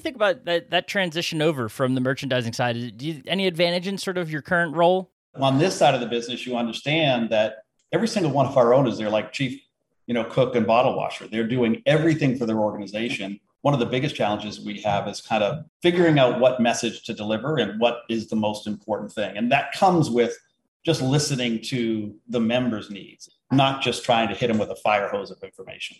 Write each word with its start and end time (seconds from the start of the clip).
think 0.00 0.16
about 0.16 0.44
that 0.46 0.70
that 0.70 0.88
transition 0.88 1.40
over 1.40 1.68
from 1.68 1.94
the 1.94 2.00
merchandising 2.00 2.52
side? 2.52 2.96
Do 2.96 3.06
you, 3.06 3.22
any 3.26 3.46
advantage 3.46 3.86
in 3.86 3.98
sort 3.98 4.18
of 4.18 4.30
your 4.30 4.42
current 4.42 4.74
role? 4.74 5.12
On 5.36 5.58
this 5.58 5.76
side 5.76 5.94
of 5.94 6.00
the 6.00 6.06
business, 6.06 6.46
you 6.46 6.56
understand 6.56 7.30
that 7.30 7.58
every 7.92 8.08
single 8.08 8.32
one 8.32 8.46
of 8.46 8.56
our 8.56 8.74
owners, 8.74 8.98
they're 8.98 9.10
like 9.10 9.32
chief, 9.32 9.60
you 10.06 10.14
know, 10.14 10.24
cook 10.24 10.56
and 10.56 10.66
bottle 10.66 10.96
washer. 10.96 11.28
They're 11.28 11.46
doing 11.46 11.82
everything 11.86 12.36
for 12.36 12.46
their 12.46 12.58
organization. 12.58 13.38
One 13.62 13.74
of 13.74 13.80
the 13.80 13.86
biggest 13.86 14.16
challenges 14.16 14.60
we 14.60 14.80
have 14.80 15.06
is 15.06 15.20
kind 15.20 15.44
of 15.44 15.64
figuring 15.82 16.18
out 16.18 16.40
what 16.40 16.60
message 16.60 17.04
to 17.04 17.14
deliver 17.14 17.58
and 17.58 17.78
what 17.78 18.00
is 18.08 18.28
the 18.28 18.36
most 18.36 18.66
important 18.66 19.12
thing. 19.12 19.36
And 19.36 19.52
that 19.52 19.72
comes 19.72 20.10
with 20.10 20.36
just 20.84 21.02
listening 21.02 21.60
to 21.64 22.14
the 22.28 22.40
members' 22.40 22.90
needs, 22.90 23.28
not 23.52 23.82
just 23.82 24.04
trying 24.04 24.28
to 24.28 24.34
hit 24.34 24.48
them 24.48 24.58
with 24.58 24.70
a 24.70 24.76
fire 24.76 25.08
hose 25.08 25.30
of 25.30 25.38
information. 25.42 25.98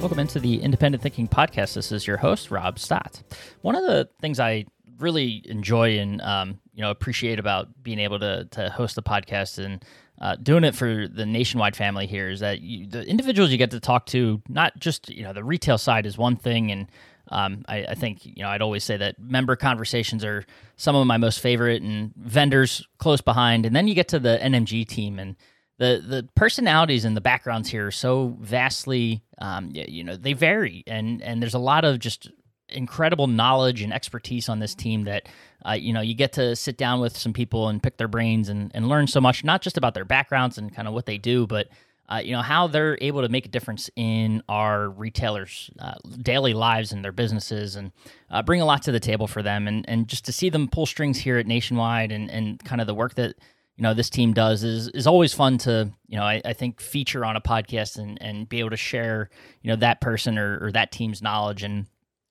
Welcome 0.00 0.20
into 0.20 0.38
the 0.38 0.62
Independent 0.62 1.02
Thinking 1.02 1.26
Podcast. 1.26 1.74
This 1.74 1.90
is 1.90 2.06
your 2.06 2.18
host, 2.18 2.52
Rob 2.52 2.78
Stott. 2.78 3.20
One 3.62 3.74
of 3.74 3.82
the 3.82 4.08
things 4.20 4.38
I 4.38 4.66
really 5.00 5.42
enjoy 5.46 5.98
and 5.98 6.22
um, 6.22 6.60
you 6.72 6.82
know 6.82 6.92
appreciate 6.92 7.40
about 7.40 7.82
being 7.82 7.98
able 7.98 8.20
to 8.20 8.44
to 8.52 8.70
host 8.70 8.94
the 8.94 9.02
podcast 9.02 9.62
and 9.62 9.84
uh, 10.20 10.36
doing 10.36 10.62
it 10.62 10.76
for 10.76 11.08
the 11.08 11.26
nationwide 11.26 11.74
family 11.74 12.06
here 12.06 12.30
is 12.30 12.38
that 12.40 12.60
you, 12.60 12.86
the 12.86 13.04
individuals 13.06 13.50
you 13.50 13.58
get 13.58 13.72
to 13.72 13.80
talk 13.80 14.06
to, 14.06 14.40
not 14.48 14.78
just 14.78 15.10
you 15.10 15.24
know 15.24 15.32
the 15.32 15.42
retail 15.42 15.78
side 15.78 16.06
is 16.06 16.16
one 16.16 16.36
thing, 16.36 16.70
and 16.70 16.86
um, 17.32 17.64
I, 17.66 17.86
I, 17.86 17.94
think 17.96 18.24
you 18.24 18.42
know 18.44 18.48
I'd 18.48 18.62
always 18.62 18.84
say 18.84 18.96
that 18.96 19.18
member 19.18 19.56
conversations 19.56 20.24
are 20.24 20.46
some 20.76 20.94
of 20.94 21.04
my 21.08 21.16
most 21.16 21.40
favorite, 21.40 21.82
and 21.82 22.14
vendors 22.16 22.86
close 22.98 23.20
behind, 23.20 23.66
and 23.66 23.74
then 23.74 23.88
you 23.88 23.94
get 23.94 24.06
to 24.08 24.20
the 24.20 24.38
NMG 24.40 24.86
team 24.86 25.18
and 25.18 25.34
the 25.78 26.02
the 26.06 26.28
personalities 26.34 27.04
and 27.04 27.16
the 27.16 27.20
backgrounds 27.20 27.70
here 27.70 27.86
are 27.86 27.92
so 27.92 28.36
vastly 28.40 29.22
um, 29.38 29.70
you 29.72 30.04
know 30.04 30.16
they 30.16 30.32
vary. 30.32 30.84
And 30.86 31.22
and 31.22 31.40
there's 31.42 31.54
a 31.54 31.58
lot 31.58 31.84
of 31.84 31.98
just 31.98 32.30
incredible 32.68 33.26
knowledge 33.26 33.80
and 33.80 33.92
expertise 33.92 34.48
on 34.48 34.58
this 34.58 34.74
team 34.74 35.04
that 35.04 35.28
uh, 35.66 35.72
you 35.72 35.92
know 35.92 36.00
you 36.02 36.14
get 36.14 36.34
to 36.34 36.54
sit 36.54 36.76
down 36.76 37.00
with 37.00 37.16
some 37.16 37.32
people 37.32 37.68
and 37.68 37.82
pick 37.82 37.96
their 37.96 38.08
brains 38.08 38.48
and, 38.48 38.70
and 38.74 38.88
learn 38.88 39.06
so 39.06 39.20
much 39.20 39.42
not 39.42 39.62
just 39.62 39.78
about 39.78 39.94
their 39.94 40.04
backgrounds 40.04 40.58
and 40.58 40.74
kind 40.74 40.86
of 40.86 40.92
what 40.92 41.06
they 41.06 41.16
do 41.16 41.46
but 41.46 41.68
uh, 42.08 42.20
you 42.24 42.32
know 42.32 42.40
how 42.42 42.66
they're 42.66 42.96
able 43.00 43.22
to 43.22 43.28
make 43.28 43.44
a 43.44 43.48
difference 43.48 43.90
in 43.96 44.42
our 44.48 44.88
retailers 44.88 45.70
uh, 45.78 45.94
daily 46.22 46.54
lives 46.54 46.92
and 46.92 47.04
their 47.04 47.12
businesses 47.12 47.76
and 47.76 47.92
uh, 48.30 48.42
bring 48.42 48.60
a 48.60 48.64
lot 48.64 48.82
to 48.82 48.92
the 48.92 49.00
table 49.00 49.26
for 49.26 49.42
them. 49.42 49.68
And, 49.68 49.86
and 49.88 50.08
just 50.08 50.24
to 50.24 50.32
see 50.32 50.48
them 50.48 50.68
pull 50.68 50.86
strings 50.86 51.18
here 51.18 51.36
at 51.36 51.46
nationwide 51.46 52.10
and, 52.10 52.30
and 52.30 52.62
kind 52.64 52.80
of 52.80 52.86
the 52.86 52.94
work 52.94 53.14
that 53.16 53.36
you 53.78 53.84
know 53.84 53.94
this 53.94 54.10
team 54.10 54.34
does 54.34 54.64
is 54.64 54.88
is 54.88 55.06
always 55.06 55.32
fun 55.32 55.56
to 55.58 55.90
you 56.08 56.18
know 56.18 56.24
I, 56.24 56.42
I 56.44 56.52
think 56.52 56.80
feature 56.80 57.24
on 57.24 57.36
a 57.36 57.40
podcast 57.40 57.96
and 57.96 58.20
and 58.20 58.48
be 58.48 58.58
able 58.58 58.70
to 58.70 58.76
share 58.76 59.30
you 59.62 59.70
know 59.70 59.76
that 59.76 60.00
person 60.00 60.36
or, 60.36 60.58
or 60.60 60.72
that 60.72 60.90
team's 60.90 61.22
knowledge. 61.22 61.62
And 61.62 61.86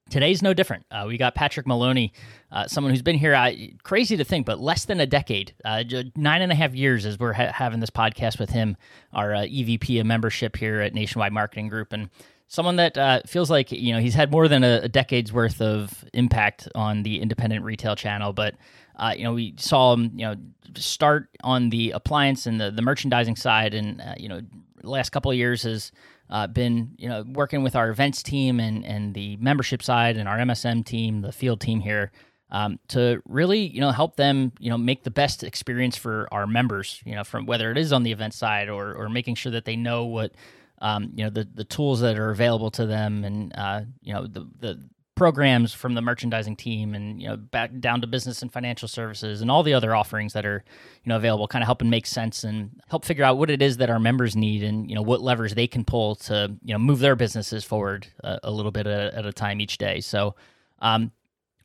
today's 0.10 0.42
no 0.42 0.54
different. 0.54 0.86
Uh, 0.92 1.06
we 1.08 1.18
got 1.18 1.36
patrick 1.36 1.66
maloney 1.66 2.12
uh, 2.52 2.68
someone 2.68 2.92
who's 2.92 3.02
been 3.02 3.18
here 3.18 3.34
uh, 3.34 3.52
crazy 3.84 4.18
to 4.18 4.26
think 4.26 4.46
but 4.46 4.60
less 4.60 4.86
than 4.86 5.00
a 5.00 5.06
decade 5.06 5.54
uh, 5.64 5.84
nine 6.16 6.42
and 6.42 6.52
a 6.52 6.56
half 6.56 6.76
years 6.76 7.06
as 7.06 7.18
we're 7.18 7.34
ha- 7.34 7.52
having 7.54 7.80
this 7.80 7.90
podcast 7.90 8.40
with 8.40 8.50
him 8.50 8.76
our 9.14 9.34
uh, 9.34 9.40
evp 9.44 10.00
of 10.00 10.06
membership 10.06 10.58
here 10.58 10.82
at 10.82 10.94
nationwide 10.94 11.32
marketing 11.32 11.70
group. 11.70 11.94
And 11.94 12.10
someone 12.48 12.76
that 12.78 12.98
uh, 12.98 13.22
feels 13.26 13.50
like 13.50 13.72
you 13.72 13.94
know 13.94 14.00
he's 14.00 14.16
had 14.16 14.32
more 14.32 14.50
than 14.50 14.64
a, 14.64 14.82
a, 14.84 14.90
decade's 14.90 15.32
worth 15.32 15.62
of 15.62 16.04
impact 16.14 16.68
on 16.76 17.04
the 17.04 17.22
independent 17.22 17.64
retail 17.64 17.96
channel 17.96 18.34
but 18.34 18.56
uh, 18.98 19.14
you 19.16 19.24
know, 19.24 19.34
we 19.34 19.54
saw 19.58 19.94
him, 19.94 20.12
you 20.16 20.26
know, 20.26 20.36
start 20.76 21.30
on 21.44 21.70
the 21.70 21.92
appliance 21.92 22.46
and 22.46 22.60
the, 22.60 22.72
the 22.72 22.82
merchandising 22.82 23.36
side, 23.36 23.74
and 23.74 24.02
uh, 24.02 24.16
you 24.18 24.28
know, 24.28 24.42
last 24.84 25.12
couple 25.12 25.32
of 25.32 25.38
years 25.38 25.64
has 25.64 25.92
uh, 26.30 26.48
been, 26.48 26.92
you 26.98 27.08
know, 27.08 27.24
working 27.34 27.64
with 27.64 27.76
our 27.76 27.90
events 27.90 28.24
team 28.24 28.60
and 28.60 28.84
and 28.86 29.14
the 29.14 29.38
membership 29.38 29.84
side 29.84 30.18
and 30.18 30.28
our 30.28 30.38
MSM 30.38 30.84
team, 30.84 31.22
the 31.22 31.32
field 31.32 31.62
team 31.62 31.80
here, 31.80 32.12
um, 32.50 32.80
to 32.90 33.22
really, 33.28 33.60
you 33.60 33.82
know, 33.82 33.92
help 33.92 34.16
them, 34.16 34.52
you 34.60 34.70
know, 34.70 34.78
make 34.78 35.04
the 35.04 35.12
best 35.12 35.44
experience 35.44 35.96
for 35.96 36.28
our 36.32 36.48
members, 36.48 37.02
you 37.06 37.14
know, 37.14 37.24
from 37.24 37.46
whether 37.46 37.70
it 37.70 37.78
is 37.78 37.94
on 37.94 38.02
the 38.04 38.12
event 38.12 38.34
side 38.34 38.68
or 38.68 38.94
or 38.96 39.10
making 39.10 39.36
sure 39.36 39.52
that 39.52 39.66
they 39.66 39.76
know 39.76 40.06
what. 40.06 40.34
Um, 40.80 41.10
you 41.16 41.24
know 41.24 41.32
the 41.32 41.48
the 41.56 41.64
tools 41.64 42.02
that 42.02 42.20
are 42.20 42.30
available 42.30 42.70
to 42.70 42.86
them, 42.86 43.24
and 43.24 43.52
uh, 43.56 43.82
you 44.04 44.14
know 44.14 44.28
the 44.28 44.48
the 44.60 44.80
programs 45.18 45.74
from 45.74 45.96
the 45.96 46.02
merchandising 46.02 46.56
team 46.56 46.94
and 46.94 47.20
you 47.20 47.28
know 47.28 47.36
back 47.36 47.72
down 47.80 48.00
to 48.00 48.08
business 48.08 48.44
and 48.44 48.54
financial 48.54 48.88
services 48.88 49.42
and 49.42 49.50
all 49.50 49.64
the 49.64 49.74
other 49.74 49.96
offerings 49.96 50.34
that 50.34 50.46
are 50.46 50.64
you 51.04 51.10
know 51.10 51.16
available 51.16 51.48
kind 51.48 51.64
of 51.64 51.66
help 51.66 51.82
and 51.82 51.90
make 51.90 52.06
sense 52.06 52.44
and 52.44 52.80
help 52.88 53.04
figure 53.04 53.24
out 53.24 53.36
what 53.36 53.50
it 53.50 53.60
is 53.60 53.78
that 53.78 53.90
our 53.90 54.00
members 54.00 54.36
need 54.36 54.62
and 54.62 54.88
you 54.88 54.96
know 54.96 55.02
what 55.02 55.20
levers 55.20 55.56
they 55.56 55.66
can 55.66 55.84
pull 55.84 56.16
to 56.16 56.56
you 56.64 56.72
know 56.72 56.78
move 56.78 57.00
their 57.00 57.16
businesses 57.16 57.66
forward 57.66 58.06
a, 58.24 58.40
a 58.44 58.52
little 58.52 58.72
bit 58.72 58.86
at, 58.86 59.14
at, 59.16 59.26
a 59.26 59.34
time 59.34 59.60
each 59.60 59.80
day. 59.80 60.00
So 60.02 60.36
um, 60.80 61.12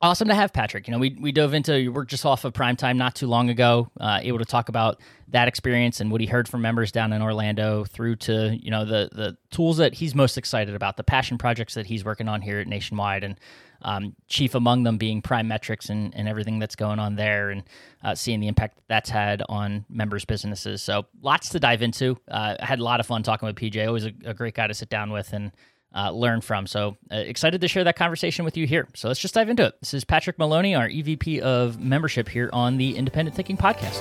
Awesome 0.03 0.27
to 0.27 0.35
have 0.35 0.53
Patrick. 0.53 0.89
You 0.89 0.93
know, 0.93 0.99
we, 0.99 1.17
we 1.21 1.31
dove 1.31 1.55
into 1.55 1.81
you 1.81 1.93
work 1.93 2.09
just 2.09 2.27
off 2.27 2.45
of 2.45 2.53
prime 2.53 2.75
time 2.75 2.99
not 2.99 3.15
too 3.15 3.29
long 3.29 3.51
ago, 3.51 3.89
uh, 4.01 4.19
able 4.21 4.39
to 4.39 4.45
talk 4.45 4.69
about 4.69 5.01
that 5.29 5.47
experience 5.47 6.01
and 6.01 6.11
what 6.11 6.21
he 6.21 6.27
heard 6.27 6.49
from 6.49 6.61
members 6.61 6.91
down 6.91 7.13
in 7.13 7.23
Orlando 7.23 7.85
through 7.85 8.17
to, 8.17 8.59
you 8.61 8.73
know, 8.73 8.85
the 8.85 9.11
the 9.13 9.37
tools 9.53 9.77
that 9.77 9.95
he's 9.95 10.13
most 10.13 10.37
excited 10.37 10.75
about, 10.75 10.97
the 10.97 11.05
passion 11.05 11.39
projects 11.39 11.75
that 11.75 11.87
he's 11.87 12.05
working 12.05 12.27
on 12.27 12.43
here 12.43 12.59
at 12.59 12.67
Nationwide 12.67 13.23
and 13.23 13.39
um, 13.83 14.17
chief 14.27 14.57
among 14.57 14.83
them 14.83 14.99
being 14.99 15.23
Prime 15.23 15.47
Metrics 15.47 15.89
and, 15.89 16.13
and 16.17 16.27
everything 16.27 16.59
that's 16.59 16.75
going 16.75 16.99
on 16.99 17.15
there 17.15 17.51
and 17.51 17.63
uh, 18.03 18.17
seeing 18.17 18.41
the 18.41 18.49
impact 18.49 18.75
that 18.75 18.89
that's 18.89 19.11
had 19.11 19.41
on 19.49 19.85
members' 19.89 20.25
businesses. 20.25 20.83
So 20.83 21.07
lots 21.21 21.49
to 21.51 21.61
dive 21.61 21.81
into. 21.81 22.19
Uh, 22.29 22.57
I 22.59 22.65
had 22.65 22.81
a 22.81 22.85
lot 22.85 22.99
of 22.99 23.07
fun 23.07 23.23
talking 23.23 23.47
with 23.47 23.55
PJ. 23.55 23.87
Always 23.87 24.07
a, 24.07 24.13
a 24.25 24.35
great 24.35 24.55
guy 24.55 24.67
to 24.67 24.75
sit 24.75 24.89
down 24.89 25.13
with 25.13 25.33
and 25.33 25.53
uh, 25.95 26.11
learn 26.11 26.41
from. 26.41 26.67
So 26.67 26.97
uh, 27.11 27.17
excited 27.17 27.61
to 27.61 27.69
share 27.69 27.85
that 27.85 27.97
conversation 27.97 28.45
with 28.45 28.57
you 28.57 28.67
here. 28.67 28.89
So 28.95 29.09
let's 29.09 29.21
just 29.21 29.35
dive 29.35 29.49
into 29.49 29.67
it. 29.67 29.81
This 29.81 29.95
is 29.95 30.05
Patrick 30.05 30.39
Maloney, 30.39 30.75
our 30.75 30.89
EVP 30.89 31.41
of 31.41 31.81
membership 31.81 32.29
here 32.29 32.51
on 32.53 32.77
the 32.77 32.97
Independent 32.97 33.37
Thinking 33.37 33.57
Podcast. 33.57 34.01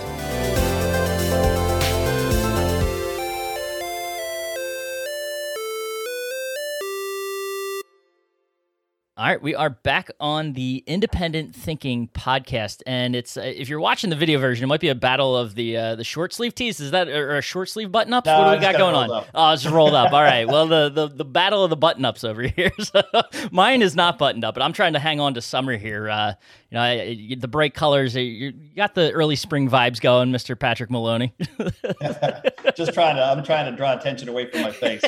All 9.21 9.27
right, 9.27 9.39
we 9.39 9.53
are 9.53 9.69
back 9.69 10.09
on 10.19 10.53
the 10.53 10.83
Independent 10.87 11.55
Thinking 11.55 12.07
podcast, 12.07 12.81
and 12.87 13.15
it's 13.15 13.37
uh, 13.37 13.41
if 13.41 13.69
you're 13.69 13.79
watching 13.79 14.09
the 14.09 14.15
video 14.15 14.39
version, 14.39 14.63
it 14.63 14.67
might 14.67 14.79
be 14.79 14.87
a 14.87 14.95
battle 14.95 15.37
of 15.37 15.53
the 15.53 15.77
uh, 15.77 15.95
the 15.95 16.03
short 16.03 16.33
sleeve 16.33 16.55
tees. 16.55 16.79
Is 16.79 16.89
that 16.89 17.07
or 17.07 17.37
a 17.37 17.41
short 17.43 17.69
sleeve 17.69 17.91
button 17.91 18.13
ups? 18.13 18.25
No, 18.25 18.39
what 18.39 18.53
do 18.53 18.57
we 18.57 18.61
got 18.63 18.79
going 18.79 18.95
on? 18.95 19.11
Up. 19.11 19.27
Oh, 19.35 19.53
it's 19.53 19.63
rolled 19.67 19.93
up. 19.93 20.11
All 20.11 20.23
right. 20.23 20.47
Well, 20.51 20.65
the, 20.65 20.89
the 20.89 21.07
the 21.07 21.23
battle 21.23 21.63
of 21.63 21.69
the 21.69 21.75
button 21.75 22.03
ups 22.03 22.23
over 22.23 22.41
here. 22.47 22.71
So, 22.79 23.03
mine 23.51 23.83
is 23.83 23.95
not 23.95 24.17
buttoned 24.17 24.43
up, 24.43 24.55
but 24.55 24.63
I'm 24.63 24.73
trying 24.73 24.93
to 24.93 24.99
hang 24.99 25.19
on 25.19 25.35
to 25.35 25.41
summer 25.41 25.77
here. 25.77 26.09
Uh, 26.09 26.33
you 26.71 26.75
know, 26.75 26.81
I, 26.81 27.35
the 27.37 27.47
bright 27.47 27.75
colors. 27.75 28.15
You 28.15 28.51
got 28.75 28.95
the 28.95 29.11
early 29.11 29.35
spring 29.35 29.69
vibes 29.69 30.01
going, 30.01 30.31
Mister 30.31 30.55
Patrick 30.55 30.89
Maloney. 30.89 31.35
Just 32.75 32.95
trying 32.95 33.17
to. 33.17 33.23
I'm 33.23 33.43
trying 33.43 33.69
to 33.69 33.77
draw 33.77 33.93
attention 33.95 34.29
away 34.29 34.49
from 34.49 34.61
my 34.61 34.71
face. 34.71 35.03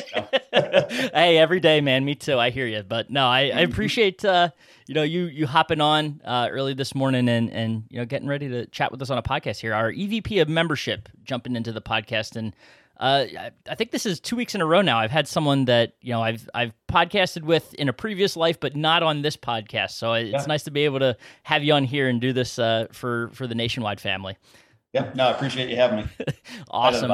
Hey, 0.52 1.36
every 1.36 1.58
day, 1.58 1.80
man. 1.80 2.04
Me 2.04 2.14
too. 2.14 2.38
I 2.38 2.50
hear 2.50 2.66
you, 2.66 2.84
but 2.84 3.10
no, 3.10 3.26
I, 3.26 3.50
I 3.52 3.60
appreciate 3.60 4.03
uh, 4.24 4.50
you 4.86 4.94
know 4.94 5.02
you 5.02 5.24
you 5.24 5.46
hopping 5.46 5.80
on 5.80 6.20
uh, 6.24 6.48
early 6.50 6.74
this 6.74 6.94
morning 6.94 7.28
and 7.28 7.50
and 7.50 7.84
you 7.90 7.98
know 7.98 8.04
getting 8.04 8.28
ready 8.28 8.48
to 8.48 8.66
chat 8.66 8.90
with 8.90 9.00
us 9.02 9.10
on 9.10 9.18
a 9.18 9.22
podcast 9.22 9.60
here. 9.60 9.74
Our 9.74 9.92
EVP 9.92 10.40
of 10.40 10.48
membership 10.48 11.08
jumping 11.24 11.56
into 11.56 11.72
the 11.72 11.82
podcast 11.82 12.36
and. 12.36 12.54
Uh, 12.96 13.26
I 13.68 13.74
think 13.74 13.90
this 13.90 14.06
is 14.06 14.20
two 14.20 14.36
weeks 14.36 14.54
in 14.54 14.60
a 14.60 14.66
row 14.66 14.80
now. 14.80 15.00
I've 15.00 15.10
had 15.10 15.26
someone 15.26 15.64
that 15.64 15.94
you 16.00 16.12
know 16.12 16.22
I've 16.22 16.48
I've 16.54 16.72
podcasted 16.88 17.42
with 17.42 17.74
in 17.74 17.88
a 17.88 17.92
previous 17.92 18.36
life, 18.36 18.60
but 18.60 18.76
not 18.76 19.02
on 19.02 19.22
this 19.22 19.36
podcast. 19.36 19.90
So 19.90 20.12
it's 20.12 20.30
yeah. 20.30 20.44
nice 20.46 20.62
to 20.62 20.70
be 20.70 20.84
able 20.84 21.00
to 21.00 21.16
have 21.42 21.64
you 21.64 21.72
on 21.72 21.82
here 21.82 22.08
and 22.08 22.20
do 22.20 22.32
this 22.32 22.56
uh, 22.56 22.86
for 22.92 23.30
for 23.34 23.48
the 23.48 23.54
nationwide 23.56 24.00
family. 24.00 24.36
Yeah, 24.92 25.10
no, 25.16 25.26
I 25.26 25.32
appreciate 25.32 25.70
you 25.70 25.76
having 25.76 26.04
me. 26.04 26.06
awesome. 26.70 27.10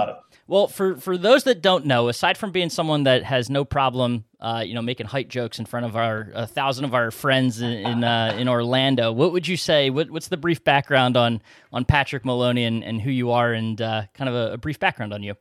Well, 0.50 0.66
for 0.66 0.96
for 0.96 1.16
those 1.16 1.44
that 1.44 1.62
don't 1.62 1.86
know, 1.86 2.08
aside 2.08 2.36
from 2.36 2.50
being 2.50 2.70
someone 2.70 3.04
that 3.04 3.22
has 3.22 3.48
no 3.48 3.64
problem, 3.64 4.24
uh, 4.40 4.64
you 4.66 4.74
know, 4.74 4.82
making 4.82 5.06
height 5.06 5.28
jokes 5.28 5.60
in 5.60 5.64
front 5.64 5.86
of 5.86 5.94
our 5.94 6.32
a 6.34 6.44
thousand 6.44 6.86
of 6.86 6.92
our 6.92 7.12
friends 7.12 7.60
in 7.60 7.70
in, 7.70 8.02
uh, 8.02 8.34
in 8.36 8.48
Orlando, 8.48 9.12
what 9.12 9.30
would 9.30 9.46
you 9.46 9.56
say? 9.56 9.90
What, 9.90 10.10
what's 10.10 10.26
the 10.26 10.36
brief 10.36 10.64
background 10.64 11.16
on 11.16 11.40
on 11.72 11.84
Patrick 11.84 12.24
Maloney 12.24 12.64
and, 12.64 12.82
and 12.82 13.00
who 13.00 13.12
you 13.12 13.30
are, 13.30 13.52
and 13.52 13.80
uh, 13.80 14.02
kind 14.12 14.28
of 14.28 14.34
a, 14.34 14.54
a, 14.54 14.58
brief 14.58 14.80
background 14.80 15.14
on 15.14 15.22
you? 15.22 15.36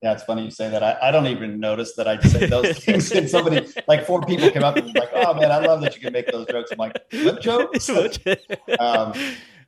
Yeah, 0.00 0.12
it's 0.12 0.22
funny 0.22 0.44
you 0.44 0.52
say 0.52 0.70
that. 0.70 0.80
I, 0.80 0.96
I 1.08 1.10
don't 1.10 1.26
even 1.26 1.58
notice 1.58 1.96
that 1.96 2.06
I 2.06 2.20
say 2.20 2.46
those 2.46 2.78
things. 2.84 3.10
And 3.10 3.28
somebody, 3.28 3.66
like 3.88 4.06
four 4.06 4.22
people, 4.22 4.48
came 4.52 4.62
up 4.62 4.76
and 4.76 4.94
like, 4.94 5.10
"Oh 5.12 5.34
man, 5.34 5.50
I 5.50 5.58
love 5.58 5.80
that 5.80 5.96
you 5.96 6.02
can 6.02 6.12
make 6.12 6.30
those 6.30 6.46
jokes." 6.46 6.70
I'm 6.70 6.78
like, 6.78 6.96
"What 7.10 7.40
jokes?" 7.40 7.90
um, 8.78 9.12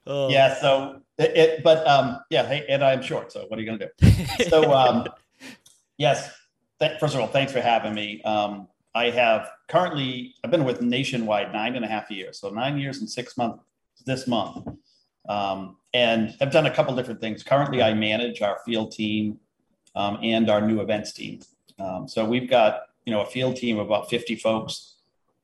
oh. 0.07 0.29
Yeah, 0.29 0.55
so 0.55 1.03
it, 1.19 1.37
it, 1.37 1.63
but 1.65 1.87
um, 1.87 2.21
yeah, 2.31 2.47
hey, 2.47 2.65
and 2.69 2.83
I'm 2.83 3.03
short, 3.03 3.33
so 3.33 3.45
what 3.49 3.59
are 3.59 3.63
you 3.63 3.67
going 3.67 3.79
to 3.81 3.91
do? 3.99 4.45
so 4.49 4.73
um, 4.73 5.07
yes, 5.99 6.31
th- 6.81 6.99
first 7.01 7.15
of 7.15 7.21
all, 7.21 7.27
thanks 7.27 7.53
for 7.53 7.61
having 7.61 7.95
me. 7.95 8.23
Um, 8.23 8.69
I 8.95 9.11
have 9.11 9.51
currently 9.69 10.35
I've 10.45 10.51
been 10.51 10.65
with 10.65 10.81
Nationwide 10.81 11.53
nine 11.53 11.77
and 11.77 11.85
a 11.85 11.89
half 11.89 12.11
years, 12.11 12.41
so 12.41 12.51
nine 12.51 12.79
years 12.79 12.99
and 12.99 13.09
six 13.09 13.37
months 13.37 13.63
this 14.07 14.27
month. 14.27 14.69
um, 15.29 15.77
and 15.95 16.35
have 16.41 16.51
done 16.51 16.67
a 16.67 16.71
couple 16.71 16.95
different 16.95 17.21
things. 17.21 17.43
Currently, 17.43 17.83
I 17.83 17.95
manage 17.95 18.43
our 18.43 18.59
field 18.65 18.93
team 18.93 19.39
um, 19.95 20.19
and 20.23 20.51
our 20.51 20.61
new 20.61 20.81
events 20.81 21.13
team. 21.13 21.41
Um, 21.79 22.07
so 22.09 22.25
we've 22.25 22.49
got 22.49 22.83
you 23.05 23.13
know 23.13 23.23
a 23.23 23.27
field 23.27 23.57
team 23.57 23.79
of 23.79 23.87
about 23.87 24.11
50 24.11 24.37
folks, 24.37 24.97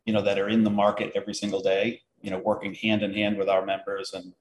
you 0.05 0.13
know, 0.13 0.23
that 0.23 0.39
are 0.39 0.49
in 0.49 0.65
the 0.65 0.71
market 0.71 1.13
every 1.15 1.35
single 1.35 1.61
day, 1.61 2.03
you 2.21 2.31
know, 2.31 2.39
working 2.39 2.75
hand 2.75 3.03
in 3.03 3.13
hand 3.13 3.39
with 3.39 3.49
our 3.49 3.65
members 3.65 4.13
and 4.13 4.33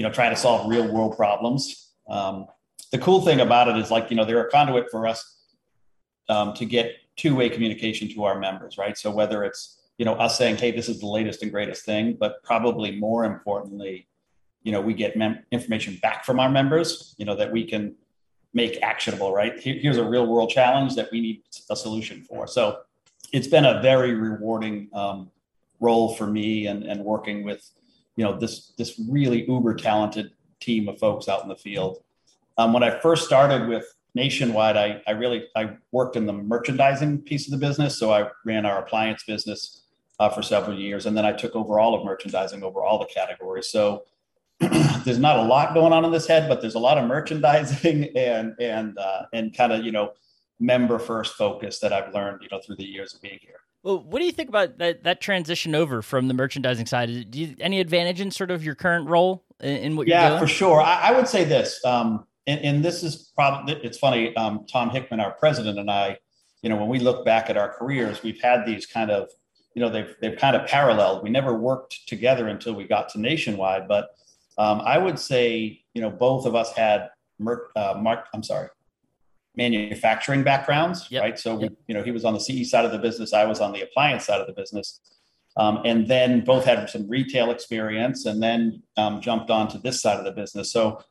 you 0.00 0.06
know 0.06 0.10
trying 0.10 0.30
to 0.30 0.40
solve 0.40 0.66
real 0.66 0.90
world 0.90 1.14
problems. 1.14 1.92
Um, 2.08 2.46
the 2.90 2.96
cool 2.96 3.20
thing 3.20 3.40
about 3.40 3.68
it 3.68 3.76
is 3.76 3.90
like 3.90 4.08
you 4.08 4.16
know 4.16 4.24
they're 4.24 4.46
a 4.46 4.50
conduit 4.50 4.90
for 4.90 5.06
us 5.06 5.42
um, 6.30 6.54
to 6.54 6.64
get 6.64 6.94
two-way 7.16 7.50
communication 7.50 8.08
to 8.14 8.24
our 8.24 8.38
members, 8.38 8.78
right? 8.78 8.96
So 8.96 9.10
whether 9.10 9.44
it's 9.44 9.82
you 9.98 10.06
know 10.06 10.14
us 10.14 10.38
saying, 10.38 10.56
hey, 10.56 10.70
this 10.70 10.88
is 10.88 11.00
the 11.00 11.06
latest 11.06 11.42
and 11.42 11.52
greatest 11.52 11.84
thing, 11.84 12.16
but 12.18 12.42
probably 12.42 12.92
more 12.92 13.26
importantly, 13.26 14.08
you 14.62 14.72
know, 14.72 14.80
we 14.80 14.94
get 14.94 15.18
mem- 15.18 15.44
information 15.50 15.98
back 16.00 16.24
from 16.24 16.40
our 16.40 16.48
members, 16.48 17.14
you 17.18 17.26
know, 17.26 17.36
that 17.36 17.52
we 17.52 17.66
can 17.66 17.94
make 18.54 18.82
actionable, 18.82 19.34
right? 19.34 19.60
Here, 19.60 19.74
here's 19.78 19.98
a 19.98 20.04
real 20.04 20.26
world 20.26 20.48
challenge 20.48 20.94
that 20.94 21.12
we 21.12 21.20
need 21.20 21.42
a 21.68 21.76
solution 21.76 22.22
for. 22.22 22.46
So 22.46 22.78
it's 23.34 23.48
been 23.48 23.66
a 23.66 23.82
very 23.82 24.14
rewarding 24.14 24.88
um, 24.94 25.30
role 25.78 26.14
for 26.14 26.26
me 26.26 26.68
and, 26.68 26.84
and 26.84 27.04
working 27.04 27.44
with, 27.44 27.70
you 28.20 28.26
know, 28.26 28.38
this, 28.38 28.74
this 28.76 29.00
really 29.08 29.48
uber 29.48 29.72
talented 29.72 30.32
team 30.60 30.90
of 30.90 30.98
folks 30.98 31.26
out 31.26 31.42
in 31.42 31.48
the 31.48 31.56
field. 31.56 32.02
Um, 32.58 32.74
when 32.74 32.82
I 32.82 33.00
first 33.00 33.24
started 33.24 33.66
with 33.66 33.86
Nationwide, 34.14 34.76
I, 34.76 35.00
I 35.06 35.12
really, 35.12 35.46
I 35.56 35.78
worked 35.90 36.16
in 36.16 36.26
the 36.26 36.34
merchandising 36.34 37.22
piece 37.22 37.46
of 37.46 37.58
the 37.58 37.66
business. 37.66 37.98
So 37.98 38.12
I 38.12 38.28
ran 38.44 38.66
our 38.66 38.78
appliance 38.78 39.24
business 39.24 39.84
uh, 40.18 40.28
for 40.28 40.42
several 40.42 40.78
years. 40.78 41.06
And 41.06 41.16
then 41.16 41.24
I 41.24 41.32
took 41.32 41.56
over 41.56 41.80
all 41.80 41.94
of 41.94 42.04
merchandising 42.04 42.62
over 42.62 42.82
all 42.82 42.98
the 42.98 43.06
categories. 43.06 43.68
So 43.68 44.04
there's 44.58 45.18
not 45.18 45.38
a 45.38 45.42
lot 45.42 45.72
going 45.72 45.94
on 45.94 46.04
in 46.04 46.12
this 46.12 46.26
head, 46.26 46.46
but 46.46 46.60
there's 46.60 46.74
a 46.74 46.78
lot 46.78 46.98
of 46.98 47.08
merchandising 47.08 48.04
and 48.18 48.54
and 48.60 48.98
uh, 48.98 49.22
and 49.32 49.56
kind 49.56 49.72
of 49.72 49.82
you 49.82 49.92
know 49.92 50.12
member 50.58 50.98
first 50.98 51.36
focus 51.36 51.78
that 51.78 51.94
I've 51.94 52.12
learned 52.12 52.42
you 52.42 52.48
know 52.52 52.60
through 52.60 52.76
the 52.76 52.84
years 52.84 53.14
of 53.14 53.22
being 53.22 53.38
here. 53.40 53.60
Well, 53.82 54.02
what 54.02 54.18
do 54.18 54.26
you 54.26 54.32
think 54.32 54.48
about 54.48 54.78
that 54.78 55.04
that 55.04 55.20
transition 55.20 55.74
over 55.74 56.02
from 56.02 56.28
the 56.28 56.34
merchandising 56.34 56.86
side? 56.86 57.30
Do 57.30 57.40
you 57.40 57.56
any 57.60 57.80
advantage 57.80 58.20
in 58.20 58.30
sort 58.30 58.50
of 58.50 58.62
your 58.62 58.74
current 58.74 59.08
role 59.08 59.44
in, 59.60 59.76
in 59.76 59.96
what 59.96 60.06
yeah, 60.06 60.20
you're 60.20 60.28
doing? 60.30 60.40
Yeah, 60.40 60.46
for 60.46 60.46
sure. 60.46 60.80
I, 60.82 61.08
I, 61.08 61.12
would 61.12 61.26
say 61.26 61.44
this, 61.44 61.82
um, 61.84 62.26
and, 62.46 62.60
and, 62.60 62.84
this 62.84 63.02
is 63.02 63.32
probably 63.34 63.74
it's 63.82 63.96
funny. 63.96 64.36
Um, 64.36 64.66
Tom 64.70 64.90
Hickman, 64.90 65.20
our 65.20 65.32
president, 65.32 65.78
and 65.78 65.90
I, 65.90 66.18
you 66.62 66.68
know, 66.68 66.76
when 66.76 66.88
we 66.88 66.98
look 66.98 67.24
back 67.24 67.48
at 67.48 67.56
our 67.56 67.70
careers, 67.70 68.22
we've 68.22 68.40
had 68.40 68.66
these 68.66 68.84
kind 68.84 69.10
of 69.10 69.30
you 69.74 69.80
know 69.80 69.88
they've 69.88 70.14
they've 70.20 70.38
kind 70.38 70.56
of 70.56 70.66
paralleled. 70.66 71.22
We 71.22 71.30
never 71.30 71.54
worked 71.54 72.06
together 72.06 72.48
until 72.48 72.74
we 72.74 72.84
got 72.84 73.08
to 73.10 73.20
Nationwide, 73.20 73.88
but 73.88 74.10
um, 74.58 74.82
I 74.82 74.98
would 74.98 75.18
say, 75.18 75.80
you 75.94 76.02
know, 76.02 76.10
both 76.10 76.44
of 76.44 76.54
us 76.54 76.70
had, 76.76 77.08
uh, 77.76 77.94
Mark, 77.98 78.26
I'm 78.34 78.42
sorry, 78.42 78.68
manufacturing 79.56 80.42
backgrounds, 80.42 81.06
yep. 81.10 81.22
right? 81.22 81.38
So, 81.38 81.60
yep. 81.60 81.70
we, 81.70 81.76
you 81.88 81.94
know, 81.94 82.02
he 82.02 82.10
was 82.10 82.24
on 82.24 82.34
the 82.34 82.40
CE 82.40 82.68
side 82.70 82.84
of 82.84 82.92
the 82.92 82.98
business, 82.98 83.32
I 83.32 83.44
was 83.44 83.60
on 83.60 83.72
the 83.72 83.82
appliance 83.82 84.26
side 84.26 84.40
of 84.40 84.46
the 84.46 84.52
business. 84.52 85.00
Um, 85.56 85.80
and 85.84 86.06
then 86.06 86.44
both 86.44 86.64
had 86.64 86.88
some 86.88 87.08
retail 87.08 87.50
experience 87.50 88.24
and 88.24 88.42
then 88.42 88.82
um, 88.96 89.20
jumped 89.20 89.50
onto 89.50 89.78
this 89.78 90.00
side 90.00 90.18
of 90.18 90.24
the 90.24 90.30
business. 90.30 90.72
So, 90.72 91.02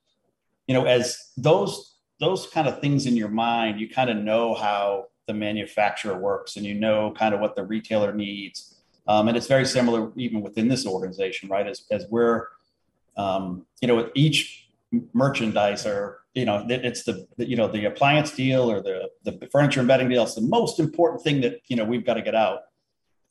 you 0.68 0.74
know, 0.74 0.86
as 0.86 1.32
those 1.36 1.98
those 2.20 2.48
kind 2.48 2.68
of 2.68 2.82
things 2.82 3.06
in 3.06 3.16
your 3.16 3.30
mind, 3.30 3.80
you 3.80 3.90
kind 3.90 4.10
of 4.10 4.18
know 4.18 4.54
how 4.54 5.06
the 5.28 5.34
manufacturer 5.34 6.18
works 6.18 6.58
and 6.58 6.66
you 6.66 6.74
know 6.74 7.14
kind 7.18 7.34
of 7.34 7.40
what 7.40 7.56
the 7.56 7.64
retailer 7.64 8.14
needs. 8.14 8.82
Um, 9.08 9.28
and 9.28 9.38
it's 9.38 9.48
very 9.48 9.66
similar 9.66 10.12
even 10.16 10.42
within 10.42 10.68
this 10.68 10.86
organization, 10.86 11.50
right? 11.50 11.68
As, 11.68 11.86
as 11.92 12.06
we're 12.10 12.48
um, 13.20 13.66
you 13.82 13.88
know, 13.88 13.96
with 13.96 14.12
each 14.16 14.69
merchandise 15.14 15.86
or, 15.86 16.22
you 16.34 16.46
know, 16.46 16.66
it's 16.70 17.04
the, 17.04 17.28
the, 17.38 17.48
you 17.48 17.56
know, 17.56 17.68
the 17.68 17.86
appliance 17.86 18.36
deal 18.36 18.72
or 18.72 18.82
the, 18.82 19.10
the 19.24 19.48
furniture 19.52 19.80
and 19.80 19.88
bedding 19.88 20.10
deal. 20.10 20.24
It's 20.24 20.36
the 20.36 20.42
most 20.42 20.80
important 20.80 21.24
thing 21.24 21.42
that, 21.42 21.62
you 21.68 21.76
know, 21.76 21.84
we've 21.84 22.06
got 22.06 22.16
to 22.16 22.22
get 22.22 22.36
out. 22.36 22.62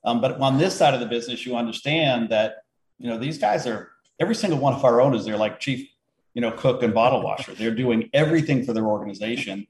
Um, 0.05 0.21
but 0.21 0.41
on 0.41 0.59
this 0.59 0.75
side 0.75 0.95
of 0.95 1.01
the 1.01 1.07
business, 1.07 1.45
you 1.45 1.57
understand 1.57 2.29
that, 2.31 2.59
you 2.99 3.09
know, 3.09 3.19
these 3.19 3.39
guys 3.39 3.67
are, 3.67 3.91
every 4.21 4.35
single 4.35 4.59
one 4.59 4.75
of 4.75 4.85
our 4.85 5.01
owners, 5.01 5.25
they're 5.25 5.37
like 5.37 5.61
chief, 5.61 5.89
you 6.35 6.41
know, 6.41 6.53
cook 6.53 6.83
and 6.83 6.95
bottle 6.95 7.23
washer. 7.23 7.55
They're 7.55 7.75
doing 7.75 8.09
everything 8.13 8.65
for 8.65 8.73
their 8.73 8.87
organization 8.87 9.67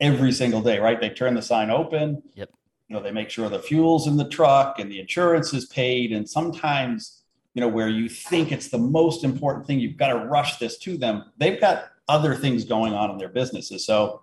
every 0.00 0.32
single 0.32 0.60
day, 0.60 0.78
right? 0.78 1.00
They 1.00 1.10
turn 1.10 1.34
the 1.34 1.42
sign 1.42 1.70
open. 1.70 2.22
Yep. 2.34 2.50
You 2.88 2.96
know, 2.96 3.02
they 3.02 3.10
make 3.10 3.30
sure 3.30 3.48
the 3.48 3.58
fuel's 3.58 4.06
in 4.06 4.16
the 4.16 4.28
truck 4.28 4.78
and 4.78 4.90
the 4.90 5.00
insurance 5.00 5.54
is 5.54 5.66
paid. 5.66 6.12
And 6.12 6.28
sometimes 6.28 7.21
you 7.54 7.60
know, 7.60 7.68
where 7.68 7.88
you 7.88 8.08
think 8.08 8.50
it's 8.50 8.68
the 8.68 8.78
most 8.78 9.24
important 9.24 9.66
thing, 9.66 9.78
you've 9.78 9.96
got 9.96 10.08
to 10.08 10.26
rush 10.26 10.58
this 10.58 10.78
to 10.78 10.96
them. 10.96 11.24
They've 11.38 11.60
got 11.60 11.86
other 12.08 12.34
things 12.34 12.64
going 12.64 12.94
on 12.94 13.10
in 13.10 13.18
their 13.18 13.28
businesses. 13.28 13.84
So, 13.84 14.22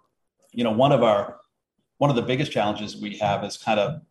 you 0.51 0.63
know, 0.63 0.71
one 0.71 0.91
of 0.91 1.03
our 1.03 1.37
one 1.97 2.09
of 2.09 2.15
the 2.15 2.21
biggest 2.21 2.51
challenges 2.51 2.95
we 2.95 3.17
have 3.17 3.43
is 3.43 3.57
kind 3.57 3.79
of 3.79 4.01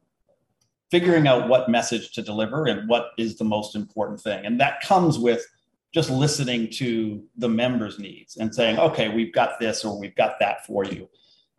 figuring 0.91 1.26
out 1.26 1.49
what 1.49 1.70
message 1.70 2.12
to 2.12 2.23
deliver 2.23 2.67
and 2.67 2.88
what 2.88 3.11
is 3.17 3.37
the 3.37 3.44
most 3.44 3.75
important 3.75 4.20
thing. 4.20 4.44
And 4.44 4.61
that 4.61 4.82
comes 4.82 5.19
with 5.19 5.47
just 5.93 6.11
listening 6.11 6.71
to 6.73 7.23
the 7.38 7.49
members' 7.49 7.99
needs 7.99 8.37
and 8.37 8.55
saying, 8.55 8.79
okay, 8.79 9.09
we've 9.09 9.32
got 9.32 9.59
this 9.59 9.85
or 9.85 9.99
we've 9.99 10.14
got 10.14 10.38
that 10.41 10.67
for 10.67 10.85
you 10.85 11.09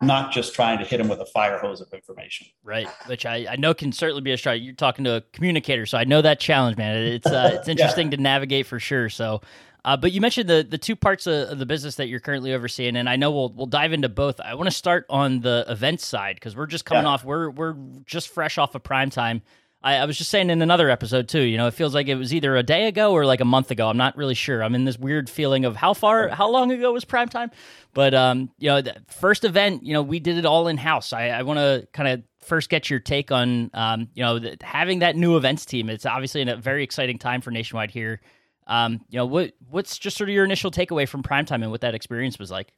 not 0.00 0.32
just 0.32 0.54
trying 0.54 0.78
to 0.78 0.84
hit 0.84 0.98
them 0.98 1.08
with 1.08 1.20
a 1.20 1.26
fire 1.26 1.58
hose 1.58 1.80
of 1.80 1.92
information. 1.92 2.46
Right, 2.64 2.88
which 3.06 3.26
I, 3.26 3.46
I 3.50 3.56
know 3.56 3.74
can 3.74 3.92
certainly 3.92 4.22
be 4.22 4.32
a 4.32 4.38
struggle. 4.38 4.62
You're 4.62 4.74
talking 4.74 5.04
to 5.04 5.16
a 5.16 5.20
communicator, 5.20 5.86
so 5.86 5.98
I 5.98 6.04
know 6.04 6.22
that 6.22 6.40
challenge, 6.40 6.76
man. 6.76 6.96
It's 6.96 7.26
uh, 7.26 7.58
it's 7.58 7.68
interesting 7.68 8.10
yeah. 8.10 8.16
to 8.16 8.22
navigate 8.22 8.66
for 8.66 8.80
sure. 8.80 9.10
So, 9.10 9.42
uh, 9.84 9.96
but 9.96 10.12
you 10.12 10.20
mentioned 10.20 10.48
the 10.48 10.66
the 10.68 10.78
two 10.78 10.96
parts 10.96 11.26
of, 11.26 11.50
of, 11.50 11.58
the 11.58 11.66
business 11.66 11.96
that 11.96 12.08
you're 12.08 12.20
currently 12.20 12.54
overseeing, 12.54 12.96
and 12.96 13.08
I 13.08 13.16
know 13.16 13.30
we'll 13.30 13.50
we'll 13.50 13.66
dive 13.66 13.92
into 13.92 14.08
both. 14.08 14.40
I 14.40 14.54
want 14.54 14.68
to 14.68 14.76
start 14.76 15.04
on 15.10 15.40
the 15.40 15.64
events 15.68 16.06
side 16.06 16.36
because 16.36 16.56
we're 16.56 16.66
just 16.66 16.84
coming 16.84 17.04
yeah. 17.04 17.10
off 17.10 17.24
we're 17.24 17.50
we're 17.50 17.76
just 18.06 18.28
fresh 18.28 18.56
off 18.56 18.74
of 18.74 18.82
prime 18.82 19.10
time 19.10 19.42
I, 19.82 19.96
I, 19.96 20.04
was 20.04 20.18
just 20.18 20.30
saying 20.30 20.50
in 20.50 20.60
another 20.60 20.90
episode 20.90 21.28
too. 21.28 21.40
You 21.40 21.56
know, 21.56 21.66
it 21.66 21.74
feels 21.74 21.94
like 21.94 22.08
it 22.08 22.16
was 22.16 22.34
either 22.34 22.56
a 22.56 22.62
day 22.62 22.86
ago 22.86 23.12
or 23.12 23.24
like 23.24 23.40
a 23.40 23.46
month 23.46 23.70
ago. 23.70 23.88
I'm 23.88 23.96
not 23.96 24.16
really 24.16 24.34
sure. 24.34 24.62
I'm 24.62 24.74
in 24.74 24.84
this 24.84 24.98
weird 24.98 25.30
feeling 25.30 25.64
of 25.64 25.76
how 25.76 25.94
far, 25.94 26.28
how 26.28 26.50
long 26.50 26.70
ago 26.70 26.92
was 26.92 27.04
prime 27.04 27.28
time. 27.28 27.50
But 27.94 28.12
um, 28.12 28.50
you 28.58 28.68
know, 28.68 28.82
the 28.82 28.96
first 29.08 29.44
event, 29.44 29.84
you 29.84 29.94
know, 29.94 30.02
we 30.02 30.20
did 30.20 30.36
it 30.36 30.44
all 30.44 30.68
in 30.68 30.76
house. 30.76 31.12
I, 31.12 31.28
I 31.28 31.42
want 31.42 31.58
to 31.58 31.88
kind 31.92 32.08
of 32.08 32.22
first 32.40 32.68
get 32.68 32.90
your 32.90 33.00
take 33.00 33.32
on, 33.32 33.70
um, 33.74 34.08
you 34.14 34.22
know, 34.22 34.38
the, 34.38 34.56
having 34.60 34.98
that 35.00 35.16
new 35.16 35.36
events 35.36 35.64
team. 35.64 35.88
It's 35.88 36.06
obviously 36.06 36.42
a 36.42 36.56
very 36.56 36.82
exciting 36.82 37.18
time 37.18 37.40
for 37.40 37.50
Nationwide 37.50 37.90
here. 37.90 38.20
Um, 38.66 39.00
you 39.08 39.16
know, 39.16 39.26
what 39.26 39.52
what's 39.70 39.98
just 39.98 40.16
sort 40.16 40.28
of 40.28 40.34
your 40.34 40.44
initial 40.44 40.70
takeaway 40.70 41.08
from 41.08 41.22
prime 41.22 41.46
time 41.46 41.62
and 41.62 41.72
what 41.72 41.80
that 41.80 41.94
experience 41.94 42.38
was 42.38 42.50
like? 42.50 42.72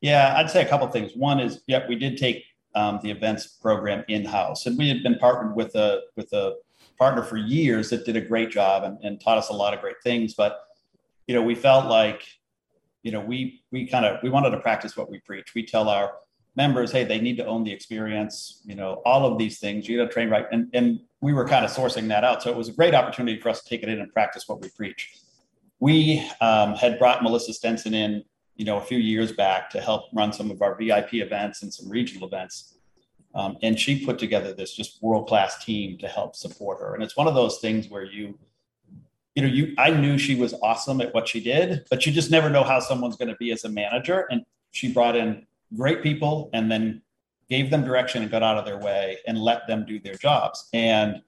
Yeah, 0.00 0.34
I'd 0.36 0.50
say 0.50 0.62
a 0.62 0.68
couple 0.68 0.86
things. 0.88 1.12
One 1.16 1.40
is, 1.40 1.60
yep, 1.66 1.88
we 1.88 1.96
did 1.96 2.18
take 2.18 2.44
um, 2.78 3.00
the 3.02 3.10
events 3.10 3.46
program 3.46 4.04
in 4.08 4.24
house, 4.24 4.66
and 4.66 4.78
we 4.78 4.88
had 4.88 5.02
been 5.02 5.18
partnered 5.18 5.56
with 5.56 5.74
a 5.74 6.02
with 6.16 6.32
a 6.32 6.54
partner 6.96 7.22
for 7.22 7.36
years 7.36 7.90
that 7.90 8.04
did 8.04 8.16
a 8.16 8.20
great 8.20 8.50
job 8.50 8.84
and, 8.84 8.98
and 9.02 9.20
taught 9.20 9.38
us 9.38 9.48
a 9.48 9.52
lot 9.52 9.74
of 9.74 9.80
great 9.80 10.00
things. 10.04 10.34
But 10.34 10.60
you 11.26 11.34
know, 11.34 11.42
we 11.42 11.56
felt 11.56 11.86
like 11.86 12.22
you 13.02 13.10
know 13.10 13.20
we 13.20 13.62
we 13.72 13.88
kind 13.88 14.04
of 14.06 14.22
we 14.22 14.30
wanted 14.30 14.50
to 14.50 14.60
practice 14.60 14.96
what 14.96 15.10
we 15.10 15.18
preach. 15.18 15.54
We 15.54 15.64
tell 15.66 15.88
our 15.88 16.12
members, 16.54 16.92
hey, 16.92 17.04
they 17.04 17.20
need 17.20 17.36
to 17.38 17.46
own 17.46 17.64
the 17.64 17.72
experience. 17.72 18.62
You 18.64 18.76
know, 18.76 19.02
all 19.04 19.26
of 19.26 19.38
these 19.38 19.58
things. 19.58 19.88
You 19.88 19.98
got 19.98 20.04
to 20.04 20.12
train 20.12 20.30
right, 20.30 20.46
and 20.52 20.70
and 20.72 21.00
we 21.20 21.32
were 21.32 21.48
kind 21.48 21.64
of 21.64 21.72
sourcing 21.72 22.06
that 22.08 22.22
out. 22.22 22.44
So 22.44 22.50
it 22.50 22.56
was 22.56 22.68
a 22.68 22.72
great 22.72 22.94
opportunity 22.94 23.40
for 23.40 23.48
us 23.48 23.60
to 23.62 23.68
take 23.68 23.82
it 23.82 23.88
in 23.88 24.00
and 24.00 24.12
practice 24.12 24.46
what 24.46 24.60
we 24.60 24.68
preach. 24.68 25.16
We 25.80 26.24
um, 26.40 26.74
had 26.74 26.96
brought 26.98 27.24
Melissa 27.24 27.52
Stenson 27.54 27.94
in 27.94 28.24
you 28.58 28.64
know, 28.64 28.76
a 28.76 28.82
few 28.82 28.98
years 28.98 29.32
back 29.32 29.70
to 29.70 29.80
help 29.80 30.06
run 30.12 30.32
some 30.32 30.50
of 30.50 30.60
our 30.60 30.74
VIP 30.74 31.14
events 31.14 31.62
and 31.62 31.72
some 31.72 31.88
regional 31.88 32.26
events. 32.26 32.74
Um, 33.34 33.56
and 33.62 33.78
she 33.78 34.04
put 34.04 34.18
together 34.18 34.52
this 34.52 34.74
just 34.74 35.00
world 35.00 35.28
class 35.28 35.64
team 35.64 35.96
to 35.98 36.08
help 36.08 36.34
support 36.34 36.80
her. 36.80 36.94
And 36.94 37.02
it's 37.02 37.16
one 37.16 37.28
of 37.28 37.34
those 37.34 37.60
things 37.60 37.88
where 37.88 38.02
you, 38.02 38.36
you 39.36 39.42
know, 39.42 39.48
you 39.48 39.74
I 39.78 39.90
knew 39.90 40.18
she 40.18 40.34
was 40.34 40.54
awesome 40.60 41.00
at 41.00 41.14
what 41.14 41.28
she 41.28 41.40
did, 41.40 41.86
but 41.88 42.04
you 42.04 42.12
just 42.12 42.32
never 42.32 42.50
know 42.50 42.64
how 42.64 42.80
someone's 42.80 43.16
going 43.16 43.28
to 43.28 43.36
be 43.36 43.52
as 43.52 43.64
a 43.64 43.68
manager. 43.68 44.26
And 44.28 44.44
she 44.72 44.92
brought 44.92 45.14
in 45.14 45.46
great 45.76 46.02
people 46.02 46.50
and 46.52 46.70
then 46.70 47.00
gave 47.48 47.70
them 47.70 47.84
direction 47.84 48.22
and 48.22 48.30
got 48.30 48.42
out 48.42 48.58
of 48.58 48.64
their 48.64 48.78
way 48.78 49.18
and 49.28 49.38
let 49.38 49.68
them 49.68 49.86
do 49.86 50.00
their 50.00 50.16
jobs. 50.16 50.68
And 50.72 51.22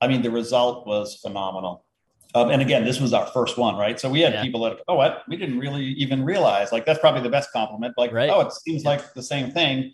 I 0.00 0.08
mean, 0.08 0.22
the 0.22 0.32
result 0.32 0.84
was 0.84 1.14
phenomenal. 1.14 1.84
Um, 2.34 2.50
and 2.50 2.62
again, 2.62 2.84
this 2.84 3.00
was 3.00 3.12
our 3.12 3.26
first 3.26 3.58
one, 3.58 3.76
right? 3.76 4.00
So 4.00 4.08
we 4.08 4.20
had 4.20 4.32
yeah. 4.32 4.42
people 4.42 4.62
that, 4.62 4.78
oh, 4.88 4.94
what? 4.94 5.22
We 5.28 5.36
didn't 5.36 5.58
really 5.58 5.84
even 5.84 6.24
realize. 6.24 6.72
Like 6.72 6.86
that's 6.86 6.98
probably 6.98 7.20
the 7.20 7.28
best 7.28 7.52
compliment. 7.52 7.94
Like, 7.98 8.12
right. 8.12 8.30
oh, 8.30 8.40
it 8.40 8.52
seems 8.52 8.84
yeah. 8.84 8.90
like 8.90 9.14
the 9.14 9.22
same 9.22 9.50
thing. 9.50 9.92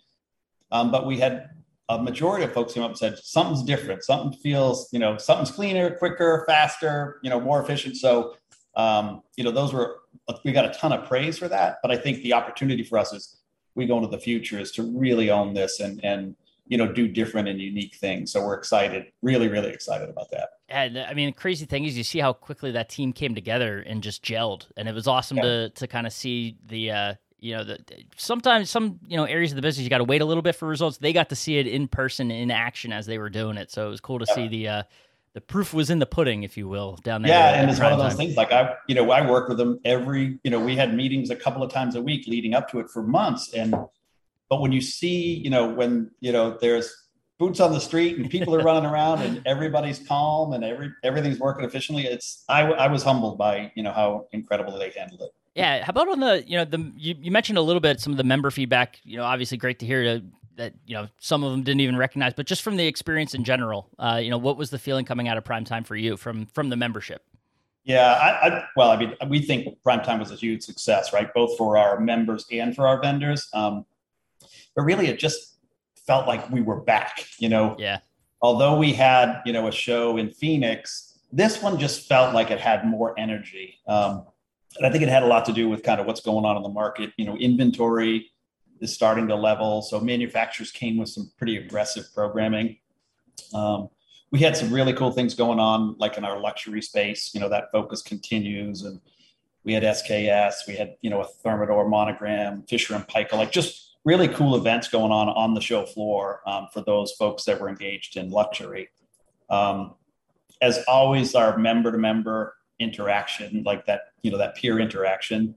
Um, 0.71 0.91
but 0.91 1.05
we 1.05 1.19
had 1.19 1.49
a 1.89 2.01
majority 2.01 2.45
of 2.45 2.53
folks 2.53 2.73
came 2.73 2.83
up 2.83 2.91
and 2.91 2.97
said 2.97 3.17
something's 3.17 3.63
different. 3.63 4.03
Something 4.03 4.39
feels, 4.39 4.87
you 4.93 4.99
know, 4.99 5.17
something's 5.17 5.51
cleaner, 5.51 5.95
quicker, 5.97 6.43
faster, 6.47 7.19
you 7.23 7.29
know, 7.29 7.41
more 7.41 7.61
efficient. 7.61 7.97
So, 7.97 8.35
um, 8.75 9.23
you 9.35 9.43
know, 9.43 9.51
those 9.51 9.73
were 9.73 9.97
we 10.45 10.51
got 10.51 10.65
a 10.65 10.73
ton 10.77 10.93
of 10.93 11.07
praise 11.07 11.37
for 11.37 11.47
that. 11.47 11.77
But 11.81 11.91
I 11.91 11.97
think 11.97 12.21
the 12.21 12.33
opportunity 12.33 12.83
for 12.83 12.99
us 12.99 13.11
is 13.11 13.37
we 13.75 13.87
go 13.87 13.97
into 13.97 14.09
the 14.09 14.19
future 14.19 14.59
is 14.59 14.71
to 14.73 14.83
really 14.83 15.29
own 15.31 15.53
this 15.53 15.79
and 15.79 15.99
and 16.05 16.35
you 16.69 16.77
know 16.77 16.91
do 16.91 17.07
different 17.07 17.49
and 17.49 17.59
unique 17.59 17.95
things. 17.95 18.31
So 18.31 18.45
we're 18.45 18.53
excited, 18.53 19.11
really, 19.21 19.49
really 19.49 19.71
excited 19.71 20.07
about 20.07 20.31
that. 20.31 20.49
And 20.69 20.97
I 20.97 21.13
mean, 21.13 21.29
the 21.29 21.33
crazy 21.33 21.65
thing 21.65 21.83
is, 21.83 21.97
you 21.97 22.03
see 22.03 22.19
how 22.19 22.31
quickly 22.31 22.71
that 22.71 22.89
team 22.89 23.11
came 23.11 23.35
together 23.35 23.79
and 23.79 24.01
just 24.01 24.23
gelled, 24.23 24.67
and 24.77 24.87
it 24.87 24.93
was 24.95 25.07
awesome 25.07 25.37
yeah. 25.37 25.43
to 25.43 25.69
to 25.71 25.87
kind 25.87 26.07
of 26.07 26.13
see 26.13 26.57
the. 26.65 26.91
Uh, 26.91 27.13
you 27.41 27.55
know, 27.55 27.63
the, 27.63 27.79
sometimes 28.17 28.69
some 28.69 28.99
you 29.07 29.15
know 29.15 29.23
areas 29.23 29.53
of 29.53 29.55
the 29.55 29.61
business 29.61 29.85
you 29.85 29.89
got 29.89 29.99
to 29.99 30.03
wait 30.03 30.21
a 30.21 30.25
little 30.25 30.43
bit 30.43 30.55
for 30.55 30.67
results. 30.67 30.97
They 30.97 31.13
got 31.13 31.29
to 31.29 31.37
see 31.37 31.57
it 31.57 31.67
in 31.67 31.87
person, 31.87 32.31
in 32.31 32.51
action 32.51 32.91
as 32.91 33.05
they 33.05 33.17
were 33.17 33.29
doing 33.29 33.55
it, 33.55 33.71
so 33.71 33.87
it 33.87 33.89
was 33.89 34.01
cool 34.01 34.19
to 34.19 34.25
yeah. 34.27 34.35
see 34.35 34.47
the 34.49 34.67
uh, 34.67 34.83
the 35.33 35.39
proof 35.39 35.73
was 35.73 35.89
in 35.89 35.99
the 35.99 36.05
pudding, 36.05 36.43
if 36.43 36.57
you 36.57 36.67
will, 36.67 36.97
down 36.97 37.21
there. 37.21 37.31
Yeah, 37.31 37.61
and 37.61 37.69
it's 37.69 37.79
one 37.79 37.93
of 37.93 37.97
those 37.97 38.09
time. 38.09 38.17
things. 38.17 38.35
Like 38.35 38.51
I, 38.51 38.75
you 38.89 38.95
know, 38.95 39.09
I 39.09 39.25
work 39.25 39.47
with 39.47 39.57
them 39.57 39.79
every. 39.85 40.37
You 40.43 40.51
know, 40.51 40.59
we 40.59 40.75
had 40.75 40.93
meetings 40.93 41.29
a 41.29 41.35
couple 41.35 41.63
of 41.63 41.71
times 41.71 41.95
a 41.95 42.01
week 42.01 42.27
leading 42.27 42.53
up 42.53 42.69
to 42.71 42.79
it 42.79 42.89
for 42.89 43.03
months, 43.03 43.53
and 43.53 43.73
but 44.49 44.61
when 44.61 44.71
you 44.71 44.81
see, 44.81 45.35
you 45.35 45.49
know, 45.49 45.69
when 45.69 46.11
you 46.19 46.31
know 46.31 46.57
there's 46.59 46.93
boots 47.37 47.59
on 47.59 47.71
the 47.71 47.79
street 47.79 48.17
and 48.17 48.29
people 48.29 48.53
are 48.53 48.63
running 48.63 48.89
around 48.89 49.21
and 49.21 49.41
everybody's 49.45 49.99
calm 49.99 50.53
and 50.53 50.63
every 50.63 50.91
everything's 51.03 51.39
working 51.39 51.63
efficiently, 51.63 52.05
it's 52.05 52.43
I, 52.49 52.63
I 52.63 52.87
was 52.87 53.03
humbled 53.03 53.37
by 53.37 53.71
you 53.75 53.83
know 53.83 53.91
how 53.91 54.27
incredibly 54.31 54.77
they 54.79 54.97
handled 54.97 55.21
it. 55.21 55.31
Yeah. 55.55 55.83
How 55.83 55.91
about 55.91 56.09
on 56.09 56.19
the 56.19 56.43
you 56.47 56.57
know 56.57 56.65
the 56.65 56.91
you, 56.97 57.15
you 57.19 57.31
mentioned 57.31 57.57
a 57.57 57.61
little 57.61 57.79
bit 57.79 57.99
some 57.99 58.13
of 58.13 58.17
the 58.17 58.23
member 58.23 58.51
feedback. 58.51 58.99
You 59.03 59.17
know, 59.17 59.23
obviously 59.23 59.57
great 59.57 59.79
to 59.79 59.85
hear 59.85 60.03
to, 60.03 60.25
that 60.55 60.73
you 60.85 60.95
know 60.95 61.07
some 61.19 61.43
of 61.43 61.51
them 61.51 61.63
didn't 61.63 61.81
even 61.81 61.95
recognize, 61.95 62.33
but 62.33 62.45
just 62.45 62.61
from 62.61 62.75
the 62.75 62.85
experience 62.85 63.33
in 63.33 63.43
general, 63.43 63.89
uh, 63.99 64.19
you 64.21 64.29
know, 64.29 64.37
what 64.37 64.57
was 64.57 64.69
the 64.69 64.79
feeling 64.79 65.05
coming 65.05 65.27
out 65.27 65.37
of 65.37 65.43
prime 65.43 65.65
time 65.65 65.83
for 65.83 65.95
you 65.95 66.17
from 66.17 66.45
from 66.47 66.69
the 66.69 66.75
membership? 66.75 67.23
Yeah, 67.85 68.11
I, 68.11 68.47
I, 68.47 68.63
well, 68.75 68.91
I 68.91 68.97
mean, 68.97 69.15
we 69.29 69.39
think 69.39 69.81
prime 69.81 70.03
time 70.03 70.19
was 70.19 70.31
a 70.31 70.35
huge 70.35 70.61
success, 70.61 71.11
right? 71.11 71.33
Both 71.33 71.57
for 71.57 71.77
our 71.77 71.99
members 71.99 72.45
and 72.51 72.75
for 72.75 72.87
our 72.87 73.01
vendors. 73.01 73.49
Um, 73.53 73.85
but 74.79 74.85
really, 74.85 75.07
it 75.07 75.19
just 75.19 75.57
felt 76.07 76.25
like 76.25 76.49
we 76.49 76.61
were 76.61 76.79
back. 76.79 77.25
You 77.37 77.49
know, 77.49 77.75
yeah. 77.77 77.99
Although 78.41 78.77
we 78.77 78.93
had 78.93 79.41
you 79.45 79.51
know 79.51 79.67
a 79.67 79.73
show 79.73 80.15
in 80.15 80.29
Phoenix, 80.29 81.19
this 81.33 81.61
one 81.61 81.77
just 81.77 82.07
felt 82.07 82.33
like 82.33 82.49
it 82.49 82.61
had 82.61 82.85
more 82.85 83.13
energy. 83.19 83.75
Um, 83.89 84.25
and 84.77 84.87
I 84.87 84.89
think 84.89 85.03
it 85.03 85.09
had 85.09 85.23
a 85.23 85.27
lot 85.27 85.43
to 85.45 85.51
do 85.51 85.67
with 85.67 85.83
kind 85.83 85.99
of 85.99 86.07
what's 86.07 86.21
going 86.21 86.45
on 86.45 86.55
in 86.55 86.63
the 86.63 86.69
market. 86.69 87.11
You 87.17 87.25
know, 87.25 87.35
inventory 87.35 88.31
is 88.79 88.93
starting 88.93 89.27
to 89.27 89.35
level. 89.35 89.81
So 89.81 89.99
manufacturers 89.99 90.71
came 90.71 90.97
with 90.97 91.09
some 91.09 91.29
pretty 91.37 91.57
aggressive 91.57 92.05
programming. 92.15 92.77
Um, 93.53 93.89
we 94.31 94.39
had 94.39 94.55
some 94.55 94.73
really 94.73 94.93
cool 94.93 95.11
things 95.11 95.33
going 95.33 95.59
on, 95.59 95.97
like 95.97 96.17
in 96.17 96.23
our 96.23 96.39
luxury 96.39 96.81
space. 96.81 97.31
You 97.33 97.41
know, 97.41 97.49
that 97.49 97.65
focus 97.73 98.01
continues, 98.01 98.83
and 98.83 99.01
we 99.65 99.73
had 99.73 99.83
SKS, 99.83 100.67
we 100.69 100.77
had 100.77 100.95
you 101.01 101.09
know 101.09 101.21
a 101.21 101.27
Thermador 101.45 101.89
monogram, 101.89 102.63
Fisher 102.63 102.95
and 102.95 103.05
Paykel, 103.05 103.33
like 103.33 103.51
just 103.51 103.88
really 104.05 104.27
cool 104.27 104.55
events 104.55 104.87
going 104.87 105.11
on 105.11 105.29
on 105.29 105.53
the 105.53 105.61
show 105.61 105.85
floor 105.85 106.41
um, 106.45 106.67
for 106.73 106.81
those 106.81 107.11
folks 107.13 107.43
that 107.45 107.59
were 107.59 107.69
engaged 107.69 108.17
in 108.17 108.29
luxury. 108.29 108.89
Um, 109.49 109.95
as 110.61 110.83
always, 110.87 111.35
our 111.35 111.57
member 111.57 111.91
to 111.91 111.97
member 111.97 112.55
interaction, 112.79 113.63
like 113.65 113.85
that, 113.85 114.01
you 114.23 114.31
know, 114.31 114.37
that 114.37 114.55
peer 114.55 114.79
interaction 114.79 115.55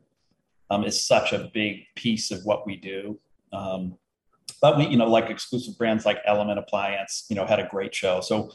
um, 0.70 0.84
is 0.84 1.00
such 1.00 1.32
a 1.32 1.50
big 1.52 1.84
piece 1.94 2.30
of 2.30 2.44
what 2.44 2.66
we 2.66 2.76
do. 2.76 3.18
Um, 3.52 3.96
but 4.60 4.78
we, 4.78 4.86
you 4.86 4.96
know, 4.96 5.08
like 5.08 5.28
exclusive 5.28 5.76
brands 5.76 6.06
like 6.06 6.18
Element 6.24 6.58
Appliance, 6.58 7.26
you 7.28 7.36
know, 7.36 7.46
had 7.46 7.60
a 7.60 7.68
great 7.68 7.94
show. 7.94 8.20
So 8.20 8.50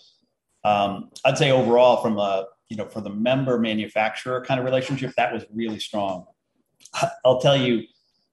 um, 0.64 1.12
I'd 1.26 1.38
say 1.38 1.52
overall, 1.52 2.02
from 2.02 2.18
a, 2.18 2.46
you 2.70 2.78
know, 2.78 2.86
for 2.86 3.02
the 3.02 3.10
member 3.10 3.60
manufacturer 3.60 4.44
kind 4.44 4.60
of 4.60 4.66
relationship, 4.66 5.14
that 5.18 5.34
was 5.34 5.46
really 5.54 5.80
strong. 5.80 6.26
I'll 7.26 7.40
tell 7.40 7.58
you, 7.58 7.84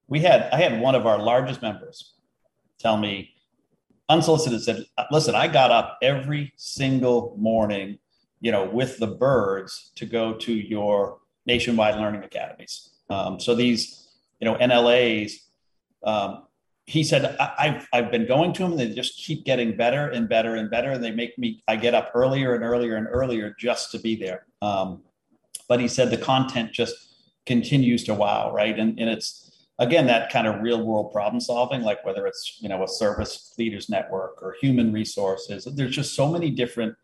we 0.08 0.20
had, 0.20 0.48
I 0.52 0.56
had 0.56 0.80
one 0.80 0.94
of 0.94 1.06
our 1.06 1.18
largest 1.18 1.62
members 1.62 2.14
tell 2.78 2.96
me, 2.96 3.30
unsolicited, 4.08 4.62
said, 4.62 4.84
listen, 5.10 5.34
I 5.34 5.48
got 5.48 5.70
up 5.70 5.98
every 6.02 6.52
single 6.56 7.34
morning 7.38 7.98
you 8.44 8.52
know, 8.52 8.66
with 8.66 8.98
the 8.98 9.06
birds 9.06 9.90
to 9.96 10.04
go 10.04 10.34
to 10.34 10.52
your 10.52 11.18
nationwide 11.46 11.96
learning 11.96 12.22
academies. 12.24 12.90
Um, 13.08 13.40
so 13.40 13.54
these, 13.54 14.06
you 14.38 14.44
know, 14.44 14.54
NLAs, 14.56 15.32
um, 16.04 16.44
he 16.84 17.02
said, 17.04 17.38
I, 17.40 17.68
have 17.68 17.88
I've 17.94 18.10
been 18.10 18.26
going 18.26 18.52
to 18.52 18.62
them 18.62 18.72
and 18.72 18.80
they 18.80 18.90
just 18.90 19.16
keep 19.16 19.46
getting 19.46 19.78
better 19.78 20.10
and 20.10 20.28
better 20.28 20.56
and 20.56 20.70
better. 20.70 20.90
And 20.90 21.02
they 21.02 21.10
make 21.10 21.38
me, 21.38 21.62
I 21.66 21.76
get 21.76 21.94
up 21.94 22.10
earlier 22.14 22.54
and 22.54 22.62
earlier 22.62 22.96
and 22.96 23.06
earlier 23.10 23.56
just 23.58 23.90
to 23.92 23.98
be 23.98 24.14
there. 24.14 24.44
Um, 24.60 25.00
but 25.66 25.80
he 25.80 25.88
said 25.88 26.10
the 26.10 26.18
content 26.18 26.70
just 26.70 26.94
continues 27.46 28.04
to 28.04 28.12
wow. 28.12 28.52
Right. 28.52 28.78
And, 28.78 29.00
and 29.00 29.08
it's, 29.08 29.53
again, 29.78 30.06
that 30.06 30.30
kind 30.30 30.46
of 30.46 30.62
real 30.62 30.84
world 30.84 31.12
problem 31.12 31.40
solving, 31.40 31.82
like 31.82 32.04
whether 32.04 32.26
it's, 32.26 32.58
you 32.60 32.68
know, 32.68 32.82
a 32.82 32.88
service 32.88 33.54
leaders 33.58 33.88
network 33.88 34.42
or 34.42 34.56
human 34.60 34.92
resources, 34.92 35.64
there's 35.74 35.94
just 35.94 36.14
so 36.14 36.28
many 36.28 36.50
different 36.50 36.94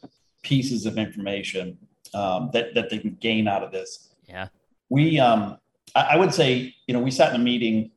pieces 0.43 0.87
of 0.87 0.99
information 0.99 1.79
um, 2.15 2.50
that 2.53 2.75
that 2.75 2.91
they 2.91 2.99
can 2.99 3.17
gain 3.21 3.49
out 3.49 3.62
of 3.62 3.73
this. 3.73 4.15
Yeah, 4.29 4.49
we 4.89 5.19
um, 5.19 5.59
I, 5.95 6.00
I, 6.12 6.17
would 6.17 6.33
say 6.35 6.75
you 6.87 6.95
know 6.95 7.00
we 7.00 7.11
sat 7.11 7.35
in 7.35 7.41
a 7.41 7.45
meeting 7.45 7.91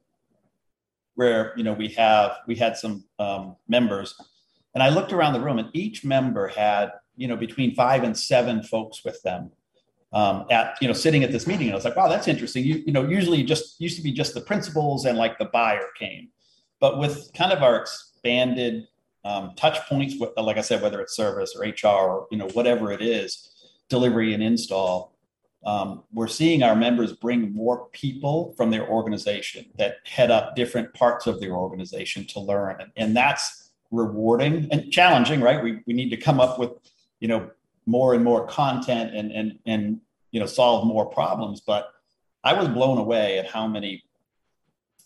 where 1.15 1.53
you 1.55 1.63
know 1.63 1.73
we 1.73 1.89
have 1.89 2.37
we 2.47 2.55
had 2.55 2.77
some 2.77 3.05
um, 3.19 3.55
members, 3.67 4.15
and 4.73 4.83
I 4.83 4.89
looked 4.89 5.13
around 5.13 5.33
the 5.33 5.39
room, 5.39 5.59
and 5.59 5.69
each 5.73 6.03
member 6.03 6.47
had 6.47 6.91
you 7.15 7.27
know 7.27 7.35
between 7.35 7.75
five 7.75 8.03
and 8.03 8.17
seven 8.17 8.63
folks 8.63 9.03
with 9.03 9.21
them. 9.23 9.51
Um, 10.13 10.45
at 10.51 10.77
you 10.79 10.87
know 10.87 10.93
sitting 10.93 11.23
at 11.23 11.31
this 11.31 11.47
meeting 11.47 11.65
and 11.65 11.73
I 11.73 11.75
was 11.75 11.85
like 11.85 11.95
wow 11.95 12.07
that's 12.07 12.27
interesting 12.27 12.63
you, 12.63 12.83
you 12.85 12.93
know 12.93 13.03
usually 13.03 13.41
just 13.41 13.81
used 13.81 13.97
to 13.97 14.03
be 14.03 14.11
just 14.11 14.35
the 14.35 14.41
principals 14.41 15.05
and 15.05 15.17
like 15.17 15.39
the 15.39 15.45
buyer 15.45 15.87
came 15.97 16.29
but 16.79 16.99
with 16.99 17.31
kind 17.33 17.51
of 17.51 17.63
our 17.63 17.77
expanded 17.77 18.87
um, 19.25 19.53
touch 19.55 19.79
points, 19.87 20.15
like 20.37 20.57
I 20.57 20.61
said, 20.61 20.81
whether 20.81 20.99
it's 20.99 21.15
service 21.15 21.55
or 21.55 21.63
HR 21.63 21.87
or 21.87 22.27
you 22.29 22.37
know 22.37 22.49
whatever 22.49 22.91
it 22.91 23.01
is, 23.01 23.49
delivery 23.89 24.33
and 24.33 24.43
install. 24.43 25.15
Um, 25.65 26.03
we're 26.11 26.27
seeing 26.27 26.61
our 26.61 26.75
members 26.75 27.13
bring 27.13 27.53
more 27.53 27.87
people 27.93 28.53
from 28.57 28.69
their 28.69 28.85
organization 28.89 29.65
that 29.77 29.95
head 30.05 30.29
up 30.29 30.57
different 30.57 30.93
parts 30.93 31.25
of 31.25 31.39
their 31.39 31.53
organization 31.53 32.27
to 32.27 32.41
learn, 32.41 32.81
and, 32.81 32.91
and 32.97 33.15
that's 33.15 33.71
rewarding 33.91 34.67
and 34.71 34.91
challenging, 34.91 35.39
right? 35.39 35.63
We 35.63 35.79
we 35.87 35.93
need 35.93 36.09
to 36.09 36.17
come 36.17 36.41
up 36.41 36.59
with 36.59 36.71
you 37.21 37.29
know 37.29 37.49
more 37.85 38.13
and 38.13 38.23
more 38.23 38.45
content 38.47 39.15
and 39.15 39.31
and 39.31 39.59
and 39.65 40.01
you 40.33 40.41
know 40.41 40.45
solve 40.45 40.85
more 40.85 41.05
problems, 41.05 41.61
but 41.61 41.93
I 42.43 42.53
was 42.53 42.67
blown 42.67 42.97
away 42.97 43.39
at 43.39 43.47
how 43.47 43.67
many 43.67 44.03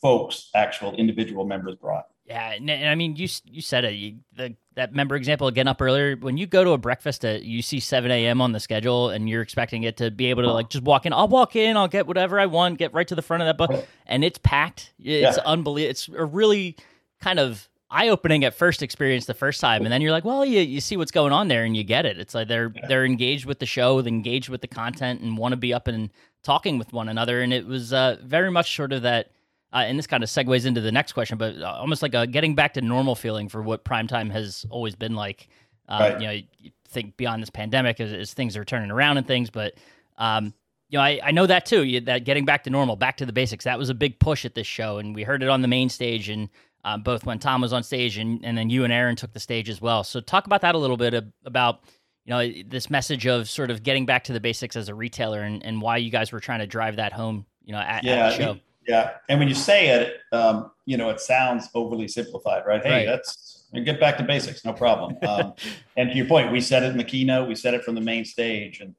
folks 0.01 0.49
actual 0.55 0.95
individual 0.95 1.45
members 1.45 1.75
brought. 1.75 2.07
Yeah, 2.25 2.53
and, 2.53 2.69
I 2.71 2.95
mean, 2.95 3.15
you 3.15 3.27
you 3.45 3.61
said 3.61 3.85
it. 3.85 3.93
You, 3.93 4.17
the 4.35 4.55
that 4.75 4.93
member 4.93 5.15
example 5.15 5.47
again 5.47 5.67
up 5.67 5.81
earlier. 5.81 6.15
When 6.15 6.37
you 6.37 6.47
go 6.47 6.63
to 6.63 6.71
a 6.71 6.77
breakfast 6.77 7.23
at 7.25 7.43
you 7.43 7.61
see 7.61 7.79
seven 7.79 8.09
a.m. 8.09 8.41
on 8.41 8.53
the 8.53 8.59
schedule, 8.59 9.09
and 9.09 9.29
you're 9.29 9.41
expecting 9.41 9.83
it 9.83 9.97
to 9.97 10.11
be 10.11 10.27
able 10.27 10.43
to 10.43 10.51
like 10.51 10.69
just 10.69 10.83
walk 10.83 11.05
in. 11.05 11.13
I'll 11.13 11.27
walk 11.27 11.55
in. 11.55 11.77
I'll 11.77 11.87
get 11.87 12.07
whatever 12.07 12.39
I 12.39 12.45
want. 12.45 12.79
Get 12.79 12.93
right 12.93 13.07
to 13.07 13.15
the 13.15 13.21
front 13.21 13.43
of 13.43 13.47
that 13.47 13.57
bus, 13.57 13.85
and 14.05 14.23
it's 14.23 14.39
packed. 14.39 14.93
It's 14.97 15.37
yeah. 15.37 15.43
unbelievable. 15.45 15.91
It's 15.91 16.09
a 16.09 16.25
really 16.25 16.77
kind 17.21 17.39
of 17.39 17.67
eye 17.89 18.09
opening 18.09 18.43
at 18.43 18.53
first 18.53 18.83
experience 18.83 19.25
the 19.25 19.33
first 19.33 19.61
time, 19.61 19.83
and 19.83 19.91
then 19.91 20.01
you're 20.01 20.11
like, 20.11 20.25
well, 20.25 20.45
you 20.45 20.59
you 20.61 20.81
see 20.81 20.97
what's 20.97 21.11
going 21.11 21.33
on 21.33 21.47
there, 21.47 21.63
and 21.63 21.75
you 21.75 21.83
get 21.83 22.05
it. 22.05 22.19
It's 22.19 22.35
like 22.35 22.47
they're 22.47 22.71
yeah. 22.75 22.87
they're 22.87 23.05
engaged 23.05 23.45
with 23.45 23.59
the 23.59 23.65
show, 23.65 24.01
they're 24.01 24.13
engaged 24.13 24.49
with 24.49 24.61
the 24.61 24.67
content, 24.67 25.21
and 25.21 25.37
want 25.37 25.53
to 25.53 25.57
be 25.57 25.73
up 25.73 25.87
and 25.87 26.09
talking 26.43 26.77
with 26.77 26.93
one 26.93 27.09
another. 27.09 27.41
And 27.41 27.53
it 27.53 27.65
was 27.65 27.93
uh, 27.93 28.17
very 28.23 28.51
much 28.51 28.75
sort 28.75 28.93
of 28.93 29.01
that 29.03 29.31
uh, 29.73 29.77
and 29.77 29.97
this 29.97 30.07
kind 30.07 30.23
of 30.23 30.29
segues 30.29 30.65
into 30.65 30.81
the 30.81 30.91
next 30.91 31.13
question, 31.13 31.37
but 31.37 31.57
uh, 31.57 31.65
almost 31.65 32.01
like 32.01 32.13
a 32.13 32.25
getting 32.25 32.55
back 32.55 32.73
to 32.73 32.81
normal 32.81 33.15
feeling 33.15 33.49
for 33.49 33.61
what 33.61 33.83
primetime 33.83 34.31
has 34.31 34.65
always 34.69 34.95
been 34.95 35.15
like. 35.15 35.49
Um, 35.89 36.01
right. 36.01 36.21
You 36.21 36.27
know, 36.27 36.33
you 36.33 36.71
think 36.87 37.17
beyond 37.17 37.41
this 37.41 37.49
pandemic 37.49 37.99
as, 37.99 38.11
as, 38.13 38.33
things 38.33 38.57
are 38.57 38.65
turning 38.65 38.91
around 38.91 39.17
and 39.17 39.27
things, 39.27 39.49
but 39.49 39.73
um, 40.17 40.53
you 40.89 40.97
know, 40.97 41.03
I, 41.03 41.19
I 41.23 41.31
know 41.31 41.45
that 41.45 41.65
too. 41.65 41.83
You, 41.83 42.01
that 42.01 42.23
getting 42.23 42.45
back 42.45 42.63
to 42.63 42.69
normal, 42.69 42.95
back 42.95 43.17
to 43.17 43.25
the 43.25 43.33
basics, 43.33 43.65
that 43.65 43.77
was 43.77 43.89
a 43.89 43.93
big 43.93 44.19
push 44.19 44.45
at 44.45 44.55
this 44.55 44.67
show, 44.67 44.97
and 44.97 45.13
we 45.13 45.23
heard 45.23 45.43
it 45.43 45.49
on 45.49 45.61
the 45.61 45.67
main 45.67 45.89
stage, 45.89 46.29
and 46.29 46.49
um, 46.87 47.01
both 47.01 47.25
when 47.25 47.37
Tom 47.37 47.59
was 47.59 47.73
on 47.73 47.83
stage, 47.83 48.17
and 48.17 48.43
and 48.45 48.57
then 48.57 48.69
you 48.69 48.85
and 48.85 48.93
Aaron 48.93 49.17
took 49.17 49.33
the 49.33 49.41
stage 49.41 49.69
as 49.69 49.81
well. 49.81 50.03
So 50.05 50.21
talk 50.21 50.45
about 50.45 50.61
that 50.61 50.73
a 50.73 50.77
little 50.77 50.95
bit 50.95 51.13
about 51.45 51.81
you 52.23 52.31
know 52.31 52.63
this 52.65 52.89
message 52.89 53.27
of 53.27 53.49
sort 53.49 53.69
of 53.69 53.83
getting 53.83 54.05
back 54.05 54.23
to 54.25 54.33
the 54.33 54.39
basics 54.39 54.77
as 54.77 54.87
a 54.87 54.95
retailer, 54.95 55.41
and, 55.41 55.63
and 55.65 55.81
why 55.81 55.97
you 55.97 56.09
guys 56.09 56.31
were 56.31 56.39
trying 56.39 56.59
to 56.59 56.67
drive 56.67 56.95
that 56.95 57.11
home. 57.11 57.45
You 57.65 57.73
know, 57.73 57.79
at, 57.79 58.05
yeah, 58.05 58.11
at 58.11 58.29
the 58.29 58.37
show. 58.37 58.59
Yeah, 58.87 59.11
and 59.27 59.37
when 59.37 59.49
you 59.49 59.53
say 59.53 59.89
it, 59.89 60.21
um, 60.31 60.71
you 60.85 60.95
know, 60.95 61.09
it 61.09 61.19
sounds 61.19 61.67
overly 61.75 62.07
simplified, 62.07 62.63
right? 62.65 62.81
Hey, 62.81 62.99
right. 62.99 63.05
that's 63.05 63.65
get 63.83 63.99
back 63.99 64.15
to 64.17 64.23
basics, 64.23 64.63
no 64.63 64.71
problem. 64.71 65.17
Um, 65.27 65.55
and 65.97 66.09
to 66.11 66.15
your 66.15 66.25
point, 66.25 66.53
we 66.53 66.61
said 66.61 66.83
it 66.83 66.91
in 66.91 66.97
the 66.97 67.03
keynote, 67.03 67.49
we 67.49 67.55
said 67.55 67.73
it 67.73 67.83
from 67.83 67.95
the 67.95 68.01
main 68.01 68.23
stage, 68.23 68.79
and 68.79 68.95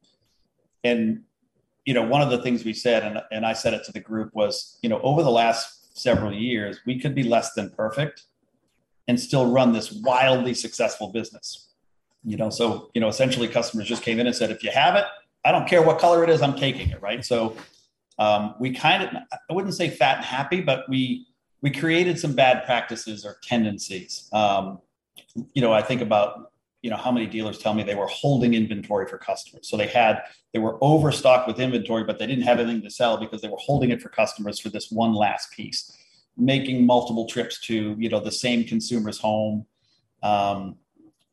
and 0.84 1.22
you 1.86 1.94
know, 1.94 2.02
one 2.02 2.20
of 2.20 2.28
the 2.28 2.42
things 2.42 2.66
we 2.66 2.74
said, 2.74 3.02
and 3.02 3.22
and 3.32 3.46
I 3.46 3.54
said 3.54 3.72
it 3.72 3.82
to 3.84 3.92
the 3.92 4.00
group 4.00 4.34
was, 4.34 4.78
you 4.82 4.90
know, 4.90 5.00
over 5.00 5.22
the 5.22 5.30
last 5.30 5.77
several 5.98 6.32
years, 6.32 6.80
we 6.86 6.98
could 6.98 7.14
be 7.14 7.22
less 7.22 7.54
than 7.54 7.70
perfect 7.70 8.24
and 9.06 9.18
still 9.18 9.50
run 9.50 9.72
this 9.72 9.92
wildly 9.92 10.54
successful 10.54 11.08
business. 11.08 11.70
You 12.24 12.36
know, 12.36 12.50
so 12.50 12.90
you 12.94 13.00
know, 13.00 13.08
essentially, 13.08 13.48
customers 13.48 13.86
just 13.86 14.02
came 14.02 14.18
in 14.20 14.26
and 14.26 14.34
said, 14.34 14.50
if 14.50 14.62
you 14.62 14.70
have 14.70 14.96
it, 14.96 15.04
I 15.44 15.52
don't 15.52 15.68
care 15.68 15.82
what 15.82 15.98
color 15.98 16.24
it 16.24 16.30
is, 16.30 16.42
I'm 16.42 16.56
taking 16.56 16.90
it, 16.90 17.00
right? 17.00 17.24
So 17.24 17.56
um, 18.18 18.54
we 18.58 18.72
kind 18.72 19.02
of 19.02 19.10
i 19.32 19.52
wouldn't 19.52 19.74
say 19.74 19.88
fat 19.88 20.16
and 20.16 20.24
happy 20.24 20.60
but 20.60 20.88
we 20.88 21.26
we 21.62 21.70
created 21.70 22.18
some 22.18 22.34
bad 22.34 22.64
practices 22.64 23.24
or 23.24 23.38
tendencies 23.42 24.28
um, 24.32 24.80
you 25.54 25.62
know 25.62 25.72
i 25.72 25.82
think 25.82 26.00
about 26.00 26.52
you 26.82 26.90
know 26.90 26.96
how 26.96 27.10
many 27.10 27.26
dealers 27.26 27.58
tell 27.58 27.74
me 27.74 27.82
they 27.82 27.94
were 27.94 28.06
holding 28.06 28.54
inventory 28.54 29.06
for 29.06 29.18
customers. 29.18 29.68
So 29.68 29.76
they 29.76 29.86
had 29.86 30.22
they 30.52 30.58
were 30.58 30.78
overstocked 30.82 31.48
with 31.48 31.60
inventory 31.60 32.04
but 32.04 32.18
they 32.18 32.26
didn't 32.26 32.44
have 32.44 32.60
anything 32.60 32.82
to 32.82 32.90
sell 32.90 33.16
because 33.16 33.42
they 33.42 33.48
were 33.48 33.58
holding 33.58 33.90
it 33.90 34.00
for 34.00 34.08
customers 34.08 34.58
for 34.58 34.68
this 34.68 34.90
one 34.90 35.12
last 35.12 35.52
piece. 35.52 35.96
Making 36.36 36.86
multiple 36.86 37.26
trips 37.26 37.60
to 37.62 37.96
you 37.98 38.08
know 38.08 38.20
the 38.20 38.32
same 38.32 38.64
consumer's 38.64 39.18
home 39.18 39.66
um, 40.22 40.76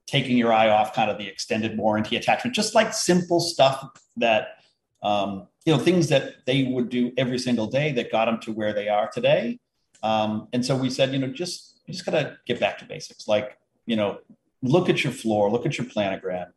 taking 0.07 0.37
your 0.37 0.53
eye 0.53 0.69
off 0.69 0.93
kind 0.93 1.09
of 1.09 1.17
the 1.17 1.27
extended 1.27 1.77
warranty 1.77 2.15
attachment 2.15 2.55
just 2.55 2.75
like 2.75 2.93
simple 2.93 3.39
stuff 3.39 3.89
that 4.17 4.59
um, 5.03 5.47
you 5.65 5.73
know 5.73 5.79
things 5.79 6.09
that 6.09 6.45
they 6.45 6.63
would 6.63 6.89
do 6.89 7.11
every 7.17 7.37
single 7.37 7.67
day 7.67 7.91
that 7.91 8.11
got 8.11 8.25
them 8.25 8.39
to 8.41 8.51
where 8.51 8.73
they 8.73 8.87
are 8.89 9.09
today. 9.11 9.59
Um, 10.01 10.47
and 10.53 10.65
so 10.65 10.75
we 10.75 10.89
said 10.89 11.13
you 11.13 11.19
know 11.19 11.27
just 11.27 11.81
you 11.85 11.93
just 11.93 12.05
gotta 12.05 12.37
get 12.47 12.59
back 12.59 12.79
to 12.79 12.85
basics. 12.85 13.27
Like 13.27 13.59
you 13.85 13.95
know 13.95 14.17
look 14.67 14.89
at 14.89 15.03
your 15.03 15.13
floor, 15.13 15.51
look 15.51 15.65
at 15.65 15.77
your 15.77 15.87
planogram. 15.87 16.47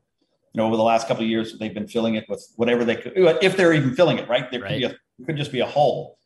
You 0.52 0.62
know, 0.62 0.66
over 0.66 0.76
the 0.76 0.82
last 0.82 1.06
couple 1.06 1.24
of 1.24 1.30
years, 1.30 1.58
they've 1.58 1.74
been 1.74 1.88
filling 1.88 2.14
it 2.14 2.24
with 2.28 2.46
whatever 2.56 2.84
they 2.84 2.96
could, 2.96 3.12
if 3.16 3.56
they're 3.56 3.74
even 3.74 3.94
filling 3.94 4.18
it, 4.18 4.28
right? 4.28 4.50
There 4.50 4.60
right. 4.60 4.82
Could, 4.82 4.98
a, 5.22 5.24
could 5.26 5.36
just 5.36 5.52
be 5.52 5.60
a 5.60 5.66
hole. 5.66 6.18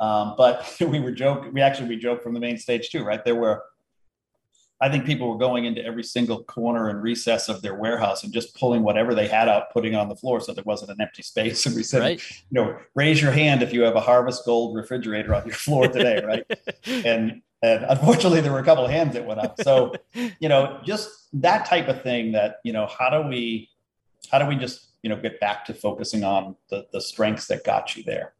Um, 0.00 0.34
but 0.36 0.76
we 0.80 0.98
were 0.98 1.12
joking. 1.12 1.52
We 1.52 1.60
actually 1.60 1.88
we 1.88 1.96
joked 1.96 2.22
from 2.22 2.34
the 2.34 2.40
main 2.40 2.58
stage 2.58 2.90
too, 2.90 3.04
right? 3.04 3.24
There 3.24 3.36
were, 3.36 3.62
I 4.80 4.88
think 4.88 5.04
people 5.04 5.28
were 5.28 5.38
going 5.38 5.66
into 5.66 5.84
every 5.84 6.02
single 6.02 6.42
corner 6.44 6.88
and 6.88 7.02
recess 7.02 7.50
of 7.50 7.60
their 7.60 7.74
warehouse 7.74 8.24
and 8.24 8.32
just 8.32 8.56
pulling 8.56 8.82
whatever 8.82 9.14
they 9.14 9.28
had 9.28 9.46
out, 9.46 9.70
putting 9.72 9.94
on 9.94 10.08
the 10.08 10.16
floor, 10.16 10.40
so 10.40 10.54
there 10.54 10.64
wasn't 10.64 10.90
an 10.90 11.00
empty 11.00 11.22
space. 11.22 11.66
And 11.66 11.76
we 11.76 11.82
said, 11.82 12.00
right. 12.00 12.22
you 12.50 12.60
know, 12.60 12.78
raise 12.94 13.20
your 13.20 13.30
hand 13.30 13.62
if 13.62 13.74
you 13.74 13.82
have 13.82 13.94
a 13.94 14.00
Harvest 14.00 14.44
Gold 14.46 14.74
refrigerator 14.74 15.34
on 15.34 15.44
your 15.44 15.54
floor 15.54 15.86
today, 15.86 16.24
right? 16.24 16.44
and 16.86 17.42
and 17.62 17.84
unfortunately, 17.84 18.40
there 18.40 18.52
were 18.52 18.58
a 18.58 18.64
couple 18.64 18.84
of 18.84 18.90
hands 18.90 19.14
that 19.14 19.26
went 19.26 19.40
up. 19.40 19.60
So, 19.60 19.94
you 20.14 20.48
know, 20.48 20.80
just 20.84 21.28
that 21.34 21.66
type 21.66 21.88
of 21.88 22.02
thing 22.02 22.32
that, 22.32 22.56
you 22.64 22.72
know, 22.72 22.86
how 22.86 23.10
do 23.10 23.28
we, 23.28 23.68
how 24.30 24.38
do 24.38 24.46
we 24.46 24.56
just, 24.56 24.88
you 25.02 25.10
know, 25.10 25.16
get 25.16 25.40
back 25.40 25.64
to 25.66 25.74
focusing 25.74 26.24
on 26.24 26.56
the, 26.70 26.86
the 26.92 27.00
strengths 27.00 27.46
that 27.48 27.64
got 27.64 27.96
you 27.96 28.02
there? 28.02 28.32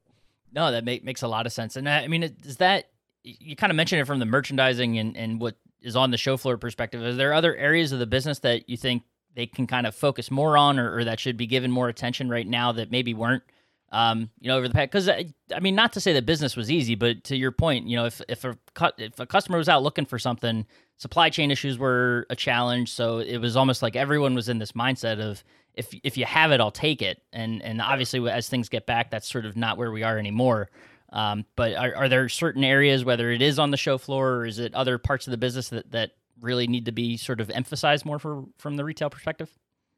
No, 0.53 0.73
that 0.73 0.85
make, 0.85 1.05
makes 1.05 1.23
a 1.23 1.29
lot 1.29 1.47
of 1.47 1.53
sense. 1.53 1.77
And 1.77 1.89
I 1.89 2.09
mean, 2.09 2.23
is 2.23 2.57
that, 2.57 2.87
you 3.23 3.55
kind 3.55 3.71
of 3.71 3.77
mentioned 3.77 4.01
it 4.01 4.07
from 4.07 4.19
the 4.19 4.27
merchandising 4.27 4.99
and, 4.99 5.17
and 5.17 5.41
what 5.41 5.57
is 5.83 5.97
on 5.97 6.11
the 6.11 6.17
show 6.17 6.37
floor 6.37 6.57
perspective. 6.57 7.03
Is 7.03 7.17
there 7.17 7.35
other 7.35 7.55
areas 7.55 7.93
of 7.93 7.99
the 7.99 8.07
business 8.07 8.39
that 8.41 8.69
you 8.69 8.77
think 8.77 9.03
they 9.35 9.47
can 9.47 9.67
kind 9.67 9.87
of 9.87 9.95
focus 9.95 10.31
more 10.31 10.57
on 10.57 10.79
or, 10.79 10.97
or 10.97 11.05
that 11.05 11.21
should 11.21 11.37
be 11.37 11.47
given 11.47 11.71
more 11.71 11.89
attention 11.89 12.29
right 12.29 12.47
now 12.47 12.73
that 12.73 12.91
maybe 12.91 13.15
weren't 13.15 13.43
um, 13.93 14.31
you 14.41 14.49
know, 14.49 14.57
over 14.57 14.69
the 14.69 14.75
past, 14.75 14.91
because 14.91 15.09
I, 15.09 15.61
mean, 15.61 15.75
not 15.75 15.93
to 15.95 16.01
say 16.01 16.13
that 16.13 16.25
business 16.25 16.57
was 16.57 16.71
easy, 16.71 16.95
but 16.95 17.25
to 17.25 17.37
your 17.37 17.51
point, 17.51 17.87
you 17.87 17.97
know, 17.97 18.07
if 18.07 18.23
if 18.29 18.45
a 18.45 18.57
if 18.99 19.19
a 19.19 19.27
customer 19.27 19.59
was 19.59 19.69
out 19.69 19.83
looking 19.83 20.07
for 20.07 20.19
something, 20.19 20.67
supply 20.97 21.31
chain 21.31 21.51
issues 21.51 21.79
were 21.79 22.27
a 22.31 22.37
challenge. 22.37 22.93
So 22.93 23.19
it 23.19 23.39
was 23.39 23.57
almost 23.57 23.83
like 23.83 23.97
everyone 23.97 24.35
was 24.35 24.49
in 24.49 24.59
this 24.59 24.73
mindset 24.73 25.21
of 25.21 25.43
if 25.75 25.93
if 26.05 26.17
you 26.17 26.25
have 26.25 26.53
it, 26.53 26.61
I'll 26.61 26.71
take 26.71 27.03
it. 27.03 27.23
And 27.33 27.63
and 27.63 27.81
obviously, 27.81 28.29
as 28.31 28.49
things 28.49 28.69
get 28.69 28.87
back, 28.87 29.11
that's 29.11 29.31
sort 29.31 29.45
of 29.45 29.57
not 29.57 29.77
where 29.77 29.91
we 29.91 30.05
are 30.05 30.19
anymore. 30.19 30.71
Um, 31.13 31.45
but 31.57 31.75
are, 31.75 31.93
are 31.97 32.09
there 32.09 32.29
certain 32.29 32.63
areas, 32.63 33.05
whether 33.05 33.33
it 33.33 33.43
is 33.43 33.59
on 33.59 33.73
the 33.73 33.77
show 33.77 33.99
floor 33.99 34.37
or 34.37 34.47
is 34.47 34.61
it 34.61 34.73
other 34.75 34.97
parts 34.99 35.27
of 35.27 35.33
the 35.33 35.37
business 35.37 35.71
that 35.71 35.91
that 35.91 36.13
really 36.41 36.69
need 36.69 36.87
to 36.87 36.93
be 36.93 37.17
sort 37.17 37.41
of 37.41 37.51
emphasized 37.51 38.05
more 38.05 38.21
for 38.21 38.45
from 38.59 38.77
the 38.77 38.85
retail 38.85 39.11
perspective? 39.11 39.51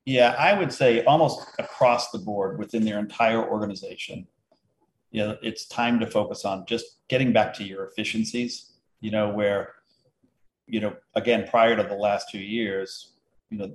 Yeah, 0.04 0.34
I 0.38 0.58
would 0.58 0.72
say 0.72 1.04
almost 1.04 1.46
across 1.58 2.10
the 2.10 2.18
board 2.18 2.58
within 2.58 2.84
their 2.84 2.98
entire 2.98 3.48
organization. 3.48 4.26
You 5.12 5.26
know, 5.26 5.36
it's 5.42 5.66
time 5.66 6.00
to 6.00 6.06
focus 6.06 6.44
on 6.44 6.64
just 6.66 7.06
getting 7.08 7.32
back 7.32 7.54
to 7.54 7.64
your 7.64 7.86
efficiencies, 7.86 8.72
you 9.00 9.10
know, 9.10 9.28
where, 9.28 9.74
you 10.66 10.80
know, 10.80 10.96
again, 11.14 11.46
prior 11.48 11.76
to 11.76 11.82
the 11.82 11.94
last 11.94 12.30
two 12.30 12.40
years, 12.40 13.12
you 13.50 13.58
know, 13.58 13.72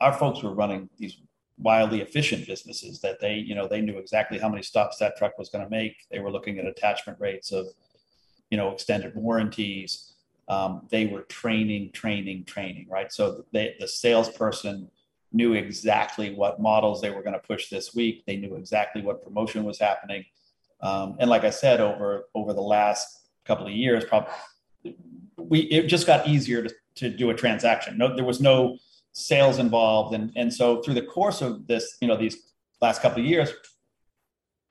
our 0.00 0.12
folks 0.12 0.42
were 0.42 0.54
running 0.54 0.88
these 0.98 1.16
wildly 1.58 2.02
efficient 2.02 2.46
businesses 2.46 3.00
that 3.00 3.20
they, 3.20 3.34
you 3.34 3.54
know, 3.54 3.66
they 3.66 3.80
knew 3.80 3.98
exactly 3.98 4.38
how 4.38 4.48
many 4.48 4.62
stops 4.62 4.98
that 4.98 5.16
truck 5.16 5.38
was 5.38 5.48
going 5.48 5.64
to 5.64 5.70
make. 5.70 5.96
They 6.10 6.18
were 6.18 6.30
looking 6.30 6.58
at 6.58 6.66
attachment 6.66 7.18
rates 7.18 7.50
of, 7.50 7.66
you 8.50 8.58
know, 8.58 8.70
extended 8.70 9.14
warranties. 9.16 10.14
Um, 10.48 10.86
they 10.90 11.06
were 11.06 11.22
training, 11.22 11.92
training, 11.92 12.44
training, 12.44 12.86
right? 12.90 13.10
So 13.10 13.44
they, 13.52 13.74
the 13.80 13.88
salesperson 13.88 14.90
knew 15.34 15.54
exactly 15.54 16.32
what 16.34 16.60
models 16.60 17.00
they 17.00 17.10
were 17.10 17.22
going 17.22 17.34
to 17.34 17.40
push 17.40 17.68
this 17.68 17.94
week. 17.94 18.24
They 18.26 18.36
knew 18.36 18.54
exactly 18.54 19.02
what 19.02 19.22
promotion 19.22 19.64
was 19.64 19.78
happening. 19.78 20.24
Um, 20.80 21.16
and 21.18 21.28
like 21.28 21.44
I 21.44 21.50
said, 21.50 21.80
over 21.80 22.28
over 22.34 22.52
the 22.52 22.62
last 22.62 23.26
couple 23.44 23.66
of 23.66 23.72
years, 23.72 24.04
probably 24.04 24.32
we 25.36 25.60
it 25.60 25.88
just 25.88 26.06
got 26.06 26.26
easier 26.28 26.62
to, 26.62 26.74
to 26.96 27.10
do 27.10 27.30
a 27.30 27.34
transaction. 27.34 27.98
No, 27.98 28.14
there 28.14 28.24
was 28.24 28.40
no 28.40 28.78
sales 29.12 29.58
involved, 29.58 30.14
and 30.14 30.32
and 30.36 30.52
so 30.52 30.82
through 30.82 30.94
the 30.94 31.02
course 31.02 31.42
of 31.42 31.66
this, 31.66 31.96
you 32.00 32.08
know, 32.08 32.16
these 32.16 32.36
last 32.80 33.02
couple 33.02 33.20
of 33.20 33.26
years, 33.26 33.52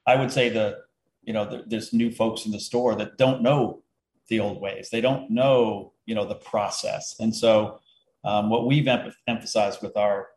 I 0.08 0.16
would 0.16 0.32
say 0.32 0.50
the 0.50 0.80
you 1.24 1.34
know 1.34 1.46
the, 1.46 1.64
there's 1.68 1.94
new 1.94 2.12
folks 2.12 2.46
in 2.46 2.52
the 2.52 2.60
store 2.60 2.96
that 2.96 3.18
don't 3.18 3.42
know 3.42 3.84
the 4.30 4.40
old 4.40 4.62
ways. 4.62 4.90
They 4.90 5.02
don't 5.02 5.30
know 5.30 5.94
you 6.06 6.16
know 6.16 6.26
the 6.26 6.36
process, 6.36 7.16
and 7.20 7.36
so 7.36 7.80
um, 8.24 8.50
what 8.50 8.66
we've 8.66 8.88
em- 8.88 9.14
emphasized 9.28 9.82
with 9.82 9.98
our 9.98 10.30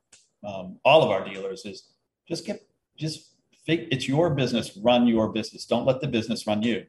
um, 0.46 0.78
all 0.84 1.02
of 1.02 1.10
our 1.10 1.24
dealers 1.24 1.64
is 1.64 1.88
just 2.28 2.46
get 2.46 2.66
just 2.96 3.32
fig- 3.66 3.88
it's 3.90 4.08
your 4.08 4.30
business 4.30 4.76
run 4.76 5.06
your 5.06 5.28
business. 5.28 5.66
Don't 5.66 5.86
let 5.86 6.00
the 6.00 6.08
business 6.08 6.46
run 6.46 6.62
you. 6.62 6.86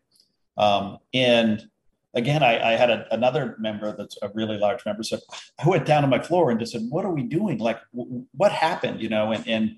Um, 0.57 0.99
and 1.13 1.67
again 2.13 2.43
I, 2.43 2.73
I 2.73 2.75
had 2.75 2.89
a, 2.89 3.05
another 3.13 3.55
member 3.59 3.95
that's 3.95 4.17
a 4.21 4.29
really 4.29 4.57
large 4.57 4.85
member 4.85 5.03
said 5.03 5.19
i 5.59 5.67
went 5.67 5.85
down 5.85 6.01
to 6.01 6.07
my 6.07 6.19
floor 6.19 6.49
and 6.49 6.59
just 6.59 6.71
said 6.71 6.85
what 6.89 7.05
are 7.05 7.11
we 7.11 7.23
doing? 7.23 7.57
Like 7.57 7.79
w- 7.95 8.25
what 8.35 8.51
happened? 8.51 9.01
You 9.01 9.09
know 9.09 9.31
and 9.31 9.47
and 9.47 9.75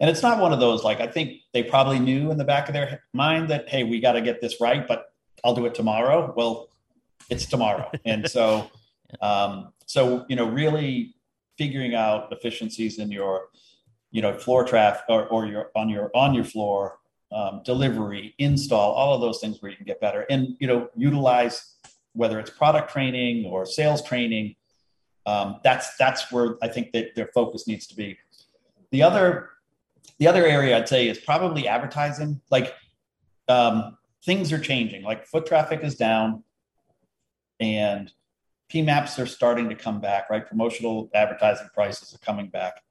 and 0.00 0.10
it's 0.10 0.22
not 0.22 0.40
one 0.40 0.52
of 0.52 0.60
those 0.60 0.82
like 0.82 1.00
i 1.00 1.06
think 1.06 1.40
they 1.52 1.62
probably 1.62 2.00
knew 2.00 2.30
in 2.30 2.36
the 2.36 2.44
back 2.44 2.68
of 2.68 2.74
their 2.74 3.02
mind 3.12 3.48
that 3.48 3.68
hey 3.68 3.84
we 3.84 4.00
got 4.00 4.12
to 4.12 4.20
get 4.20 4.40
this 4.40 4.60
right 4.60 4.88
but 4.88 5.12
i'll 5.44 5.54
do 5.54 5.66
it 5.66 5.74
tomorrow. 5.74 6.32
Well 6.36 6.68
it's 7.30 7.46
tomorrow. 7.46 7.90
And 8.04 8.28
so 8.28 8.70
um, 9.20 9.72
so 9.86 10.24
you 10.28 10.36
know 10.36 10.48
really 10.48 11.14
figuring 11.56 11.94
out 11.94 12.32
efficiencies 12.32 12.98
in 12.98 13.10
your 13.10 13.48
you 14.10 14.22
know 14.22 14.32
floor 14.32 14.64
traffic 14.64 15.04
or, 15.08 15.26
or 15.26 15.46
your 15.46 15.70
on 15.74 15.88
your 15.88 16.10
on 16.14 16.34
your 16.34 16.44
floor 16.44 16.98
um, 17.32 17.62
delivery 17.64 18.34
install 18.38 18.92
all 18.92 19.14
of 19.14 19.20
those 19.20 19.40
things 19.40 19.60
where 19.60 19.70
you 19.70 19.76
can 19.76 19.86
get 19.86 20.00
better. 20.00 20.22
And 20.30 20.56
you 20.60 20.66
know 20.66 20.88
utilize 20.96 21.74
whether 22.12 22.38
it's 22.38 22.50
product 22.50 22.90
training 22.90 23.46
or 23.46 23.66
sales 23.66 24.02
training 24.02 24.54
um, 25.26 25.60
that's 25.64 25.96
that's 25.96 26.30
where 26.30 26.56
i 26.62 26.68
think 26.68 26.92
that 26.92 27.14
their 27.16 27.28
focus 27.34 27.66
needs 27.66 27.86
to 27.88 27.96
be. 27.96 28.16
The 28.92 29.02
other 29.02 29.50
the 30.18 30.28
other 30.28 30.46
area 30.46 30.76
i'd 30.78 30.88
say 30.88 31.08
is 31.08 31.18
probably 31.18 31.66
advertising. 31.66 32.40
Like 32.50 32.74
um, 33.48 33.98
things 34.24 34.52
are 34.52 34.58
changing. 34.58 35.02
Like 35.02 35.26
foot 35.26 35.46
traffic 35.46 35.80
is 35.82 35.96
down 35.96 36.44
and 37.60 38.12
PMAPs 38.74 39.22
are 39.22 39.26
starting 39.26 39.68
to 39.68 39.76
come 39.76 40.00
back, 40.00 40.28
right? 40.28 40.46
Promotional 40.46 41.08
advertising 41.14 41.68
prices 41.72 42.12
are 42.12 42.18
coming 42.18 42.48
back. 42.48 42.82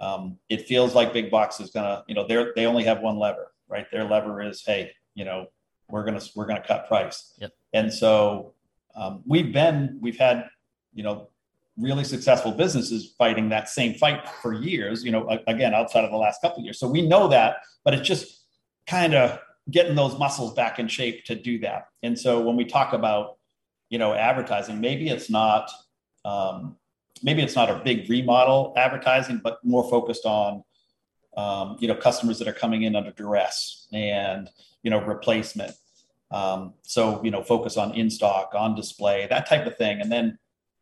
Um, 0.00 0.38
it 0.48 0.66
feels 0.66 0.94
like 0.94 1.12
big 1.12 1.30
box 1.30 1.60
is 1.60 1.70
gonna, 1.70 2.02
you 2.08 2.14
know, 2.14 2.26
they're 2.26 2.52
they 2.56 2.66
only 2.66 2.84
have 2.84 3.00
one 3.00 3.18
lever, 3.18 3.52
right? 3.68 3.86
Their 3.90 4.04
lever 4.04 4.42
is, 4.42 4.62
hey, 4.64 4.92
you 5.14 5.24
know, 5.24 5.46
we're 5.88 6.04
gonna 6.04 6.20
we're 6.34 6.46
gonna 6.46 6.64
cut 6.66 6.88
price. 6.88 7.34
Yep. 7.38 7.52
And 7.74 7.92
so 7.92 8.54
um, 8.94 9.22
we've 9.26 9.52
been 9.52 9.98
we've 10.00 10.18
had, 10.18 10.48
you 10.94 11.02
know, 11.02 11.28
really 11.76 12.04
successful 12.04 12.52
businesses 12.52 13.14
fighting 13.18 13.50
that 13.50 13.68
same 13.68 13.94
fight 13.94 14.26
for 14.40 14.54
years. 14.54 15.04
You 15.04 15.12
know, 15.12 15.28
again, 15.46 15.74
outside 15.74 16.04
of 16.04 16.10
the 16.10 16.16
last 16.16 16.40
couple 16.40 16.58
of 16.58 16.64
years. 16.64 16.78
So 16.78 16.88
we 16.88 17.06
know 17.06 17.28
that, 17.28 17.58
but 17.84 17.92
it's 17.92 18.08
just 18.08 18.44
kind 18.86 19.14
of 19.14 19.38
getting 19.70 19.94
those 19.94 20.18
muscles 20.18 20.54
back 20.54 20.78
in 20.78 20.88
shape 20.88 21.24
to 21.24 21.34
do 21.34 21.58
that. 21.58 21.88
And 22.02 22.18
so 22.18 22.40
when 22.40 22.56
we 22.56 22.64
talk 22.64 22.92
about 22.92 23.36
you 23.88 23.98
know 23.98 24.14
advertising. 24.14 24.80
Maybe 24.80 25.08
it's 25.08 25.30
not 25.30 25.70
um, 26.24 26.76
maybe 27.22 27.42
it's 27.42 27.54
not 27.54 27.70
a 27.70 27.80
big 27.84 28.08
remodel 28.10 28.72
advertising 28.76 29.40
but 29.42 29.64
more 29.64 29.88
focused 29.88 30.24
on 30.24 30.64
um, 31.36 31.76
you 31.80 31.88
know 31.88 31.94
customers 31.94 32.38
that 32.38 32.48
are 32.48 32.52
coming 32.52 32.82
in 32.82 32.96
under 32.96 33.12
duress 33.12 33.88
and 33.92 34.50
you 34.82 34.90
know 34.90 35.00
replacement. 35.04 35.72
Um, 36.30 36.74
so 36.82 37.22
you 37.22 37.30
know 37.30 37.42
focus 37.42 37.76
on 37.76 37.94
in 37.94 38.10
stock 38.10 38.52
on 38.54 38.74
display 38.74 39.26
that 39.30 39.48
type 39.48 39.66
of 39.66 39.76
thing. 39.76 40.00
And 40.00 40.10
then 40.10 40.38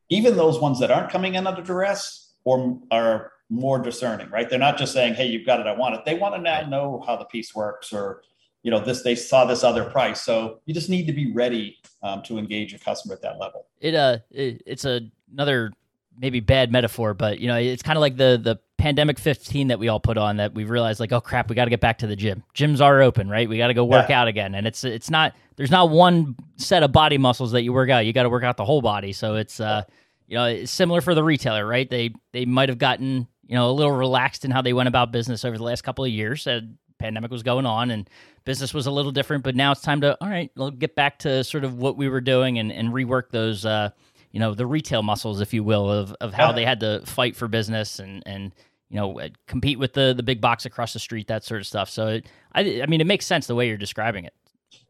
even 0.08 0.36
those 0.36 0.58
ones 0.58 0.80
that 0.80 0.90
aren't 0.90 1.10
coming 1.10 1.34
in 1.34 1.46
under 1.46 1.62
duress 1.62 2.32
or 2.44 2.78
are 2.90 3.32
more 3.50 3.78
discerning 3.78 4.30
right? 4.30 4.48
They're 4.48 4.58
not 4.58 4.78
just 4.78 4.92
saying 4.92 5.14
hey 5.14 5.26
you've 5.26 5.46
got 5.46 5.60
it 5.60 5.66
i 5.66 5.74
want 5.74 5.94
it. 5.96 6.04
They 6.04 6.14
want 6.14 6.34
to 6.34 6.40
now 6.40 6.62
know 6.62 7.04
how 7.06 7.16
the 7.16 7.26
piece 7.26 7.54
works 7.54 7.92
or 7.92 8.22
you 8.64 8.70
know 8.70 8.80
this 8.80 9.02
they 9.02 9.14
saw 9.14 9.44
this 9.44 9.62
other 9.62 9.84
price. 9.84 10.22
So 10.22 10.58
you 10.64 10.74
just 10.74 10.88
need 10.90 11.06
to 11.06 11.12
be 11.12 11.30
ready 11.30 11.76
um, 12.02 12.22
to 12.22 12.38
engage 12.38 12.74
a 12.74 12.78
customer 12.78 13.14
at 13.14 13.22
that 13.22 13.38
level. 13.38 13.66
It 13.80 13.94
uh 13.94 14.18
it, 14.30 14.62
it's 14.66 14.84
a, 14.84 15.02
another 15.32 15.70
maybe 16.16 16.38
bad 16.38 16.70
metaphor 16.70 17.12
but 17.12 17.40
you 17.40 17.48
know 17.48 17.56
it's 17.56 17.82
kind 17.82 17.96
of 17.96 18.00
like 18.00 18.16
the 18.16 18.40
the 18.42 18.56
pandemic 18.78 19.18
15 19.18 19.68
that 19.68 19.78
we 19.80 19.88
all 19.88 19.98
put 19.98 20.16
on 20.16 20.36
that 20.36 20.54
we 20.54 20.62
realized 20.64 21.00
like 21.00 21.10
oh 21.10 21.20
crap 21.20 21.48
we 21.48 21.56
got 21.56 21.64
to 21.64 21.70
get 21.70 21.80
back 21.80 21.98
to 21.98 22.06
the 22.06 22.16
gym. 22.16 22.42
Gyms 22.54 22.80
are 22.80 23.02
open 23.02 23.28
right? 23.28 23.48
We 23.48 23.58
got 23.58 23.68
to 23.68 23.74
go 23.74 23.84
work 23.84 24.08
yeah. 24.08 24.20
out 24.20 24.28
again. 24.28 24.54
And 24.54 24.66
it's 24.66 24.82
it's 24.82 25.10
not 25.10 25.34
there's 25.56 25.70
not 25.70 25.90
one 25.90 26.34
set 26.56 26.82
of 26.82 26.90
body 26.90 27.18
muscles 27.18 27.52
that 27.52 27.62
you 27.62 27.72
work 27.72 27.90
out. 27.90 28.06
You 28.06 28.12
got 28.12 28.24
to 28.24 28.30
work 28.30 28.44
out 28.44 28.56
the 28.56 28.64
whole 28.64 28.82
body. 28.82 29.12
So 29.12 29.36
it's 29.36 29.60
uh 29.60 29.84
you 30.26 30.36
know, 30.38 30.46
it's 30.46 30.72
similar 30.72 31.02
for 31.02 31.14
the 31.14 31.22
retailer, 31.22 31.66
right? 31.66 31.88
They 31.88 32.14
they 32.32 32.46
might 32.46 32.70
have 32.70 32.78
gotten 32.78 33.28
you 33.46 33.54
know 33.54 33.68
a 33.68 33.72
little 33.72 33.92
relaxed 33.92 34.46
in 34.46 34.50
how 34.50 34.62
they 34.62 34.72
went 34.72 34.88
about 34.88 35.12
business 35.12 35.44
over 35.44 35.58
the 35.58 35.64
last 35.64 35.82
couple 35.82 36.02
of 36.04 36.10
years. 36.10 36.46
Uh, 36.46 36.62
pandemic 36.98 37.30
was 37.30 37.42
going 37.42 37.66
on 37.66 37.90
and 37.90 38.08
business 38.44 38.74
was 38.74 38.86
a 38.86 38.90
little 38.90 39.12
different, 39.12 39.44
but 39.44 39.54
now 39.54 39.72
it's 39.72 39.80
time 39.80 40.00
to 40.02 40.16
all 40.20 40.28
right, 40.28 40.50
we'll 40.56 40.70
get 40.70 40.94
back 40.94 41.18
to 41.20 41.44
sort 41.44 41.64
of 41.64 41.78
what 41.78 41.96
we 41.96 42.08
were 42.08 42.20
doing 42.20 42.58
and, 42.58 42.72
and 42.72 42.90
rework 42.90 43.30
those 43.30 43.64
uh, 43.64 43.90
you 44.32 44.40
know 44.40 44.54
the 44.54 44.66
retail 44.66 45.02
muscles, 45.02 45.40
if 45.40 45.54
you 45.54 45.62
will, 45.62 45.90
of 45.90 46.14
of 46.20 46.32
how 46.34 46.48
yeah. 46.48 46.52
they 46.52 46.64
had 46.64 46.80
to 46.80 47.02
fight 47.06 47.36
for 47.36 47.48
business 47.48 47.98
and 47.98 48.22
and 48.26 48.52
you 48.90 48.96
know 48.96 49.18
uh, 49.18 49.28
compete 49.46 49.78
with 49.78 49.92
the 49.92 50.14
the 50.16 50.22
big 50.22 50.40
box 50.40 50.66
across 50.66 50.92
the 50.92 50.98
street, 50.98 51.28
that 51.28 51.44
sort 51.44 51.60
of 51.60 51.66
stuff. 51.66 51.88
So 51.88 52.08
it, 52.08 52.26
I 52.52 52.82
I 52.82 52.86
mean 52.86 53.00
it 53.00 53.06
makes 53.06 53.26
sense 53.26 53.46
the 53.46 53.54
way 53.54 53.68
you're 53.68 53.76
describing 53.76 54.24
it. 54.24 54.34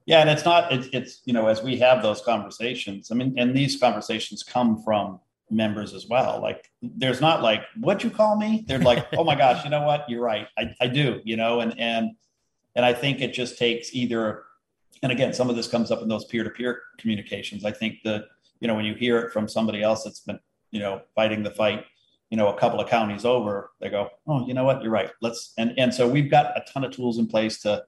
Yeah, 0.06 0.20
and 0.20 0.28
it's 0.28 0.44
not 0.44 0.72
it's, 0.72 0.88
it's 0.92 1.22
you 1.24 1.32
know 1.32 1.46
as 1.46 1.62
we 1.62 1.78
have 1.78 2.02
those 2.02 2.20
conversations. 2.22 3.10
I 3.10 3.14
mean, 3.14 3.34
and 3.38 3.54
these 3.54 3.76
conversations 3.76 4.42
come 4.42 4.82
from 4.82 5.20
members 5.50 5.94
as 5.94 6.06
well. 6.06 6.40
Like 6.40 6.70
there's 6.82 7.20
not 7.20 7.42
like, 7.42 7.62
what'd 7.80 8.02
you 8.02 8.10
call 8.10 8.36
me? 8.36 8.64
They're 8.66 8.78
like, 8.78 9.06
oh 9.16 9.24
my 9.24 9.34
gosh, 9.34 9.64
you 9.64 9.70
know 9.70 9.82
what? 9.82 10.08
You're 10.08 10.22
right. 10.22 10.48
I, 10.58 10.74
I 10.80 10.86
do, 10.86 11.20
you 11.24 11.36
know, 11.36 11.60
and 11.60 11.78
and 11.78 12.12
and 12.76 12.84
I 12.84 12.92
think 12.92 13.20
it 13.20 13.32
just 13.32 13.58
takes 13.58 13.94
either, 13.94 14.44
and 15.02 15.12
again, 15.12 15.32
some 15.32 15.50
of 15.50 15.56
this 15.56 15.68
comes 15.68 15.90
up 15.90 16.02
in 16.02 16.08
those 16.08 16.24
peer-to-peer 16.26 16.80
communications. 16.98 17.64
I 17.64 17.70
think 17.70 17.98
that, 18.04 18.26
you 18.60 18.68
know, 18.68 18.74
when 18.74 18.84
you 18.84 18.94
hear 18.94 19.18
it 19.20 19.32
from 19.32 19.48
somebody 19.48 19.82
else 19.82 20.04
that's 20.04 20.20
been, 20.20 20.38
you 20.70 20.80
know, 20.80 21.02
fighting 21.14 21.42
the 21.42 21.50
fight, 21.50 21.84
you 22.30 22.36
know, 22.36 22.48
a 22.48 22.58
couple 22.58 22.80
of 22.80 22.88
counties 22.88 23.24
over, 23.24 23.70
they 23.80 23.90
go, 23.90 24.08
Oh, 24.26 24.46
you 24.46 24.54
know 24.54 24.64
what? 24.64 24.82
You're 24.82 24.90
right. 24.90 25.10
Let's 25.20 25.52
and 25.56 25.78
and 25.78 25.94
so 25.94 26.08
we've 26.08 26.30
got 26.30 26.56
a 26.56 26.64
ton 26.72 26.84
of 26.84 26.90
tools 26.90 27.18
in 27.18 27.26
place 27.26 27.60
to 27.62 27.84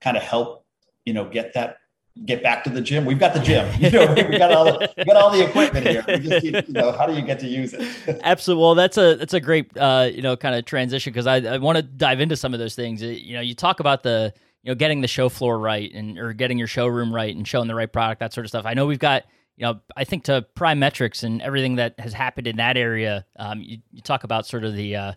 kind 0.00 0.16
of 0.16 0.22
help, 0.22 0.64
you 1.04 1.12
know, 1.12 1.28
get 1.28 1.52
that 1.54 1.78
get 2.24 2.42
back 2.42 2.64
to 2.64 2.70
the 2.70 2.80
gym. 2.80 3.04
We've 3.04 3.18
got 3.18 3.34
the 3.34 3.40
gym. 3.40 3.68
You 3.80 3.90
know, 3.90 4.14
we 4.14 4.38
got 4.38 4.52
all 4.52 4.64
the 4.64 5.04
got 5.04 5.16
all 5.16 5.30
the 5.30 5.46
equipment 5.46 5.86
here. 5.86 6.04
We 6.06 6.18
just 6.18 6.44
need, 6.44 6.54
you 6.68 6.74
know, 6.74 6.92
how 6.92 7.06
do 7.06 7.14
you 7.14 7.22
get 7.22 7.40
to 7.40 7.46
use 7.46 7.72
it? 7.72 8.20
Absolutely. 8.22 8.60
Well, 8.62 8.74
that's 8.74 8.98
a 8.98 9.14
that's 9.16 9.32
a 9.32 9.40
great 9.40 9.76
uh, 9.76 10.10
you 10.12 10.22
know 10.22 10.36
kind 10.36 10.54
of 10.54 10.64
transition 10.64 11.12
because 11.12 11.26
I, 11.26 11.36
I 11.36 11.58
want 11.58 11.76
to 11.76 11.82
dive 11.82 12.20
into 12.20 12.36
some 12.36 12.52
of 12.52 12.60
those 12.60 12.74
things. 12.74 13.02
You 13.02 13.34
know, 13.34 13.40
you 13.40 13.54
talk 13.54 13.80
about 13.80 14.02
the 14.02 14.32
you 14.62 14.70
know 14.70 14.74
getting 14.74 15.00
the 15.00 15.08
show 15.08 15.28
floor 15.28 15.58
right 15.58 15.90
and 15.92 16.18
or 16.18 16.32
getting 16.32 16.58
your 16.58 16.66
showroom 16.66 17.14
right 17.14 17.34
and 17.34 17.46
showing 17.48 17.68
the 17.68 17.74
right 17.74 17.90
product 17.90 18.20
that 18.20 18.32
sort 18.32 18.44
of 18.44 18.50
stuff. 18.50 18.66
I 18.66 18.74
know 18.74 18.86
we've 18.86 18.98
got 18.98 19.24
you 19.56 19.64
know 19.64 19.80
I 19.96 20.04
think 20.04 20.24
to 20.24 20.42
Prime 20.54 20.78
Metrics 20.78 21.22
and 21.22 21.40
everything 21.40 21.76
that 21.76 21.98
has 21.98 22.12
happened 22.12 22.46
in 22.46 22.56
that 22.56 22.76
area. 22.76 23.24
Um, 23.36 23.62
you, 23.62 23.78
you 23.92 24.02
talk 24.02 24.24
about 24.24 24.46
sort 24.46 24.64
of 24.64 24.74
the 24.74 24.96
uh, 24.96 25.12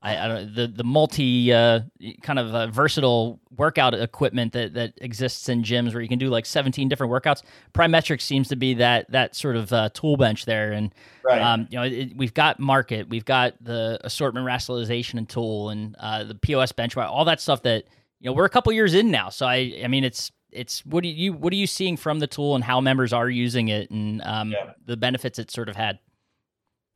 I, 0.00 0.16
I 0.16 0.28
don't 0.28 0.54
the 0.54 0.68
the 0.68 0.84
multi 0.84 1.52
uh, 1.52 1.80
kind 2.22 2.38
of 2.38 2.54
uh, 2.54 2.68
versatile 2.68 3.40
workout 3.56 3.94
equipment 3.94 4.52
that 4.52 4.74
that 4.74 4.92
exists 4.98 5.48
in 5.48 5.64
gyms 5.64 5.92
where 5.92 6.00
you 6.00 6.08
can 6.08 6.20
do 6.20 6.28
like 6.28 6.46
17 6.46 6.88
different 6.88 7.12
workouts. 7.12 7.42
Primetrics 7.74 8.22
seems 8.22 8.48
to 8.48 8.56
be 8.56 8.74
that 8.74 9.10
that 9.10 9.34
sort 9.34 9.56
of 9.56 9.72
uh, 9.72 9.88
tool 9.90 10.16
bench 10.16 10.44
there, 10.44 10.72
and 10.72 10.94
right. 11.24 11.42
um, 11.42 11.66
you 11.70 11.78
know 11.78 11.84
it, 11.84 12.16
we've 12.16 12.34
got 12.34 12.60
market, 12.60 13.08
we've 13.08 13.24
got 13.24 13.54
the 13.62 13.98
assortment 14.04 14.46
rationalization 14.46 15.18
and 15.18 15.28
tool, 15.28 15.70
and 15.70 15.96
uh, 15.98 16.22
the 16.22 16.36
POS 16.36 16.72
benchmark, 16.72 17.08
all 17.08 17.24
that 17.24 17.40
stuff 17.40 17.62
that 17.62 17.84
you 18.20 18.30
know 18.30 18.34
we're 18.34 18.44
a 18.44 18.50
couple 18.50 18.72
years 18.72 18.94
in 18.94 19.10
now. 19.10 19.30
So 19.30 19.46
I 19.46 19.80
I 19.82 19.88
mean 19.88 20.04
it's 20.04 20.30
it's 20.52 20.86
what 20.86 21.02
do 21.02 21.08
you 21.08 21.32
what 21.32 21.52
are 21.52 21.56
you 21.56 21.66
seeing 21.66 21.96
from 21.96 22.20
the 22.20 22.28
tool 22.28 22.54
and 22.54 22.62
how 22.62 22.80
members 22.80 23.12
are 23.12 23.28
using 23.28 23.68
it 23.68 23.90
and 23.90 24.22
um, 24.22 24.52
yeah. 24.52 24.74
the 24.86 24.96
benefits 24.96 25.40
it 25.40 25.50
sort 25.50 25.68
of 25.68 25.74
had. 25.74 25.98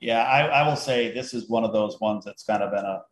Yeah, 0.03 0.25
I, 0.25 0.47
I 0.47 0.69
will 0.69 0.77
say 0.77 1.15
this 1.15 1.33
is 1.33 1.49
one 1.49 1.62
of 1.62 1.73
those 1.73 2.01
ones 2.01 2.25
that's 2.25 2.43
kind 2.43 2.61
of 2.61 2.73
been 2.73 2.85
a 2.85 3.03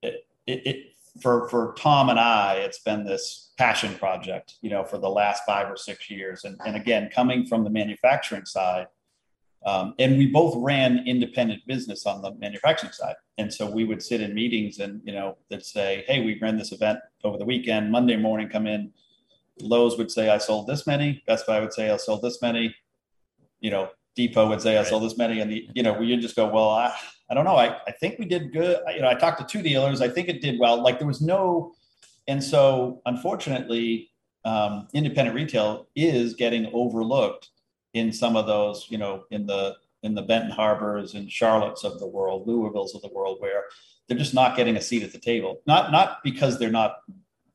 it, 0.00 0.26
it, 0.46 0.66
it 0.66 0.86
for 1.20 1.48
for 1.48 1.74
Tom 1.76 2.08
and 2.08 2.20
I, 2.20 2.54
it's 2.58 2.78
been 2.78 3.04
this 3.04 3.50
passion 3.58 3.96
project, 3.96 4.54
you 4.62 4.70
know, 4.70 4.84
for 4.84 4.98
the 4.98 5.10
last 5.10 5.42
five 5.44 5.68
or 5.68 5.76
six 5.76 6.08
years. 6.08 6.44
And, 6.44 6.56
and 6.64 6.76
again, 6.76 7.10
coming 7.12 7.46
from 7.46 7.64
the 7.64 7.70
manufacturing 7.70 8.44
side, 8.44 8.86
um, 9.66 9.94
and 9.98 10.16
we 10.16 10.28
both 10.28 10.54
ran 10.56 11.04
independent 11.04 11.66
business 11.66 12.06
on 12.06 12.22
the 12.22 12.32
manufacturing 12.34 12.92
side. 12.92 13.16
And 13.38 13.52
so 13.52 13.68
we 13.68 13.84
would 13.84 14.02
sit 14.02 14.20
in 14.20 14.34
meetings 14.34 14.78
and, 14.78 15.00
you 15.04 15.12
know, 15.12 15.36
they'd 15.50 15.64
say, 15.64 16.04
Hey, 16.06 16.24
we 16.24 16.38
ran 16.38 16.56
this 16.56 16.70
event 16.70 17.00
over 17.24 17.38
the 17.38 17.44
weekend, 17.44 17.90
Monday 17.90 18.16
morning, 18.16 18.48
come 18.48 18.68
in. 18.68 18.92
Lowe's 19.60 19.98
would 19.98 20.12
say, 20.12 20.30
I 20.30 20.38
sold 20.38 20.68
this 20.68 20.86
many. 20.86 21.24
Best 21.26 21.44
Buy 21.46 21.58
would 21.58 21.72
say, 21.72 21.90
I 21.90 21.96
sold 21.96 22.22
this 22.22 22.40
many. 22.40 22.74
You 23.60 23.70
know, 23.70 23.90
Depot 24.14 24.48
would 24.48 24.60
say, 24.60 24.78
I 24.78 24.84
sold 24.84 25.02
this 25.04 25.16
many. 25.16 25.40
And, 25.40 25.50
the, 25.50 25.68
you 25.74 25.82
know, 25.82 25.94
we 25.94 26.14
just 26.16 26.36
go, 26.36 26.46
well, 26.48 26.68
I, 26.68 26.94
I 27.30 27.34
don't 27.34 27.44
know. 27.44 27.56
I, 27.56 27.78
I 27.86 27.92
think 27.92 28.18
we 28.18 28.26
did 28.26 28.52
good. 28.52 28.80
I, 28.86 28.94
you 28.94 29.00
know, 29.00 29.08
I 29.08 29.14
talked 29.14 29.40
to 29.40 29.46
two 29.46 29.62
dealers. 29.62 30.00
I 30.00 30.08
think 30.08 30.28
it 30.28 30.42
did 30.42 30.58
well. 30.58 30.82
Like 30.82 30.98
there 30.98 31.08
was 31.08 31.20
no, 31.20 31.72
and 32.28 32.42
so 32.42 33.00
unfortunately, 33.06 34.10
um, 34.44 34.88
independent 34.92 35.34
retail 35.34 35.88
is 35.96 36.34
getting 36.34 36.70
overlooked 36.74 37.48
in 37.94 38.12
some 38.12 38.36
of 38.36 38.46
those, 38.46 38.86
you 38.90 38.98
know, 38.98 39.24
in 39.30 39.46
the, 39.46 39.76
in 40.02 40.14
the 40.14 40.22
Benton 40.22 40.50
Harbors 40.50 41.14
and 41.14 41.28
Charlottes 41.28 41.84
of 41.84 42.00
the 42.00 42.06
world, 42.06 42.46
Louisville's 42.46 42.94
of 42.94 43.02
the 43.02 43.12
world, 43.14 43.38
where 43.40 43.64
they're 44.08 44.18
just 44.18 44.34
not 44.34 44.56
getting 44.56 44.76
a 44.76 44.80
seat 44.80 45.02
at 45.02 45.12
the 45.12 45.18
table. 45.18 45.60
Not, 45.66 45.92
not 45.92 46.18
because 46.24 46.58
they're 46.58 46.70
not 46.70 46.96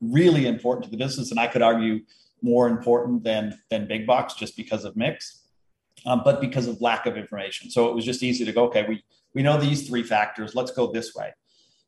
really 0.00 0.46
important 0.46 0.84
to 0.84 0.90
the 0.90 0.96
business. 0.96 1.30
And 1.30 1.38
I 1.38 1.46
could 1.46 1.62
argue 1.62 2.00
more 2.40 2.68
important 2.68 3.22
than, 3.22 3.58
than 3.70 3.86
big 3.86 4.06
box 4.06 4.34
just 4.34 4.56
because 4.56 4.84
of 4.84 4.96
mix 4.96 5.42
um, 6.06 6.22
but 6.24 6.40
because 6.40 6.66
of 6.66 6.80
lack 6.80 7.06
of 7.06 7.16
information. 7.16 7.70
So 7.70 7.88
it 7.88 7.94
was 7.94 8.04
just 8.04 8.22
easy 8.22 8.44
to 8.44 8.52
go, 8.52 8.64
okay, 8.64 8.84
we, 8.88 9.04
we 9.34 9.42
know 9.42 9.58
these 9.58 9.88
three 9.88 10.02
factors, 10.02 10.54
let's 10.54 10.70
go 10.70 10.90
this 10.92 11.14
way. 11.14 11.32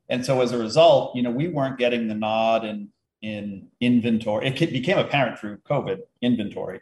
And 0.08 0.24
so 0.24 0.40
as 0.40 0.52
a 0.52 0.58
result, 0.58 1.14
you 1.14 1.22
know, 1.22 1.30
we 1.30 1.48
weren't 1.48 1.78
getting 1.78 2.08
the 2.08 2.14
nod 2.14 2.64
in, 2.64 2.88
in 3.22 3.68
inventory. 3.80 4.48
It 4.48 4.58
became 4.72 4.98
apparent 4.98 5.38
through 5.38 5.58
COVID 5.58 6.00
inventory 6.20 6.80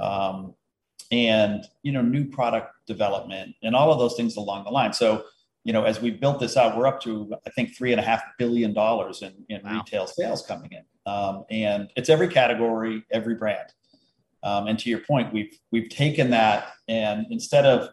um, 0.00 0.54
and, 1.12 1.64
you 1.82 1.92
know, 1.92 2.02
new 2.02 2.24
product 2.24 2.72
development 2.86 3.54
and 3.62 3.76
all 3.76 3.92
of 3.92 3.98
those 3.98 4.14
things 4.16 4.36
along 4.36 4.64
the 4.64 4.70
line. 4.70 4.92
So, 4.92 5.24
you 5.62 5.72
know, 5.72 5.84
as 5.84 6.00
we 6.00 6.10
built 6.10 6.40
this 6.40 6.56
out, 6.56 6.76
we're 6.76 6.86
up 6.86 7.00
to, 7.02 7.32
I 7.46 7.50
think, 7.50 7.76
three 7.76 7.92
and 7.92 8.00
a 8.00 8.04
half 8.04 8.22
billion 8.38 8.74
dollars 8.74 9.22
in, 9.22 9.32
in 9.48 9.62
wow. 9.62 9.76
retail 9.76 10.06
sales 10.06 10.44
coming 10.44 10.72
in. 10.72 10.82
Um, 11.06 11.44
and 11.50 11.90
it's 11.96 12.08
every 12.08 12.28
category, 12.28 13.04
every 13.10 13.34
brand. 13.34 13.72
Um, 14.44 14.68
and 14.68 14.78
to 14.78 14.90
your 14.90 15.00
point, 15.00 15.32
we've 15.32 15.58
we've 15.72 15.88
taken 15.88 16.30
that 16.30 16.74
and 16.86 17.26
instead 17.30 17.64
of 17.64 17.88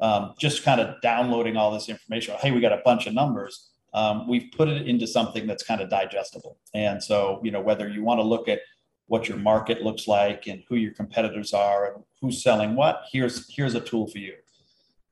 um, 0.00 0.34
just 0.38 0.64
kind 0.64 0.80
of 0.80 1.00
downloading 1.00 1.56
all 1.56 1.70
this 1.70 1.88
information, 1.88 2.34
hey, 2.40 2.50
we 2.50 2.60
got 2.60 2.72
a 2.72 2.82
bunch 2.84 3.06
of 3.06 3.14
numbers. 3.14 3.70
Um, 3.94 4.26
we've 4.26 4.50
put 4.56 4.68
it 4.68 4.88
into 4.88 5.06
something 5.06 5.46
that's 5.46 5.62
kind 5.62 5.80
of 5.80 5.90
digestible. 5.90 6.58
And 6.74 7.02
so, 7.02 7.40
you 7.44 7.50
know, 7.50 7.60
whether 7.60 7.88
you 7.88 8.02
want 8.02 8.18
to 8.18 8.24
look 8.24 8.48
at 8.48 8.60
what 9.06 9.28
your 9.28 9.36
market 9.36 9.82
looks 9.82 10.08
like 10.08 10.46
and 10.46 10.62
who 10.68 10.76
your 10.76 10.92
competitors 10.92 11.52
are 11.52 11.92
and 11.92 12.04
who's 12.20 12.42
selling 12.42 12.74
what, 12.74 13.02
here's 13.12 13.52
here's 13.54 13.74
a 13.74 13.80
tool 13.80 14.06
for 14.06 14.18
you. 14.18 14.34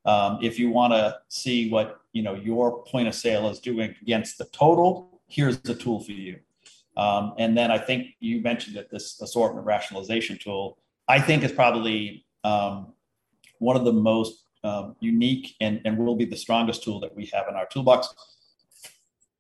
Um, 0.06 0.38
if 0.42 0.58
you 0.58 0.70
want 0.70 0.94
to 0.94 1.18
see 1.28 1.68
what 1.70 2.00
you 2.12 2.22
know 2.22 2.34
your 2.34 2.82
point 2.84 3.08
of 3.08 3.14
sale 3.14 3.48
is 3.50 3.58
doing 3.58 3.94
against 4.00 4.38
the 4.38 4.46
total, 4.46 5.20
here's 5.28 5.56
a 5.68 5.74
tool 5.74 6.00
for 6.00 6.12
you. 6.12 6.38
Um, 6.96 7.34
and 7.38 7.56
then 7.56 7.70
I 7.70 7.78
think 7.78 8.08
you 8.20 8.40
mentioned 8.40 8.76
that 8.76 8.90
this 8.90 9.20
assortment 9.20 9.66
rationalization 9.66 10.38
tool, 10.38 10.78
I 11.08 11.20
think 11.20 11.42
is 11.42 11.52
probably 11.52 12.24
um, 12.44 12.92
one 13.58 13.76
of 13.76 13.84
the 13.84 13.92
most 13.92 14.44
um, 14.64 14.96
unique 15.00 15.54
and, 15.60 15.80
and 15.84 15.96
will 15.96 16.16
be 16.16 16.24
the 16.24 16.36
strongest 16.36 16.82
tool 16.82 17.00
that 17.00 17.14
we 17.14 17.30
have 17.32 17.46
in 17.48 17.54
our 17.54 17.66
toolbox 17.66 18.14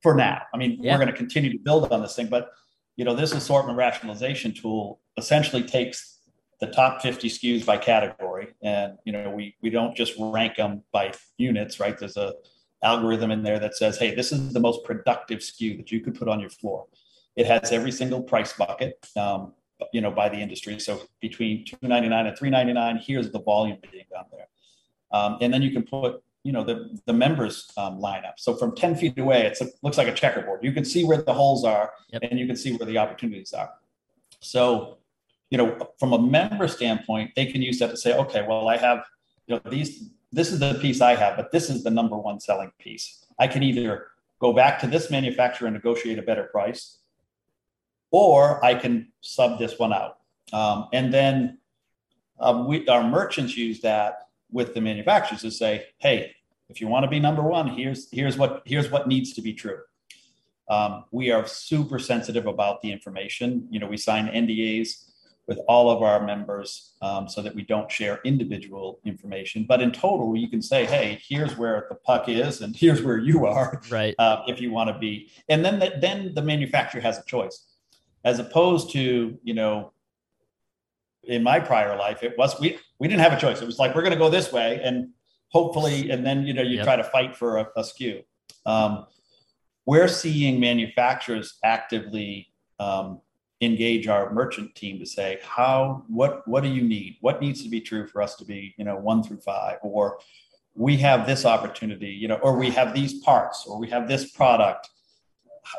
for 0.02 0.14
now. 0.14 0.42
I 0.54 0.56
mean, 0.56 0.78
yeah. 0.80 0.92
we're 0.92 0.98
going 0.98 1.12
to 1.12 1.16
continue 1.16 1.52
to 1.52 1.58
build 1.58 1.92
on 1.92 2.00
this 2.00 2.16
thing, 2.16 2.28
but 2.28 2.50
you 2.96 3.04
know, 3.04 3.14
this 3.14 3.32
assortment 3.32 3.78
rationalization 3.78 4.52
tool 4.52 5.00
essentially 5.16 5.62
takes 5.62 6.18
the 6.60 6.66
top 6.66 7.00
50 7.00 7.28
SKUs 7.28 7.64
by 7.64 7.78
category. 7.78 8.48
And, 8.62 8.98
you 9.04 9.12
know, 9.12 9.30
we, 9.30 9.54
we 9.62 9.70
don't 9.70 9.96
just 9.96 10.12
rank 10.18 10.56
them 10.56 10.82
by 10.92 11.12
units, 11.38 11.80
right? 11.80 11.98
There's 11.98 12.18
a 12.18 12.34
algorithm 12.82 13.30
in 13.30 13.42
there 13.42 13.58
that 13.58 13.76
says, 13.76 13.98
Hey, 13.98 14.14
this 14.14 14.32
is 14.32 14.52
the 14.52 14.60
most 14.60 14.84
productive 14.84 15.40
SKU 15.40 15.78
that 15.78 15.90
you 15.90 16.00
could 16.00 16.14
put 16.14 16.28
on 16.28 16.40
your 16.40 16.50
floor. 16.50 16.86
It 17.40 17.46
has 17.46 17.72
every 17.72 17.90
single 17.90 18.22
price 18.22 18.52
bucket, 18.52 18.98
um, 19.16 19.54
you 19.94 20.02
know, 20.02 20.10
by 20.10 20.28
the 20.28 20.36
industry. 20.36 20.78
So 20.78 21.00
between 21.22 21.64
299 21.64 22.26
and 22.26 22.36
399, 22.36 23.02
here's 23.02 23.30
the 23.30 23.40
volume 23.40 23.78
being 23.90 24.04
done 24.10 24.26
there. 24.30 24.48
Um, 25.10 25.38
and 25.40 25.50
then 25.50 25.62
you 25.62 25.70
can 25.70 25.82
put, 25.82 26.22
you 26.42 26.52
know, 26.52 26.62
the, 26.62 27.00
the 27.06 27.14
members 27.14 27.72
um, 27.78 27.98
lineup. 27.98 28.34
So 28.36 28.56
from 28.56 28.76
10 28.76 28.94
feet 28.96 29.18
away, 29.18 29.46
it 29.46 29.58
looks 29.80 29.96
like 29.96 30.06
a 30.06 30.12
checkerboard. 30.12 30.62
You 30.62 30.72
can 30.72 30.84
see 30.84 31.02
where 31.02 31.22
the 31.22 31.32
holes 31.32 31.64
are 31.64 31.92
yep. 32.12 32.22
and 32.30 32.38
you 32.38 32.46
can 32.46 32.56
see 32.56 32.76
where 32.76 32.84
the 32.84 32.98
opportunities 32.98 33.54
are. 33.54 33.70
So, 34.40 34.98
you 35.48 35.56
know, 35.56 35.88
from 35.98 36.12
a 36.12 36.20
member 36.20 36.68
standpoint, 36.68 37.30
they 37.36 37.46
can 37.46 37.62
use 37.62 37.78
that 37.78 37.88
to 37.88 37.96
say, 37.96 38.14
okay, 38.18 38.44
well, 38.46 38.68
I 38.68 38.76
have, 38.76 39.02
you 39.46 39.54
know, 39.54 39.70
these, 39.70 40.10
this 40.30 40.52
is 40.52 40.58
the 40.58 40.74
piece 40.74 41.00
I 41.00 41.14
have, 41.14 41.38
but 41.38 41.52
this 41.52 41.70
is 41.70 41.84
the 41.84 41.90
number 41.90 42.18
one 42.18 42.38
selling 42.38 42.70
piece. 42.78 43.24
I 43.38 43.46
can 43.46 43.62
either 43.62 44.08
go 44.40 44.52
back 44.52 44.78
to 44.80 44.86
this 44.86 45.10
manufacturer 45.10 45.68
and 45.68 45.74
negotiate 45.74 46.18
a 46.18 46.22
better 46.22 46.44
price, 46.44 46.98
or 48.10 48.64
I 48.64 48.74
can 48.74 49.08
sub 49.20 49.58
this 49.58 49.78
one 49.78 49.92
out. 49.92 50.18
Um, 50.52 50.88
and 50.92 51.12
then 51.12 51.58
um, 52.38 52.66
we, 52.66 52.86
our 52.88 53.02
merchants 53.02 53.56
use 53.56 53.80
that 53.80 54.28
with 54.50 54.74
the 54.74 54.80
manufacturers 54.80 55.42
to 55.42 55.50
say, 55.50 55.86
hey, 55.98 56.34
if 56.68 56.80
you 56.80 56.88
want 56.88 57.04
to 57.04 57.10
be 57.10 57.20
number 57.20 57.42
one, 57.42 57.68
here's 57.68 58.08
here's 58.10 58.36
what 58.36 58.62
here's 58.64 58.90
what 58.90 59.08
needs 59.08 59.32
to 59.34 59.42
be 59.42 59.52
true. 59.52 59.80
Um, 60.68 61.04
we 61.10 61.32
are 61.32 61.46
super 61.46 61.98
sensitive 61.98 62.46
about 62.46 62.80
the 62.80 62.92
information. 62.92 63.66
You 63.70 63.80
know, 63.80 63.88
we 63.88 63.96
sign 63.96 64.28
NDAs 64.28 65.10
with 65.48 65.58
all 65.66 65.90
of 65.90 66.00
our 66.00 66.24
members 66.24 66.92
um, 67.02 67.28
so 67.28 67.42
that 67.42 67.52
we 67.52 67.62
don't 67.62 67.90
share 67.90 68.20
individual 68.24 69.00
information. 69.04 69.66
But 69.68 69.82
in 69.82 69.90
total, 69.90 70.36
you 70.36 70.48
can 70.48 70.62
say, 70.62 70.86
hey, 70.86 71.20
here's 71.26 71.56
where 71.58 71.86
the 71.88 71.96
puck 71.96 72.28
is 72.28 72.60
and 72.60 72.74
here's 72.76 73.02
where 73.02 73.18
you 73.18 73.46
are. 73.46 73.82
Right. 73.90 74.14
Uh, 74.16 74.42
if 74.46 74.60
you 74.60 74.70
want 74.70 74.90
to 74.90 74.98
be. 75.00 75.28
And 75.48 75.64
then 75.64 75.80
the, 75.80 75.92
then 76.00 76.34
the 76.34 76.42
manufacturer 76.42 77.00
has 77.00 77.18
a 77.18 77.24
choice. 77.24 77.66
As 78.24 78.38
opposed 78.38 78.92
to, 78.92 79.38
you 79.42 79.54
know, 79.54 79.92
in 81.24 81.42
my 81.42 81.60
prior 81.60 81.96
life, 81.96 82.22
it 82.22 82.36
was 82.36 82.58
we 82.60 82.78
we 82.98 83.08
didn't 83.08 83.22
have 83.22 83.32
a 83.32 83.40
choice. 83.40 83.62
It 83.62 83.66
was 83.66 83.78
like 83.78 83.94
we're 83.94 84.02
going 84.02 84.12
to 84.12 84.18
go 84.18 84.30
this 84.30 84.52
way, 84.52 84.80
and 84.82 85.10
hopefully, 85.48 86.10
and 86.10 86.24
then 86.24 86.46
you 86.46 86.52
know 86.52 86.62
you 86.62 86.76
yep. 86.76 86.84
try 86.84 86.96
to 86.96 87.04
fight 87.04 87.36
for 87.36 87.58
a, 87.58 87.68
a 87.76 87.82
SKU. 87.82 88.22
Um, 88.66 89.06
we're 89.86 90.08
seeing 90.08 90.60
manufacturers 90.60 91.58
actively 91.64 92.52
um, 92.78 93.20
engage 93.60 94.08
our 94.08 94.32
merchant 94.32 94.74
team 94.74 94.98
to 94.98 95.06
say 95.06 95.38
how 95.42 96.02
what 96.08 96.46
what 96.48 96.62
do 96.62 96.68
you 96.68 96.82
need 96.82 97.16
what 97.20 97.40
needs 97.40 97.62
to 97.62 97.68
be 97.68 97.80
true 97.80 98.06
for 98.06 98.22
us 98.22 98.34
to 98.36 98.44
be 98.44 98.74
you 98.78 98.84
know 98.84 98.96
one 98.96 99.22
through 99.22 99.36
five 99.36 99.76
or 99.82 100.18
we 100.74 100.96
have 100.96 101.26
this 101.26 101.44
opportunity 101.44 102.08
you 102.08 102.26
know 102.26 102.36
or 102.36 102.56
we 102.56 102.70
have 102.70 102.94
these 102.94 103.20
parts 103.20 103.66
or 103.66 103.78
we 103.78 103.86
have 103.86 104.08
this 104.08 104.30
product 104.30 104.88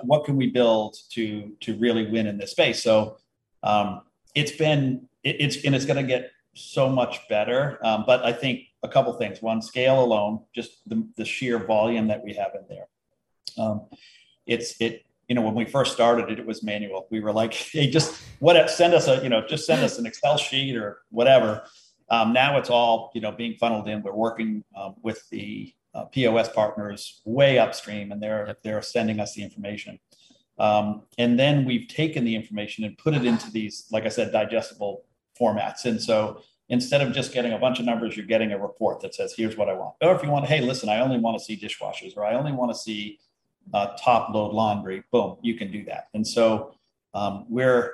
what 0.03 0.25
can 0.25 0.35
we 0.35 0.47
build 0.47 0.95
to 1.09 1.51
to 1.59 1.77
really 1.77 2.07
win 2.07 2.27
in 2.27 2.37
this 2.37 2.51
space 2.51 2.83
so 2.83 3.17
um, 3.63 4.01
it's 4.35 4.51
been 4.51 5.07
it, 5.23 5.37
it's 5.39 5.65
and 5.65 5.75
it's 5.75 5.85
going 5.85 5.97
to 5.97 6.07
get 6.07 6.31
so 6.53 6.89
much 6.89 7.27
better 7.29 7.79
um, 7.85 8.03
but 8.05 8.23
i 8.25 8.31
think 8.31 8.61
a 8.83 8.87
couple 8.87 9.13
things 9.13 9.41
one 9.41 9.61
scale 9.61 10.03
alone 10.03 10.39
just 10.53 10.87
the, 10.87 11.07
the 11.17 11.25
sheer 11.25 11.59
volume 11.59 12.07
that 12.07 12.23
we 12.23 12.33
have 12.33 12.51
in 12.55 12.65
there 12.67 12.87
um, 13.57 13.87
it's 14.45 14.75
it 14.79 15.05
you 15.31 15.35
know, 15.35 15.43
when 15.43 15.55
we 15.55 15.63
first 15.63 15.93
started 15.93 16.29
it, 16.29 16.39
it 16.39 16.45
was 16.45 16.61
manual. 16.61 17.07
We 17.09 17.21
were 17.21 17.31
like, 17.31 17.53
hey, 17.71 17.89
just 17.89 18.21
what 18.39 18.69
send 18.69 18.93
us 18.93 19.07
a, 19.07 19.23
you 19.23 19.29
know, 19.29 19.47
just 19.47 19.65
send 19.65 19.81
us 19.81 19.97
an 19.97 20.05
Excel 20.05 20.35
sheet 20.35 20.75
or 20.75 20.97
whatever. 21.09 21.63
Um, 22.09 22.33
now 22.33 22.57
it's 22.57 22.69
all, 22.69 23.11
you 23.15 23.21
know, 23.21 23.31
being 23.31 23.55
funneled 23.55 23.87
in. 23.87 24.01
We're 24.01 24.11
working 24.11 24.61
um, 24.75 24.95
with 25.01 25.23
the 25.29 25.73
uh, 25.93 26.05
POS 26.05 26.49
partners 26.49 27.21
way 27.25 27.59
upstream, 27.59 28.11
and 28.11 28.21
they're 28.21 28.47
yep. 28.47 28.63
they're 28.63 28.81
sending 28.81 29.19
us 29.19 29.33
the 29.33 29.43
information. 29.43 29.99
Um, 30.57 31.03
and 31.17 31.39
then 31.39 31.65
we've 31.65 31.87
taken 31.87 32.23
the 32.23 32.35
information 32.35 32.83
and 32.83 32.97
put 32.97 33.15
it 33.15 33.25
into 33.25 33.49
these, 33.49 33.87
like 33.91 34.05
I 34.05 34.09
said, 34.09 34.31
digestible 34.31 35.05
formats. 35.39 35.85
And 35.85 35.99
so 35.99 36.43
instead 36.69 37.01
of 37.01 37.13
just 37.13 37.33
getting 37.33 37.53
a 37.53 37.57
bunch 37.57 37.79
of 37.79 37.85
numbers, 37.85 38.15
you're 38.15 38.27
getting 38.27 38.51
a 38.51 38.59
report 38.59 38.99
that 39.01 39.15
says, 39.15 39.33
here's 39.35 39.57
what 39.57 39.69
I 39.69 39.73
want. 39.73 39.95
Or 40.01 40.15
if 40.15 40.21
you 40.21 40.29
want, 40.29 40.45
hey, 40.45 40.61
listen, 40.61 40.87
I 40.87 40.99
only 40.99 41.17
want 41.17 41.37
to 41.39 41.43
see 41.43 41.57
dishwashers, 41.57 42.15
or 42.15 42.25
I 42.25 42.35
only 42.35 42.51
want 42.51 42.71
to 42.71 42.77
see 42.77 43.19
uh, 43.73 43.95
top 43.99 44.33
load 44.33 44.53
laundry, 44.53 45.03
boom, 45.11 45.37
you 45.41 45.55
can 45.55 45.71
do 45.71 45.83
that. 45.85 46.07
And 46.13 46.25
so 46.25 46.75
um, 47.13 47.45
we're 47.49 47.93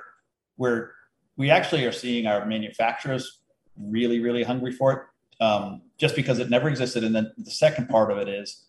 we're 0.56 0.90
we 1.36 1.50
actually 1.50 1.84
are 1.86 1.92
seeing 1.92 2.26
our 2.26 2.46
manufacturers 2.46 3.40
really 3.76 4.20
really 4.20 4.42
hungry 4.42 4.72
for 4.72 4.92
it, 4.92 5.02
um, 5.40 5.82
just 5.98 6.16
because 6.16 6.38
it 6.38 6.50
never 6.50 6.68
existed. 6.68 7.04
And 7.04 7.14
then 7.14 7.32
the 7.38 7.50
second 7.50 7.88
part 7.88 8.10
of 8.10 8.18
it 8.18 8.28
is, 8.28 8.64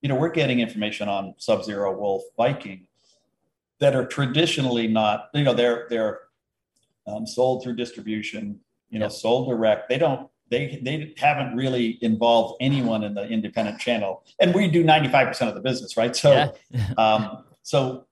you 0.00 0.08
know, 0.08 0.16
we're 0.16 0.30
getting 0.30 0.60
information 0.60 1.08
on 1.08 1.34
Sub 1.38 1.64
Zero, 1.64 1.96
Wolf, 1.96 2.22
Viking 2.36 2.86
that 3.78 3.94
are 3.96 4.06
traditionally 4.06 4.86
not, 4.86 5.28
you 5.34 5.44
know, 5.44 5.54
they're 5.54 5.86
they're 5.90 6.20
um, 7.06 7.26
sold 7.26 7.62
through 7.62 7.76
distribution, 7.76 8.60
you 8.90 8.98
know, 8.98 9.08
sold 9.08 9.48
direct. 9.48 9.88
They 9.88 9.98
don't 9.98 10.28
they 10.50 10.80
they 10.82 11.14
haven't 11.16 11.56
really 11.56 11.98
involved 12.02 12.58
anyone 12.60 13.04
in 13.04 13.14
the 13.14 13.26
independent 13.26 13.80
channel, 13.80 14.24
and 14.40 14.54
we 14.54 14.68
do 14.68 14.84
ninety 14.84 15.08
five 15.08 15.28
percent 15.28 15.48
of 15.48 15.54
the 15.54 15.62
business, 15.62 15.96
right? 15.96 16.14
So, 16.14 16.52
yeah. 16.70 16.92
um, 16.98 17.44
so 17.62 18.06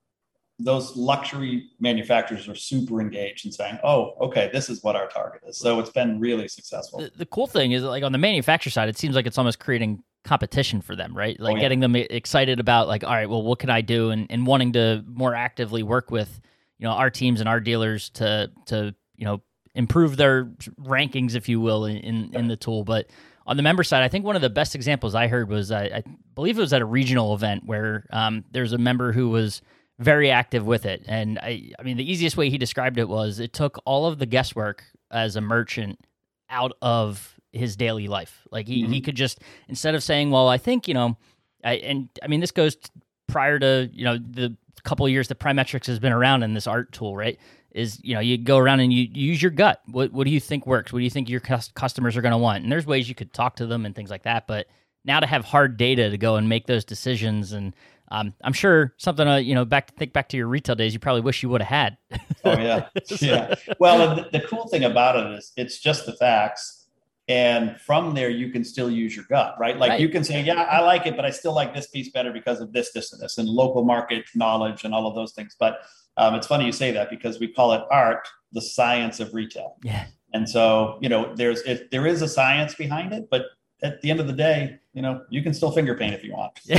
those 0.64 0.96
luxury 0.96 1.70
manufacturers 1.80 2.48
are 2.48 2.54
super 2.54 3.00
engaged 3.00 3.44
and 3.44 3.54
saying, 3.54 3.78
"Oh, 3.82 4.14
okay, 4.20 4.50
this 4.52 4.68
is 4.68 4.82
what 4.82 4.96
our 4.96 5.08
target 5.08 5.42
is." 5.46 5.58
So 5.58 5.80
it's 5.80 5.90
been 5.90 6.20
really 6.20 6.48
successful. 6.48 7.00
The, 7.00 7.12
the 7.16 7.26
cool 7.26 7.46
thing 7.46 7.72
is, 7.72 7.82
like 7.82 8.02
on 8.02 8.12
the 8.12 8.18
manufacturer 8.18 8.70
side, 8.70 8.88
it 8.88 8.98
seems 8.98 9.14
like 9.14 9.26
it's 9.26 9.38
almost 9.38 9.58
creating 9.58 10.02
competition 10.24 10.80
for 10.80 10.94
them, 10.94 11.16
right? 11.16 11.38
Like 11.40 11.54
oh, 11.54 11.56
yeah. 11.56 11.62
getting 11.62 11.80
them 11.80 11.96
excited 11.96 12.60
about, 12.60 12.88
like, 12.88 13.04
all 13.04 13.10
right, 13.10 13.28
well, 13.28 13.42
what 13.42 13.58
can 13.58 13.70
I 13.70 13.80
do, 13.80 14.10
and 14.10 14.26
and 14.30 14.46
wanting 14.46 14.72
to 14.74 15.04
more 15.06 15.34
actively 15.34 15.82
work 15.82 16.10
with, 16.10 16.40
you 16.78 16.84
know, 16.84 16.92
our 16.92 17.10
teams 17.10 17.40
and 17.40 17.48
our 17.48 17.60
dealers 17.60 18.10
to 18.10 18.50
to 18.66 18.94
you 19.16 19.24
know 19.24 19.42
improve 19.74 20.16
their 20.16 20.46
rankings, 20.80 21.34
if 21.34 21.48
you 21.48 21.60
will, 21.60 21.84
in 21.86 22.34
in 22.34 22.48
the 22.48 22.56
tool. 22.56 22.84
But 22.84 23.10
on 23.46 23.56
the 23.56 23.62
member 23.62 23.82
side, 23.82 24.02
I 24.02 24.08
think 24.08 24.24
one 24.24 24.36
of 24.36 24.42
the 24.42 24.50
best 24.50 24.74
examples 24.74 25.14
I 25.14 25.26
heard 25.26 25.48
was 25.48 25.72
I, 25.72 25.84
I 25.84 26.02
believe 26.34 26.58
it 26.58 26.60
was 26.60 26.72
at 26.72 26.82
a 26.82 26.86
regional 26.86 27.34
event 27.34 27.64
where 27.66 28.06
um, 28.10 28.44
there's 28.52 28.72
a 28.72 28.78
member 28.78 29.12
who 29.12 29.28
was 29.30 29.62
very 30.00 30.30
active 30.30 30.66
with 30.66 30.86
it, 30.86 31.04
and 31.06 31.38
I 31.38 31.72
I 31.78 31.82
mean 31.82 31.96
the 31.96 32.10
easiest 32.10 32.36
way 32.36 32.50
he 32.50 32.58
described 32.58 32.98
it 32.98 33.08
was 33.08 33.38
it 33.38 33.52
took 33.52 33.80
all 33.84 34.06
of 34.06 34.18
the 34.18 34.26
guesswork 34.26 34.84
as 35.10 35.36
a 35.36 35.40
merchant 35.40 35.98
out 36.48 36.72
of 36.82 37.38
his 37.52 37.76
daily 37.76 38.08
life. 38.08 38.46
Like 38.50 38.66
he 38.66 38.82
mm-hmm. 38.82 38.92
he 38.92 39.00
could 39.00 39.16
just 39.16 39.40
instead 39.68 39.94
of 39.94 40.02
saying, 40.02 40.30
well, 40.30 40.48
I 40.48 40.58
think 40.58 40.88
you 40.88 40.94
know, 40.94 41.16
I 41.64 41.74
and 41.74 42.08
I 42.22 42.28
mean 42.28 42.40
this 42.40 42.50
goes 42.50 42.76
prior 43.28 43.58
to 43.58 43.90
you 43.92 44.04
know 44.04 44.18
the 44.18 44.56
couple 44.82 45.08
years 45.08 45.28
that 45.28 45.38
Primetrics 45.38 45.86
has 45.86 45.98
been 45.98 46.12
around 46.12 46.42
in 46.42 46.54
this 46.54 46.66
art 46.66 46.90
tool, 46.92 47.14
right? 47.16 47.38
is 47.72 48.00
you 48.02 48.14
know 48.14 48.20
you 48.20 48.36
go 48.36 48.58
around 48.58 48.80
and 48.80 48.92
you, 48.92 49.08
you 49.12 49.28
use 49.28 49.40
your 49.40 49.50
gut 49.50 49.80
what, 49.86 50.12
what 50.12 50.24
do 50.24 50.30
you 50.30 50.40
think 50.40 50.66
works 50.66 50.92
what 50.92 50.98
do 50.98 51.04
you 51.04 51.10
think 51.10 51.28
your 51.28 51.40
customers 51.40 52.16
are 52.16 52.22
going 52.22 52.32
to 52.32 52.38
want 52.38 52.62
and 52.62 52.72
there's 52.72 52.86
ways 52.86 53.08
you 53.08 53.14
could 53.14 53.32
talk 53.32 53.56
to 53.56 53.66
them 53.66 53.86
and 53.86 53.94
things 53.94 54.10
like 54.10 54.24
that 54.24 54.46
but 54.46 54.66
now 55.04 55.20
to 55.20 55.26
have 55.26 55.44
hard 55.44 55.76
data 55.76 56.10
to 56.10 56.18
go 56.18 56.36
and 56.36 56.48
make 56.48 56.66
those 56.66 56.84
decisions 56.84 57.52
and 57.52 57.74
um, 58.10 58.34
i'm 58.42 58.52
sure 58.52 58.94
something 58.98 59.26
uh, 59.26 59.36
you 59.36 59.54
know 59.54 59.64
back 59.64 59.94
think 59.96 60.12
back 60.12 60.28
to 60.28 60.36
your 60.36 60.46
retail 60.46 60.74
days 60.74 60.92
you 60.92 60.98
probably 60.98 61.22
wish 61.22 61.42
you 61.42 61.48
would 61.48 61.62
have 61.62 61.68
had 61.68 61.96
oh 62.44 62.58
yeah 62.58 62.86
yeah 63.20 63.54
well 63.78 64.16
the, 64.16 64.28
the 64.38 64.46
cool 64.46 64.66
thing 64.68 64.84
about 64.84 65.16
it 65.16 65.38
is 65.38 65.52
it's 65.56 65.78
just 65.78 66.06
the 66.06 66.12
facts 66.14 66.88
and 67.28 67.80
from 67.80 68.14
there 68.14 68.30
you 68.30 68.50
can 68.50 68.64
still 68.64 68.90
use 68.90 69.14
your 69.14 69.24
gut 69.28 69.54
right 69.58 69.78
like 69.78 69.90
right. 69.90 70.00
you 70.00 70.08
can 70.08 70.24
say 70.24 70.42
yeah 70.42 70.62
i 70.64 70.80
like 70.80 71.06
it 71.06 71.16
but 71.16 71.24
i 71.24 71.30
still 71.30 71.54
like 71.54 71.74
this 71.74 71.86
piece 71.88 72.10
better 72.10 72.32
because 72.32 72.60
of 72.60 72.72
this 72.72 72.92
this 72.92 73.12
and 73.12 73.22
this 73.22 73.38
and 73.38 73.48
local 73.48 73.84
market 73.84 74.24
knowledge 74.34 74.84
and 74.84 74.92
all 74.92 75.06
of 75.06 75.14
those 75.14 75.32
things 75.32 75.56
but 75.58 75.82
um, 76.16 76.34
it's 76.34 76.46
funny 76.46 76.66
you 76.66 76.72
say 76.72 76.90
that 76.92 77.10
because 77.10 77.40
we 77.40 77.48
call 77.48 77.72
it 77.72 77.82
art, 77.90 78.28
the 78.52 78.60
science 78.60 79.20
of 79.20 79.32
retail. 79.32 79.76
Yeah. 79.82 80.06
And 80.34 80.48
so, 80.48 80.98
you 81.00 81.08
know, 81.08 81.34
there's 81.34 81.62
if 81.62 81.90
there 81.90 82.06
is 82.06 82.22
a 82.22 82.28
science 82.28 82.74
behind 82.74 83.12
it, 83.12 83.28
but 83.30 83.46
at 83.82 84.00
the 84.02 84.10
end 84.10 84.20
of 84.20 84.26
the 84.26 84.32
day, 84.32 84.78
you 84.92 85.02
know, 85.02 85.22
you 85.30 85.42
can 85.42 85.54
still 85.54 85.70
finger 85.70 85.94
paint 85.94 86.14
if 86.14 86.24
you 86.24 86.32
want. 86.32 86.58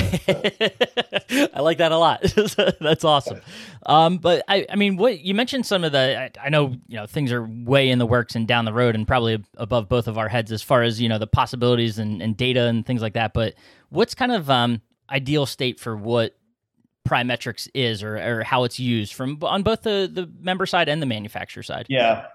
I 1.55 1.61
like 1.61 1.77
that 1.77 1.91
a 1.91 1.97
lot. 1.97 2.21
That's 2.81 3.03
awesome. 3.03 3.41
Um, 3.85 4.17
but 4.17 4.43
I, 4.47 4.65
I 4.69 4.75
mean, 4.75 4.97
what 4.97 5.21
you 5.21 5.33
mentioned 5.33 5.65
some 5.65 5.83
of 5.83 5.93
the, 5.93 6.19
I, 6.19 6.31
I, 6.45 6.49
know, 6.49 6.75
you 6.87 6.97
know, 6.97 7.05
things 7.05 7.31
are 7.31 7.43
way 7.43 7.89
in 7.89 7.99
the 7.99 8.05
works 8.05 8.35
and 8.35 8.47
down 8.47 8.65
the 8.65 8.73
road 8.73 8.95
and 8.95 9.07
probably 9.07 9.43
above 9.55 9.87
both 9.87 10.07
of 10.07 10.17
our 10.17 10.27
heads 10.27 10.51
as 10.51 10.61
far 10.61 10.83
as, 10.83 10.99
you 10.99 11.07
know, 11.07 11.17
the 11.17 11.27
possibilities 11.27 11.99
and, 11.99 12.21
and 12.21 12.35
data 12.35 12.63
and 12.63 12.85
things 12.85 13.01
like 13.01 13.13
that. 13.13 13.33
But 13.33 13.55
what's 13.89 14.13
kind 14.13 14.33
of 14.33 14.49
um, 14.49 14.81
ideal 15.09 15.45
state 15.45 15.79
for 15.79 15.95
what 15.95 16.35
Primetrics 17.07 17.67
is 17.73 18.03
or, 18.03 18.17
or 18.17 18.43
how 18.43 18.65
it's 18.65 18.79
used 18.79 19.13
from 19.13 19.39
on 19.41 19.63
both 19.63 19.81
the, 19.81 20.09
the 20.11 20.29
member 20.39 20.65
side 20.65 20.89
and 20.89 21.01
the 21.01 21.07
manufacturer 21.07 21.63
side? 21.63 21.85
Yeah. 21.89 22.27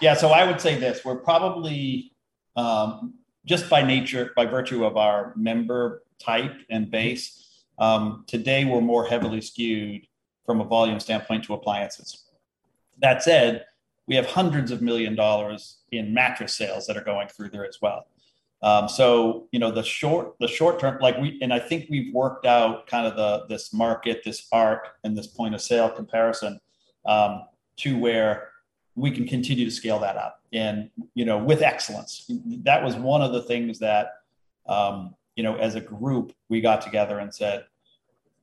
Yeah. 0.00 0.14
So 0.14 0.30
I 0.30 0.44
would 0.44 0.60
say 0.60 0.78
this 0.78 1.04
we're 1.04 1.16
probably 1.16 2.12
um, 2.56 3.14
just 3.44 3.68
by 3.68 3.82
nature, 3.82 4.30
by 4.36 4.46
virtue 4.46 4.84
of 4.84 4.96
our 4.96 5.32
member 5.36 6.02
type 6.18 6.54
and 6.68 6.90
base, 6.90 7.64
um, 7.78 8.24
today 8.26 8.64
we're 8.64 8.80
more 8.80 9.06
heavily 9.06 9.40
skewed 9.40 10.06
from 10.44 10.60
a 10.60 10.64
volume 10.64 11.00
standpoint 11.00 11.44
to 11.44 11.54
appliances. 11.54 12.24
That 12.98 13.22
said, 13.22 13.64
we 14.06 14.16
have 14.16 14.26
hundreds 14.26 14.70
of 14.70 14.82
million 14.82 15.14
dollars 15.14 15.78
in 15.92 16.12
mattress 16.12 16.52
sales 16.54 16.86
that 16.86 16.96
are 16.96 17.04
going 17.04 17.28
through 17.28 17.50
there 17.50 17.66
as 17.66 17.78
well. 17.80 18.06
Um, 18.62 18.88
so 18.88 19.48
you 19.52 19.58
know 19.58 19.70
the 19.70 19.82
short 19.82 20.34
the 20.38 20.48
short 20.48 20.78
term 20.78 20.98
like 21.00 21.16
we 21.16 21.38
and 21.40 21.52
I 21.52 21.58
think 21.58 21.86
we've 21.88 22.12
worked 22.12 22.44
out 22.44 22.86
kind 22.86 23.06
of 23.06 23.16
the 23.16 23.46
this 23.48 23.72
market 23.72 24.20
this 24.22 24.46
arc 24.52 24.88
and 25.02 25.16
this 25.16 25.28
point 25.28 25.54
of 25.54 25.62
sale 25.62 25.88
comparison 25.88 26.60
um, 27.06 27.44
to 27.78 27.98
where 27.98 28.49
we 29.00 29.10
can 29.10 29.26
continue 29.26 29.64
to 29.64 29.70
scale 29.70 29.98
that 30.00 30.16
up. 30.16 30.42
And 30.52 30.90
you 31.14 31.24
know 31.24 31.38
with 31.38 31.62
excellence. 31.62 32.30
That 32.64 32.82
was 32.82 32.96
one 32.96 33.22
of 33.22 33.32
the 33.32 33.42
things 33.42 33.78
that 33.78 34.12
um, 34.66 35.14
you 35.36 35.42
know 35.42 35.56
as 35.56 35.74
a 35.74 35.80
group 35.80 36.32
we 36.48 36.60
got 36.60 36.82
together 36.82 37.18
and 37.18 37.34
said 37.34 37.64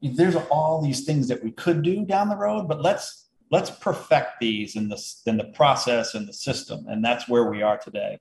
there's 0.01 0.35
all 0.35 0.81
these 0.81 1.05
things 1.05 1.27
that 1.27 1.43
we 1.43 1.51
could 1.51 1.81
do 1.81 2.05
down 2.05 2.29
the 2.29 2.37
road, 2.37 2.67
but 2.67 2.81
let's 2.81 3.27
let's 3.49 3.69
perfect 3.69 4.39
these 4.39 4.75
in 4.75 4.89
the 4.89 5.01
in 5.25 5.37
the 5.37 5.45
process 5.45 6.13
and 6.13 6.27
the 6.27 6.33
system, 6.33 6.85
and 6.87 7.03
that's 7.03 7.27
where 7.27 7.49
we 7.49 7.61
are 7.61 7.77
today. 7.77 8.19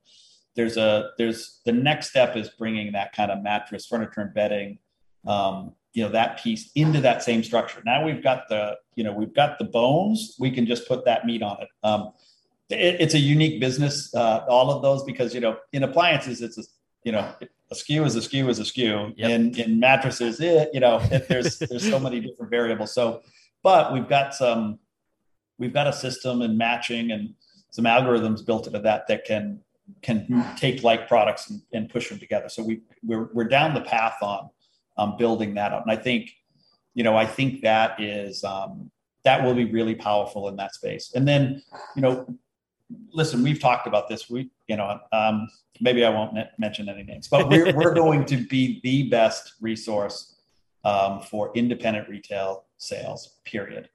There's 0.55 0.77
a 0.77 1.11
there's 1.18 1.61
the 1.64 1.72
next 1.72 2.11
step 2.11 2.37
is 2.37 2.49
bringing 2.51 2.92
that 2.92 3.12
kind 3.12 3.31
of 3.31 3.42
mattress 3.42 3.87
furniture 3.87 4.22
and 4.22 4.35
bedding 4.35 4.79
um, 5.27 5.75
you 5.92 6.03
know 6.03 6.09
that 6.11 6.42
piece 6.42 6.70
into 6.75 7.01
that 7.03 7.22
same 7.22 7.42
structure. 7.42 7.83
Now 7.85 8.05
we've 8.05 8.22
got 8.22 8.49
the 8.49 8.77
you 8.94 9.05
know 9.05 9.12
we've 9.12 9.35
got 9.35 9.59
the 9.59 9.64
bones. 9.64 10.37
We 10.38 10.51
can 10.51 10.66
just 10.66 10.88
put 10.88 11.05
that 11.05 11.27
meat 11.27 11.42
on 11.42 11.59
it, 11.61 11.68
um, 11.83 12.12
it 12.71 13.01
it's 13.01 13.15
a 13.15 13.19
unique 13.19 13.61
business 13.61 14.15
uh, 14.15 14.45
all 14.49 14.71
of 14.71 14.83
those 14.83 15.05
because 15.05 15.35
you 15.35 15.41
know 15.41 15.57
in 15.73 15.83
appliances 15.83 16.43
it's 16.43 16.59
a 16.59 16.63
you 17.05 17.13
know 17.13 17.33
a 17.71 17.75
SKU 17.75 18.05
is 18.07 18.17
a 18.17 18.21
SKU 18.21 18.49
is 18.49 18.59
a 18.59 18.63
SKU. 18.63 19.15
yep. 19.17 19.31
in 19.31 19.55
in 19.59 19.81
mattresses 19.81 20.41
it 20.41 20.71
you 20.73 20.81
know 20.81 21.01
it, 21.11 21.29
there's 21.29 21.59
there's 21.71 21.89
so 21.89 21.99
many 21.99 22.21
different 22.21 22.51
variables 22.51 22.93
so 22.93 23.23
but 23.63 23.93
we've 23.93 24.09
got 24.09 24.35
some 24.35 24.79
we've 25.59 25.73
got 25.73 25.87
a 25.87 25.93
system 25.93 26.43
and 26.43 26.57
matching 26.59 27.11
and 27.13 27.35
some 27.71 27.85
algorithms 27.85 28.45
built 28.45 28.67
into 28.67 28.79
that 28.79 29.07
that 29.09 29.25
can 29.25 29.61
can 30.03 30.45
take 30.57 30.83
like 30.83 31.09
products 31.09 31.51
and, 31.51 31.63
and 31.73 31.89
push 31.89 32.09
them 32.09 32.19
together. 32.19 32.49
So 32.49 32.63
we 32.63 32.81
we're, 33.03 33.29
we're 33.33 33.45
down 33.45 33.75
the 33.75 33.83
path 33.83 34.17
on 34.23 34.51
um, 34.97 35.17
building 35.17 35.55
that 35.55 35.73
up, 35.73 35.83
and 35.83 35.93
I 35.93 35.97
think 35.97 36.31
you 36.95 37.05
know 37.05 37.17
I 37.17 37.27
think 37.27 37.63
that 37.63 38.01
is 38.01 38.43
um, 38.45 38.91
that 39.25 39.45
will 39.45 39.55
be 39.55 39.67
really 39.67 39.95
powerful 39.95 40.49
in 40.49 40.57
that 40.57 40.75
space. 40.75 41.13
And 41.15 41.27
then 41.27 41.63
you 41.95 42.03
know, 42.03 42.27
listen, 43.12 43.42
we've 43.42 43.61
talked 43.61 43.87
about 43.87 44.09
this. 44.09 44.31
We 44.31 44.51
you 44.68 44.77
know 44.77 45.01
um, 45.12 45.49
maybe 45.81 46.05
I 46.05 46.11
won't 46.11 46.37
mention 46.59 46.88
any 46.88 47.03
names, 47.03 47.29
but 47.29 47.49
we're 47.49 47.75
we're 47.75 47.94
going 48.05 48.25
to 48.27 48.37
be 48.37 48.81
the 48.83 49.09
best 49.09 49.55
resource 49.61 50.37
um, 50.85 51.20
for 51.20 51.53
independent 51.55 52.09
retail 52.09 52.64
sales. 52.79 53.37
Period. 53.44 53.88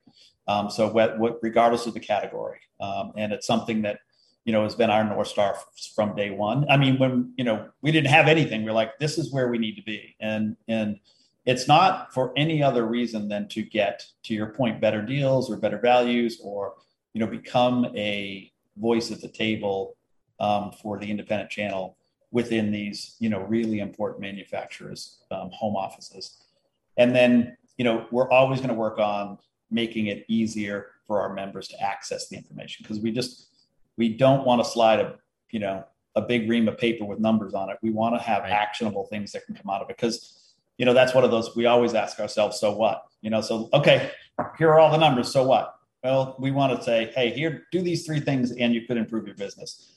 Um, 0.48 0.70
so 0.70 0.92
what, 0.92 1.18
what, 1.20 1.40
regardless 1.42 1.86
of 1.86 1.94
the 1.94 2.00
category, 2.00 2.60
um, 2.80 3.14
and 3.16 3.32
it's 3.32 3.48
something 3.48 3.84
that 3.84 4.00
you 4.44 4.52
know 4.52 4.64
has 4.64 4.76
been 4.76 4.90
our 4.90 5.04
north 5.04 5.28
star 5.28 5.56
from 5.96 6.16
day 6.16 6.32
one. 6.32 6.66
I 6.70 6.78
mean, 6.78 6.98
when 6.98 7.34
you 7.38 7.44
know 7.44 7.70
we 7.82 7.92
didn't 7.92 8.10
have 8.10 8.28
anything, 8.28 8.66
we're 8.66 8.72
like, 8.72 8.98
this 9.00 9.18
is 9.18 9.32
where 9.32 9.50
we 9.50 9.58
need 9.58 9.76
to 9.76 9.84
be, 9.84 10.16
and 10.20 10.58
and 10.68 11.00
it's 11.46 11.68
not 11.68 12.14
for 12.14 12.34
any 12.36 12.62
other 12.62 12.86
reason 12.86 13.28
than 13.28 13.48
to 13.50 13.64
get 13.64 14.06
to 14.24 14.34
your 14.34 14.48
point 14.48 14.82
better 14.82 15.02
deals 15.02 15.50
or 15.50 15.58
better 15.58 15.80
values 15.80 16.40
or 16.44 16.76
you 17.14 17.20
know 17.20 17.28
become 17.28 17.86
a 17.96 18.52
voice 18.82 19.12
at 19.12 19.22
the 19.22 19.28
table 19.28 19.96
um, 20.40 20.72
for 20.72 20.98
the 20.98 21.10
independent 21.10 21.50
channel 21.50 21.98
within 22.32 22.72
these 22.72 23.16
you 23.20 23.30
know 23.30 23.42
really 23.42 23.80
important 23.80 24.22
manufacturers 24.22 25.20
um, 25.32 25.50
home 25.54 25.76
offices. 25.76 26.44
And 26.98 27.16
then 27.16 27.56
you 27.78 27.86
know 27.86 28.08
we're 28.12 28.30
always 28.30 28.60
going 28.60 28.70
to 28.70 28.76
work 28.76 28.98
on 28.98 29.38
making 29.70 30.08
it 30.08 30.26
easier 30.28 30.88
for 31.08 31.22
our 31.22 31.34
members 31.34 31.68
to 31.70 31.82
access 31.82 32.28
the 32.28 32.36
information 32.36 32.84
because 32.84 33.00
we 33.00 33.12
just 33.12 33.48
we 33.98 34.10
don't 34.10 34.46
want 34.46 34.64
to 34.64 34.70
slide 34.70 35.00
a 35.00 35.16
you 35.52 35.60
know 35.60 35.84
a 36.16 36.22
big 36.22 36.50
ream 36.50 36.68
of 36.68 36.78
paper 36.78 37.06
with 37.06 37.20
numbers 37.20 37.54
on 37.54 37.70
it. 37.70 37.78
We 37.82 37.92
want 37.92 38.16
to 38.16 38.22
have 38.22 38.44
right. 38.44 38.52
actionable 38.52 39.06
things 39.06 39.32
that 39.32 39.46
can 39.46 39.56
come 39.56 39.70
out 39.70 39.82
of 39.82 39.90
it 39.90 39.98
because 39.98 40.54
you 40.78 40.86
know 40.86 40.94
that's 40.94 41.14
one 41.14 41.24
of 41.24 41.32
those 41.32 41.56
we 41.56 41.68
always 41.68 41.94
ask 41.94 42.20
ourselves 42.20 42.60
so 42.60 42.76
what? 42.76 43.04
You 43.22 43.30
know 43.30 43.42
so 43.42 43.70
okay 43.74 44.12
here 44.58 44.70
are 44.70 44.80
all 44.80 44.92
the 44.92 44.98
numbers 44.98 45.32
so 45.32 45.44
what 45.44 45.76
well 46.04 46.36
we 46.40 46.52
want 46.52 46.78
to 46.78 46.84
say 46.84 47.12
hey 47.16 47.30
here 47.32 47.68
do 47.72 47.82
these 47.82 48.06
three 48.06 48.20
things 48.20 48.52
and 48.52 48.74
you 48.74 48.82
could 48.86 48.98
improve 48.98 49.26
your 49.26 49.36
business 49.36 49.88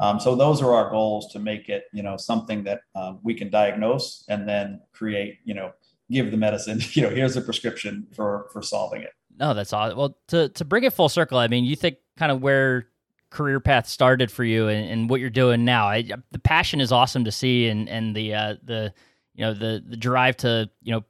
um, 0.00 0.18
so 0.18 0.34
those 0.34 0.60
are 0.60 0.74
our 0.74 0.90
goals 0.90 1.32
to 1.32 1.38
make 1.38 1.68
it 1.68 1.84
you 1.92 2.02
know 2.02 2.16
something 2.16 2.64
that 2.64 2.82
um, 2.94 3.18
we 3.22 3.34
can 3.34 3.50
diagnose 3.50 4.24
and 4.28 4.48
then 4.48 4.80
create 4.92 5.38
you 5.44 5.54
know 5.54 5.72
give 6.10 6.30
the 6.30 6.36
medicine 6.36 6.80
you 6.92 7.02
know 7.02 7.10
here's 7.10 7.36
a 7.36 7.40
prescription 7.40 8.06
for 8.14 8.48
for 8.52 8.62
solving 8.62 9.02
it 9.02 9.12
no, 9.38 9.54
that's 9.54 9.72
all. 9.72 9.94
Well, 9.94 10.16
to 10.28 10.48
to 10.50 10.64
bring 10.64 10.84
it 10.84 10.92
full 10.92 11.08
circle, 11.08 11.38
I 11.38 11.48
mean, 11.48 11.64
you 11.64 11.76
think 11.76 11.96
kind 12.16 12.30
of 12.30 12.40
where 12.40 12.88
career 13.30 13.58
path 13.58 13.88
started 13.88 14.30
for 14.30 14.44
you 14.44 14.68
and, 14.68 14.88
and 14.88 15.10
what 15.10 15.20
you're 15.20 15.30
doing 15.30 15.64
now. 15.64 15.88
I, 15.88 16.08
the 16.30 16.38
passion 16.38 16.80
is 16.80 16.92
awesome 16.92 17.24
to 17.24 17.32
see, 17.32 17.68
and 17.68 17.88
and 17.88 18.14
the 18.14 18.34
uh, 18.34 18.54
the 18.62 18.92
you 19.34 19.44
know 19.44 19.54
the 19.54 19.82
the 19.86 19.96
drive 19.96 20.36
to 20.38 20.70
you 20.82 20.92
know 20.92 21.04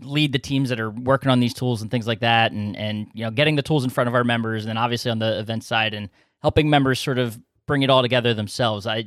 lead 0.00 0.32
the 0.32 0.38
teams 0.38 0.68
that 0.68 0.80
are 0.80 0.90
working 0.90 1.30
on 1.30 1.40
these 1.40 1.54
tools 1.54 1.82
and 1.82 1.90
things 1.90 2.06
like 2.06 2.20
that, 2.20 2.52
and 2.52 2.76
and 2.76 3.08
you 3.14 3.24
know 3.24 3.30
getting 3.30 3.56
the 3.56 3.62
tools 3.62 3.84
in 3.84 3.90
front 3.90 4.08
of 4.08 4.14
our 4.14 4.24
members, 4.24 4.64
and 4.64 4.70
then 4.70 4.76
obviously 4.76 5.10
on 5.10 5.18
the 5.18 5.38
event 5.38 5.64
side 5.64 5.94
and 5.94 6.08
helping 6.42 6.70
members 6.70 7.00
sort 7.00 7.18
of 7.18 7.38
bring 7.66 7.82
it 7.82 7.90
all 7.90 8.02
together 8.02 8.34
themselves. 8.34 8.86
I 8.86 9.06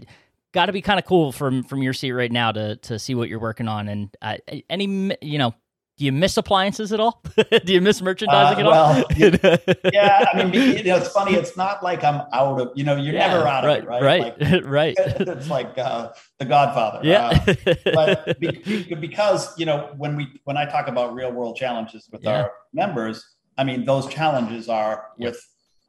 got 0.52 0.66
to 0.66 0.74
be 0.74 0.82
kind 0.82 1.00
of 1.00 1.06
cool 1.06 1.32
from 1.32 1.64
from 1.64 1.82
your 1.82 1.94
seat 1.94 2.12
right 2.12 2.32
now 2.32 2.52
to 2.52 2.76
to 2.78 3.00
see 3.00 3.16
what 3.16 3.30
you're 3.30 3.40
working 3.40 3.68
on 3.68 3.88
and 3.88 4.16
uh, 4.22 4.38
any 4.70 5.16
you 5.22 5.38
know 5.38 5.54
do 6.00 6.06
you 6.06 6.14
miss 6.14 6.38
appliances 6.38 6.94
at 6.94 7.02
all? 7.02 7.22
do 7.66 7.74
you 7.74 7.82
miss 7.82 8.02
merchandising 8.02 8.66
uh, 8.66 8.70
well, 8.70 9.06
at 9.10 9.46
all? 9.68 9.76
yeah, 9.94 10.30
I 10.34 10.46
mean, 10.46 10.54
you 10.54 10.84
know, 10.86 10.96
it's 10.96 11.10
funny. 11.10 11.34
It's 11.34 11.58
not 11.58 11.84
like 11.84 12.06
I'm 12.06 12.22
out 12.32 12.62
of, 12.62 12.72
you 12.74 12.86
know, 12.86 12.96
you're 12.96 13.14
yeah, 13.14 13.28
never 13.28 13.46
out 13.46 13.66
right, 13.66 13.80
of 13.80 13.84
it, 13.84 13.88
right? 13.90 14.02
Right, 14.02 14.42
like, 14.42 14.62
right. 14.66 14.96
It's 14.98 15.50
like 15.50 15.78
uh, 15.78 16.14
The 16.38 16.46
Godfather. 16.46 17.02
Yeah. 17.04 17.44
Uh, 17.46 17.54
but 17.94 18.40
because 18.40 19.60
you 19.60 19.66
know, 19.66 19.94
when 19.98 20.16
we 20.16 20.40
when 20.46 20.56
I 20.56 20.64
talk 20.64 20.88
about 20.88 21.14
real 21.14 21.34
world 21.34 21.58
challenges 21.58 22.08
with 22.10 22.24
yeah. 22.24 22.44
our 22.44 22.54
members, 22.72 23.36
I 23.58 23.66
mean, 23.66 23.84
those 23.84 24.08
challenges 24.08 24.70
are 24.70 25.08
with 25.18 25.38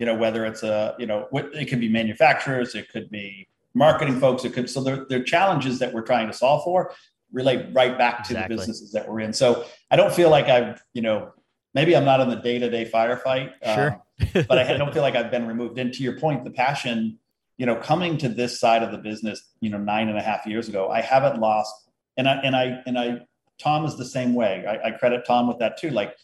you 0.01 0.07
know 0.07 0.17
whether 0.17 0.45
it's 0.45 0.65
a 0.65 0.97
you 0.99 1.07
know 1.07 1.29
it 1.33 1.67
could 1.67 1.81
be 1.81 1.89
manufacturers, 1.89 2.75
it 2.75 2.89
could 2.89 3.11
be 3.11 3.47
marketing 3.75 4.19
folks, 4.19 4.45
it 4.45 4.53
could 4.55 4.69
so 4.69 4.83
they're, 4.83 5.07
they're 5.09 5.23
challenges 5.23 5.79
that 5.79 5.95
we're 5.95 6.03
trying 6.03 6.27
to 6.27 6.33
solve 6.33 6.65
for 6.65 6.91
relate 7.33 7.67
right 7.73 7.97
back 7.97 8.25
to 8.25 8.33
exactly. 8.33 8.57
the 8.57 8.61
businesses 8.61 8.93
that 8.93 9.09
we're 9.09 9.21
in. 9.21 9.33
So 9.33 9.65
I 9.91 9.97
don't 9.97 10.13
feel 10.13 10.31
like 10.31 10.47
I've, 10.47 10.83
you 10.93 11.03
know, 11.03 11.33
maybe 11.75 11.97
I'm 11.97 12.05
not 12.05 12.21
in 12.21 12.29
the 12.29 12.37
day 12.37 12.59
to 12.59 12.71
day 12.71 12.89
firefight, 12.89 13.53
sure. 13.65 14.03
uh, 14.21 14.43
but 14.49 14.59
I 14.59 14.77
don't 14.77 14.93
feel 14.93 15.03
like 15.03 15.15
I've 15.15 15.31
been 15.31 15.47
removed. 15.47 15.79
And 15.79 15.93
to 15.93 16.03
your 16.03 16.19
point, 16.19 16.45
the 16.45 16.51
passion, 16.51 17.19
you 17.57 17.67
know, 17.67 17.77
coming 17.77 18.19
to 18.19 18.29
this 18.29 18.59
side 18.59 18.83
of 18.83 18.91
the 18.91 18.99
business, 18.99 19.51
you 19.61 19.71
know, 19.71 19.79
nine 19.79 20.09
and 20.09 20.19
a 20.19 20.23
half 20.23 20.47
years 20.47 20.69
ago, 20.69 20.91
I 20.91 21.01
haven't 21.01 21.41
lost. 21.41 21.89
And 22.17 22.29
I, 22.29 22.35
and 22.43 22.57
I, 22.57 22.83
and 22.87 22.99
I, 22.99 23.21
Tom 23.59 23.85
is 23.85 23.97
the 23.97 24.05
same 24.05 24.35
way. 24.35 24.65
I, 24.67 24.89
I 24.89 24.91
credit 24.93 25.25
Tom 25.27 25.47
with 25.47 25.59
that 25.59 25.79
too. 25.79 25.91
Like, 25.91 26.17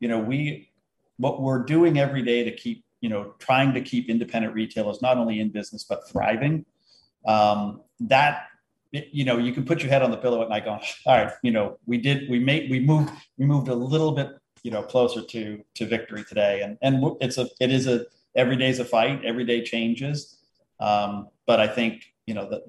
you 0.00 0.08
know, 0.08 0.18
we, 0.18 0.70
what 1.18 1.42
we're 1.42 1.64
doing 1.64 1.98
every 1.98 2.22
day 2.22 2.44
to 2.44 2.54
keep, 2.54 2.84
you 3.00 3.08
know, 3.08 3.34
trying 3.38 3.74
to 3.74 3.80
keep 3.80 4.08
independent 4.08 4.54
retailers 4.54 5.02
not 5.02 5.18
only 5.18 5.40
in 5.40 5.50
business, 5.50 5.84
but 5.84 6.08
thriving. 6.08 6.64
Um, 7.26 7.82
that 8.00 8.46
you 9.12 9.24
know, 9.24 9.38
you 9.38 9.52
can 9.52 9.64
put 9.64 9.80
your 9.80 9.90
head 9.90 10.02
on 10.02 10.10
the 10.10 10.16
pillow 10.16 10.42
at 10.42 10.48
night 10.48 10.64
going, 10.64 10.80
all 11.06 11.16
right, 11.16 11.32
you 11.42 11.50
know, 11.50 11.78
we 11.86 11.98
did, 11.98 12.28
we 12.28 12.38
made, 12.38 12.70
we 12.70 12.80
moved, 12.80 13.10
we 13.38 13.46
moved 13.46 13.68
a 13.68 13.74
little 13.74 14.12
bit, 14.12 14.30
you 14.62 14.70
know, 14.70 14.82
closer 14.82 15.22
to, 15.22 15.62
to 15.74 15.86
victory 15.86 16.24
today. 16.24 16.62
And, 16.62 16.78
and 16.82 17.16
it's 17.20 17.38
a, 17.38 17.48
it 17.60 17.70
is 17.70 17.86
a, 17.86 18.06
every 18.34 18.56
day's 18.56 18.78
a 18.78 18.84
fight, 18.84 19.24
every 19.24 19.44
day 19.44 19.62
changes. 19.62 20.38
Um, 20.80 21.28
but 21.46 21.60
I 21.60 21.68
think, 21.68 22.12
you 22.26 22.34
know, 22.34 22.48
that, 22.50 22.62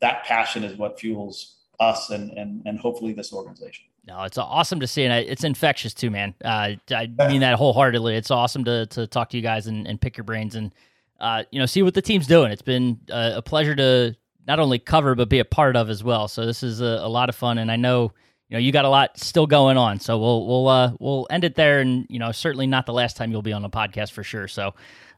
that 0.00 0.24
passion 0.24 0.64
is 0.64 0.76
what 0.76 0.98
fuels 0.98 1.56
us 1.78 2.10
and, 2.10 2.30
and, 2.32 2.62
and 2.66 2.78
hopefully 2.78 3.12
this 3.12 3.32
organization. 3.32 3.86
No, 4.06 4.22
it's 4.22 4.38
awesome 4.38 4.80
to 4.80 4.86
see, 4.86 5.04
and 5.04 5.12
it's 5.12 5.44
infectious 5.44 5.92
too, 5.92 6.10
man. 6.10 6.34
Uh, 6.42 6.72
I 6.90 7.08
mean 7.28 7.42
that 7.42 7.56
wholeheartedly. 7.56 8.16
It's 8.16 8.30
awesome 8.30 8.64
to 8.64 8.86
to 8.86 9.06
talk 9.06 9.28
to 9.30 9.36
you 9.36 9.42
guys 9.42 9.66
and, 9.66 9.86
and 9.86 10.00
pick 10.00 10.16
your 10.16 10.24
brains 10.24 10.54
and 10.54 10.74
uh, 11.20 11.44
you 11.50 11.60
know 11.60 11.66
see 11.66 11.82
what 11.82 11.94
the 11.94 12.02
team's 12.02 12.26
doing. 12.26 12.50
It's 12.50 12.62
been 12.62 12.98
a, 13.10 13.34
a 13.36 13.42
pleasure 13.42 13.76
to 13.76 14.16
not 14.46 14.58
only 14.58 14.78
cover 14.78 15.14
but 15.14 15.28
be 15.28 15.38
a 15.38 15.44
part 15.44 15.76
of 15.76 15.90
as 15.90 16.02
well. 16.02 16.28
So 16.28 16.46
this 16.46 16.62
is 16.62 16.80
a, 16.80 17.00
a, 17.02 17.08
lot 17.08 17.28
of 17.28 17.34
fun, 17.34 17.58
and 17.58 17.70
I 17.70 17.76
know 17.76 18.12
you 18.48 18.54
know 18.54 18.58
you 18.58 18.72
got 18.72 18.84
a 18.84 18.88
lot 18.88 19.18
still 19.18 19.46
going 19.46 19.76
on. 19.76 20.00
So 20.00 20.18
we'll 20.18 20.46
we'll 20.46 20.68
uh, 20.68 20.92
we'll 20.98 21.26
end 21.30 21.44
it 21.44 21.54
there, 21.54 21.80
and 21.80 22.06
you 22.08 22.18
know 22.18 22.32
certainly 22.32 22.66
not 22.66 22.86
the 22.86 22.92
last 22.92 23.16
time 23.16 23.30
you'll 23.30 23.42
be 23.42 23.52
on 23.52 23.62
the 23.62 23.70
podcast 23.70 24.12
for 24.12 24.22
sure. 24.22 24.48
So, 24.48 24.74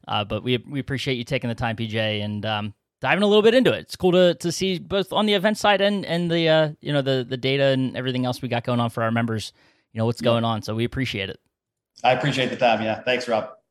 uh, 0.08 0.24
but 0.24 0.42
we 0.42 0.58
we 0.58 0.80
appreciate 0.80 1.14
you 1.14 1.24
taking 1.24 1.48
the 1.48 1.54
time, 1.54 1.76
PJ, 1.76 1.94
and 1.94 2.44
um, 2.44 2.74
diving 3.00 3.22
a 3.22 3.26
little 3.26 3.42
bit 3.42 3.54
into 3.54 3.72
it. 3.72 3.80
It's 3.80 3.96
cool 3.96 4.12
to 4.12 4.34
to 4.34 4.52
see 4.52 4.78
both 4.78 5.12
on 5.12 5.26
the 5.26 5.34
event 5.34 5.58
side 5.58 5.80
and 5.80 6.04
and 6.06 6.30
the 6.30 6.48
uh, 6.48 6.72
you 6.80 6.92
know 6.92 7.02
the 7.02 7.26
the 7.28 7.36
data 7.36 7.64
and 7.64 7.96
everything 7.96 8.24
else 8.24 8.42
we 8.42 8.48
got 8.48 8.64
going 8.64 8.80
on 8.80 8.90
for 8.90 9.02
our 9.02 9.10
members. 9.10 9.52
You 9.92 9.98
know 9.98 10.06
what's 10.06 10.22
going 10.22 10.44
on, 10.44 10.62
so 10.62 10.74
we 10.74 10.84
appreciate 10.84 11.28
it. 11.28 11.38
I 12.02 12.12
appreciate 12.12 12.48
the 12.50 12.56
time. 12.56 12.82
Yeah, 12.82 13.02
thanks, 13.02 13.28
Rob. 13.28 13.61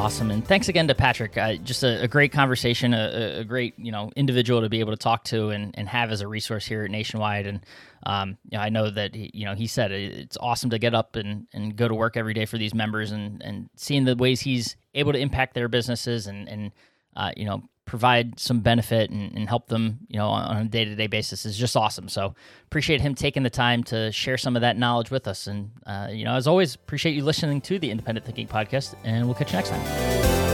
Awesome, 0.00 0.30
and 0.30 0.42
thanks 0.42 0.70
again 0.70 0.88
to 0.88 0.94
Patrick. 0.94 1.36
Uh, 1.36 1.56
just 1.56 1.82
a, 1.82 2.04
a, 2.04 2.08
great 2.08 2.32
conversation, 2.32 2.94
a, 2.94 3.40
a, 3.40 3.44
great 3.44 3.74
you 3.78 3.92
know 3.92 4.10
individual 4.16 4.62
to 4.62 4.70
be 4.70 4.80
able 4.80 4.92
to 4.92 4.96
talk 4.96 5.24
to 5.24 5.50
and, 5.50 5.74
and 5.76 5.86
have 5.90 6.10
as 6.10 6.22
a 6.22 6.26
resource 6.26 6.64
here 6.64 6.84
at 6.84 6.90
Nationwide. 6.90 7.46
And 7.46 7.66
um, 8.06 8.38
you 8.50 8.56
know, 8.56 8.64
I 8.64 8.70
know 8.70 8.88
that 8.88 9.14
he, 9.14 9.30
you 9.34 9.44
know 9.44 9.54
he 9.54 9.66
said 9.66 9.92
it's 9.92 10.38
awesome 10.38 10.70
to 10.70 10.78
get 10.78 10.94
up 10.94 11.16
and, 11.16 11.46
and 11.52 11.76
go 11.76 11.86
to 11.86 11.94
work 11.94 12.16
every 12.16 12.32
day 12.32 12.46
for 12.46 12.56
these 12.56 12.72
members 12.72 13.12
and, 13.12 13.42
and 13.42 13.68
seeing 13.76 14.06
the 14.06 14.16
ways 14.16 14.40
he's 14.40 14.74
able 14.94 15.12
to 15.12 15.18
impact 15.18 15.52
their 15.52 15.68
businesses 15.68 16.26
and 16.26 16.48
and 16.48 16.72
uh, 17.14 17.32
you 17.36 17.44
know 17.44 17.62
provide 17.90 18.38
some 18.38 18.60
benefit 18.60 19.10
and, 19.10 19.36
and 19.36 19.48
help 19.48 19.66
them, 19.66 19.98
you 20.06 20.16
know, 20.16 20.28
on, 20.28 20.56
a 20.58 20.64
day 20.64 20.84
to 20.84 20.94
day 20.94 21.08
basis 21.08 21.44
is 21.44 21.58
just 21.58 21.76
awesome. 21.76 22.08
So 22.08 22.36
appreciate 22.66 23.00
him 23.00 23.16
taking 23.16 23.42
the 23.42 23.50
time 23.50 23.82
to 23.84 24.12
share 24.12 24.38
some 24.38 24.54
of 24.54 24.62
that 24.62 24.78
knowledge 24.78 25.10
with 25.10 25.26
us. 25.26 25.48
And, 25.48 25.72
uh, 25.86 26.06
you 26.12 26.24
know, 26.24 26.36
as 26.36 26.46
always, 26.46 26.76
appreciate 26.76 27.16
you 27.16 27.24
listening 27.24 27.60
to 27.62 27.80
the 27.80 27.90
Independent 27.90 28.24
Thinking 28.24 28.46
Podcast, 28.46 28.94
and 29.02 29.26
we'll 29.26 29.34
catch 29.34 29.50
you 29.50 29.56
next 29.56 29.70
time. 29.70 30.49